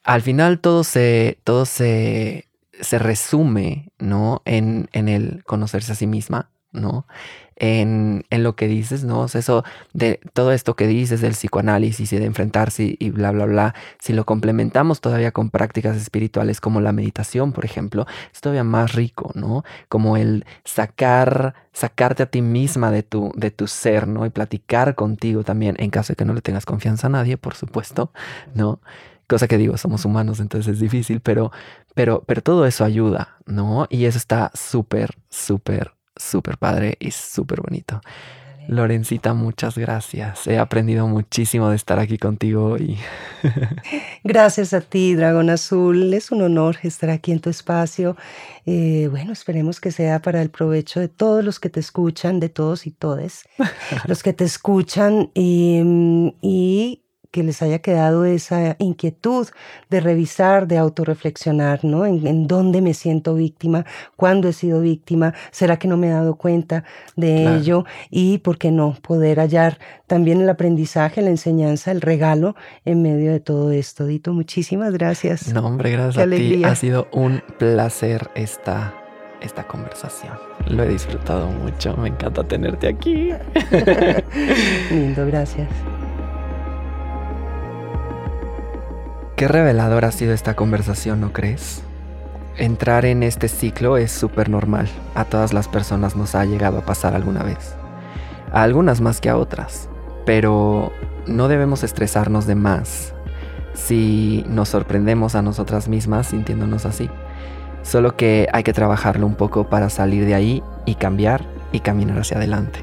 al 0.05 0.22
final 0.22 0.61
todo 0.61 0.84
se, 0.84 1.39
todo 1.45 1.66
se, 1.66 2.49
se 2.80 2.99
resume, 2.99 3.91
¿no? 3.99 4.43
En, 4.45 4.89
en 4.93 5.09
el 5.09 5.45
conocerse 5.45 5.93
a 5.93 5.95
sí 5.95 6.07
misma, 6.07 6.51
¿no? 6.73 7.07
en, 7.57 8.25
en, 8.31 8.43
lo 8.43 8.55
que 8.55 8.69
dices, 8.69 9.03
¿no? 9.05 9.21
O 9.21 9.29
sea, 9.29 9.39
eso 9.39 9.64
de 9.95 10.21
todo 10.35 10.53
esto 10.53 10.77
que 10.77 10.87
dices 10.87 11.23
del 11.23 11.33
psicoanálisis 11.33 12.12
y 12.12 12.19
de 12.19 12.27
enfrentarse 12.27 12.97
y 12.99 13.11
bla, 13.11 13.31
bla, 13.31 13.47
bla, 13.47 13.75
si 13.99 14.12
lo 14.12 14.27
complementamos 14.27 15.01
todavía 15.01 15.33
con 15.33 15.51
prácticas 15.51 15.97
espirituales 15.97 16.61
como 16.61 16.81
la 16.81 16.93
meditación, 16.93 17.53
por 17.53 17.64
ejemplo, 17.64 18.07
es 18.33 18.41
todavía 18.41 18.64
más 18.64 18.95
rico, 18.95 19.33
¿no? 19.35 19.64
Como 19.89 20.17
el 20.19 20.45
sacar, 20.64 21.55
sacarte 21.73 22.23
a 22.23 22.27
ti 22.27 22.43
misma 22.43 22.91
de 22.91 23.03
tu, 23.03 23.33
de 23.37 23.51
tu 23.51 23.67
ser, 23.67 24.07
¿no? 24.07 24.27
Y 24.27 24.31
platicar 24.31 24.95
contigo 24.95 25.43
también, 25.43 25.77
en 25.79 25.91
caso 25.91 26.12
de 26.12 26.17
que 26.17 26.25
no 26.27 26.35
le 26.35 26.43
tengas 26.43 26.67
confianza 26.67 27.07
a 27.07 27.11
nadie, 27.11 27.39
por 27.39 27.55
supuesto, 27.55 28.12
¿no? 28.55 28.81
Cosa 29.29 29.49
que 29.49 29.59
digo, 29.59 29.77
somos 29.77 30.05
humanos, 30.05 30.41
entonces 30.41 30.75
es 30.75 30.81
difícil, 30.81 31.21
pero, 31.21 31.51
pero, 31.95 32.23
pero 32.27 32.43
todo 32.43 32.67
eso 32.67 32.85
ayuda, 32.85 33.39
¿no? 33.47 33.87
Y 33.91 34.05
eso 34.05 34.19
está 34.19 34.53
súper, 34.55 35.17
súper 35.31 35.95
súper 36.17 36.59
padre 36.59 36.97
y 36.99 37.11
súper 37.11 37.61
bonito. 37.61 38.01
Lorencita, 38.69 39.33
muchas 39.33 39.79
gracias. 39.79 40.47
He 40.47 40.59
aprendido 40.59 41.07
muchísimo 41.07 41.71
de 41.71 41.77
estar 41.77 42.01
aquí 42.01 42.19
contigo 42.19 42.71
hoy. 42.71 42.99
gracias 44.25 44.73
a 44.73 44.81
ti, 44.81 45.14
Dragón 45.14 45.51
Azul. 45.51 46.12
Es 46.12 46.33
un 46.33 46.43
honor 46.43 46.77
estar 46.83 47.11
aquí 47.11 47.31
en 47.31 47.41
tu 47.41 47.49
espacio. 47.49 48.17
Eh, 48.64 49.07
bueno, 49.09 49.33
esperemos 49.33 49.81
que 49.81 49.93
sea 49.93 50.21
para 50.21 50.43
el 50.43 50.51
provecho 50.51 50.99
de 50.99 51.09
todos 51.09 51.45
los 51.45 51.61
que 51.61 51.71
te 51.71 51.79
escuchan, 51.79 52.41
de 52.41 52.49
todos 52.49 52.89
y 52.89 52.91
todes, 52.91 53.45
los 54.07 54.25
que 54.25 54.33
te 54.33 54.45
escuchan 54.45 55.31
y, 55.33 56.35
y 56.43 57.05
que 57.37 57.43
les 57.43 57.61
haya 57.61 57.80
quedado 57.80 58.24
esa 58.24 58.76
inquietud 58.78 59.47
de 59.91 60.01
revisar, 60.01 60.66
de 60.66 60.78
autorreflexionar, 60.78 61.84
¿no? 61.84 62.07
En, 62.07 62.47
dónde 62.47 62.80
me 62.80 62.95
siento 62.95 63.34
víctima, 63.34 63.84
cuándo 64.16 64.49
he 64.49 64.55
sido 64.55 64.80
víctima, 64.80 65.34
será 65.51 65.78
que 65.78 65.87
no 65.87 65.99
me 65.99 66.07
he 66.07 66.11
dado 66.12 66.37
cuenta 66.37 66.84
de 67.14 67.59
ello 67.59 67.84
y, 68.09 68.39
¿por 68.39 68.57
qué 68.57 68.70
no?, 68.70 68.97
poder 69.03 69.39
hallar 69.39 69.78
también 70.07 70.41
el 70.41 70.49
aprendizaje, 70.49 71.20
la 71.20 71.28
enseñanza, 71.28 71.93
el 71.93 72.01
regalo 72.01 72.57
en 72.87 73.03
medio 73.03 73.32
de 73.32 73.41
todo 73.41 73.70
esto. 73.70 74.07
Dito, 74.07 74.32
muchísimas 74.32 74.95
gracias. 74.95 75.53
No, 75.53 75.61
hombre, 75.66 75.91
gracias 75.91 76.26
a 76.26 76.30
ti. 76.30 76.64
Ha 76.64 76.74
sido 76.74 77.07
un 77.12 77.43
placer 77.59 78.30
esta 78.34 78.95
esta 79.43 79.66
conversación. 79.66 80.32
Lo 80.70 80.84
he 80.84 80.89
disfrutado 80.89 81.49
mucho, 81.49 81.95
me 81.99 82.09
encanta 82.09 82.43
tenerte 82.43 82.89
aquí. 82.89 83.30
Lindo, 84.91 85.26
gracias. 85.26 85.68
Qué 89.37 89.49
reveladora 89.49 90.09
ha 90.09 90.12
sido 90.12 90.32
esta 90.32 90.57
conversación, 90.57 91.20
¿no 91.20 91.34
crees? 91.34 91.82
Entrar 92.57 93.05
en 93.05 93.22
este 93.22 93.49
ciclo 93.49 93.99
es 93.99 94.11
súper 94.11 94.49
normal. 94.49 94.89
A 95.14 95.26
todas 95.26 95.53
las 95.53 95.68
personas 95.68 96.16
nos 96.16 96.34
ha 96.34 96.47
llegado 96.47 96.78
a 96.78 96.87
pasar 96.87 97.14
alguna 97.14 97.43
vez. 97.43 97.74
A 98.51 98.62
algunas 98.62 99.03
más 99.03 99.20
que 99.20 99.28
a 99.28 99.37
otras. 99.37 99.91
Pero 100.24 100.91
no 101.26 101.49
debemos 101.49 101.84
estresarnos 101.84 102.47
de 102.47 102.55
más 102.55 103.12
si 103.74 104.43
nos 104.49 104.70
sorprendemos 104.70 105.34
a 105.34 105.43
nosotras 105.43 105.87
mismas 105.87 106.28
sintiéndonos 106.28 106.87
así. 106.87 107.11
Solo 107.82 108.16
que 108.16 108.49
hay 108.55 108.62
que 108.62 108.72
trabajarlo 108.72 109.26
un 109.26 109.34
poco 109.34 109.68
para 109.68 109.91
salir 109.91 110.24
de 110.24 110.34
ahí 110.34 110.62
y 110.87 110.95
cambiar 110.95 111.45
y 111.72 111.80
caminar 111.80 112.20
hacia 112.20 112.39
adelante. 112.39 112.80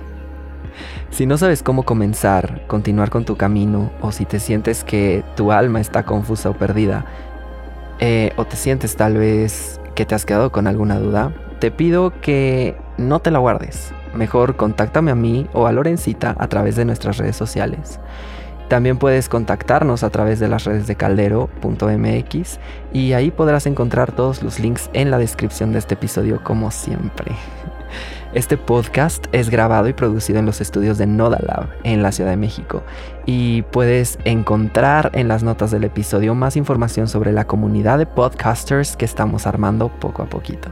Si 1.09 1.25
no 1.25 1.37
sabes 1.37 1.63
cómo 1.63 1.83
comenzar, 1.83 2.65
continuar 2.67 3.09
con 3.09 3.25
tu 3.25 3.37
camino, 3.37 3.91
o 4.01 4.11
si 4.11 4.25
te 4.25 4.39
sientes 4.39 4.83
que 4.83 5.23
tu 5.35 5.51
alma 5.51 5.79
está 5.79 6.03
confusa 6.03 6.49
o 6.49 6.53
perdida, 6.53 7.05
eh, 7.99 8.33
o 8.37 8.45
te 8.45 8.55
sientes 8.55 8.95
tal 8.95 9.17
vez 9.17 9.79
que 9.95 10.05
te 10.05 10.15
has 10.15 10.25
quedado 10.25 10.51
con 10.51 10.67
alguna 10.67 10.99
duda, 10.99 11.31
te 11.59 11.71
pido 11.71 12.13
que 12.21 12.75
no 12.97 13.19
te 13.19 13.31
la 13.31 13.39
guardes. 13.39 13.93
Mejor 14.13 14.55
contáctame 14.55 15.11
a 15.11 15.15
mí 15.15 15.47
o 15.53 15.67
a 15.67 15.71
Lorencita 15.71 16.35
a 16.37 16.47
través 16.47 16.75
de 16.75 16.85
nuestras 16.85 17.17
redes 17.17 17.35
sociales. 17.35 17.99
También 18.67 18.97
puedes 18.97 19.29
contactarnos 19.29 20.03
a 20.03 20.09
través 20.09 20.39
de 20.39 20.47
las 20.47 20.63
redes 20.63 20.87
de 20.87 20.95
caldero.mx 20.95 22.59
y 22.91 23.13
ahí 23.13 23.29
podrás 23.29 23.67
encontrar 23.67 24.11
todos 24.13 24.41
los 24.41 24.59
links 24.59 24.89
en 24.93 25.11
la 25.11 25.17
descripción 25.17 25.71
de 25.73 25.79
este 25.79 25.93
episodio 25.93 26.43
como 26.43 26.71
siempre. 26.71 27.33
Este 28.33 28.57
podcast 28.57 29.27
es 29.31 29.51
grabado 29.51 29.87
y 29.87 29.93
producido 29.93 30.39
en 30.39 30.47
los 30.47 30.59
estudios 30.59 30.97
de 30.97 31.05
Nodalab 31.05 31.67
en 31.83 32.01
la 32.01 32.11
Ciudad 32.11 32.31
de 32.31 32.37
México 32.37 32.81
y 33.27 33.61
puedes 33.61 34.17
encontrar 34.25 35.11
en 35.13 35.27
las 35.27 35.43
notas 35.43 35.69
del 35.69 35.83
episodio 35.83 36.33
más 36.33 36.57
información 36.57 37.07
sobre 37.07 37.31
la 37.31 37.45
comunidad 37.45 37.99
de 37.99 38.07
podcasters 38.07 38.95
que 38.95 39.05
estamos 39.05 39.45
armando 39.45 39.89
poco 39.89 40.23
a 40.23 40.25
poquito. 40.25 40.69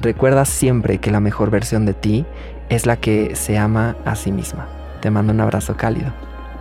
Recuerda 0.00 0.46
siempre 0.46 0.96
que 0.96 1.10
la 1.10 1.20
mejor 1.20 1.50
versión 1.50 1.84
de 1.84 1.92
ti 1.92 2.24
es 2.70 2.86
la 2.86 2.96
que 2.96 3.36
se 3.36 3.58
ama 3.58 3.96
a 4.06 4.16
sí 4.16 4.32
misma. 4.32 4.66
Te 5.02 5.10
mando 5.10 5.34
un 5.34 5.40
abrazo 5.42 5.76
cálido. 5.76 6.12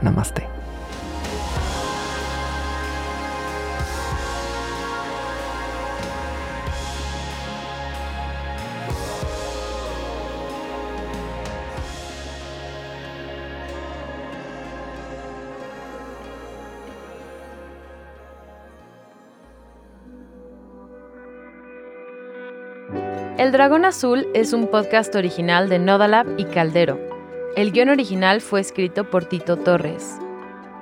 Namaste. 0.02 0.55
El 23.46 23.52
Dragón 23.52 23.86
Azul 23.86 24.28
es 24.34 24.54
un 24.54 24.66
podcast 24.66 25.14
original 25.14 25.70
de 25.70 25.78
Nodalab 25.78 26.26
y 26.36 26.46
Caldero. 26.46 27.00
El 27.56 27.72
guion 27.72 27.90
original 27.90 28.42
fue 28.42 28.60
escrito 28.60 29.08
por 29.12 29.26
Tito 29.26 29.58
Torres. 29.58 30.18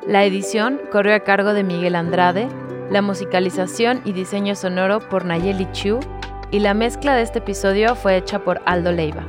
La 0.07 0.24
edición 0.24 0.80
corrió 0.89 1.14
a 1.14 1.20
cargo 1.20 1.53
de 1.53 1.66
Miguel 1.66 1.93
Andrade, 1.93 2.47
la 2.89 3.01
musicalización 3.01 4.01
y 4.05 4.14
diseño 4.14 4.55
sonoro 4.55 5.01
por 5.09 5.26
Nayeli 5.26 5.70
Chu 5.74 5.99
y 6.51 6.59
la 6.59 6.74
mezcla 6.74 7.16
de 7.16 7.24
este 7.24 7.39
episodio 7.39 7.95
fue 7.95 8.16
hecha 8.16 8.39
por 8.45 8.61
Aldo 8.66 8.93
Leiva. 8.93 9.28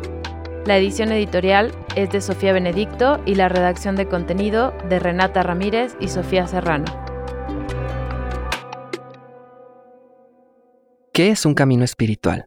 La 0.64 0.78
edición 0.78 1.11
editorial 1.11 1.72
es 1.97 2.11
de 2.11 2.20
Sofía 2.20 2.53
Benedicto 2.53 3.20
y 3.26 3.35
la 3.35 3.49
redacción 3.49 3.97
de 3.97 4.07
contenido 4.07 4.72
de 4.89 5.01
Renata 5.01 5.43
Ramírez 5.43 5.97
y 5.99 6.07
Sofía 6.07 6.47
Serrano. 6.47 6.85
¿Qué 11.12 11.30
es 11.32 11.45
un 11.45 11.55
camino 11.55 11.82
espiritual? 11.82 12.47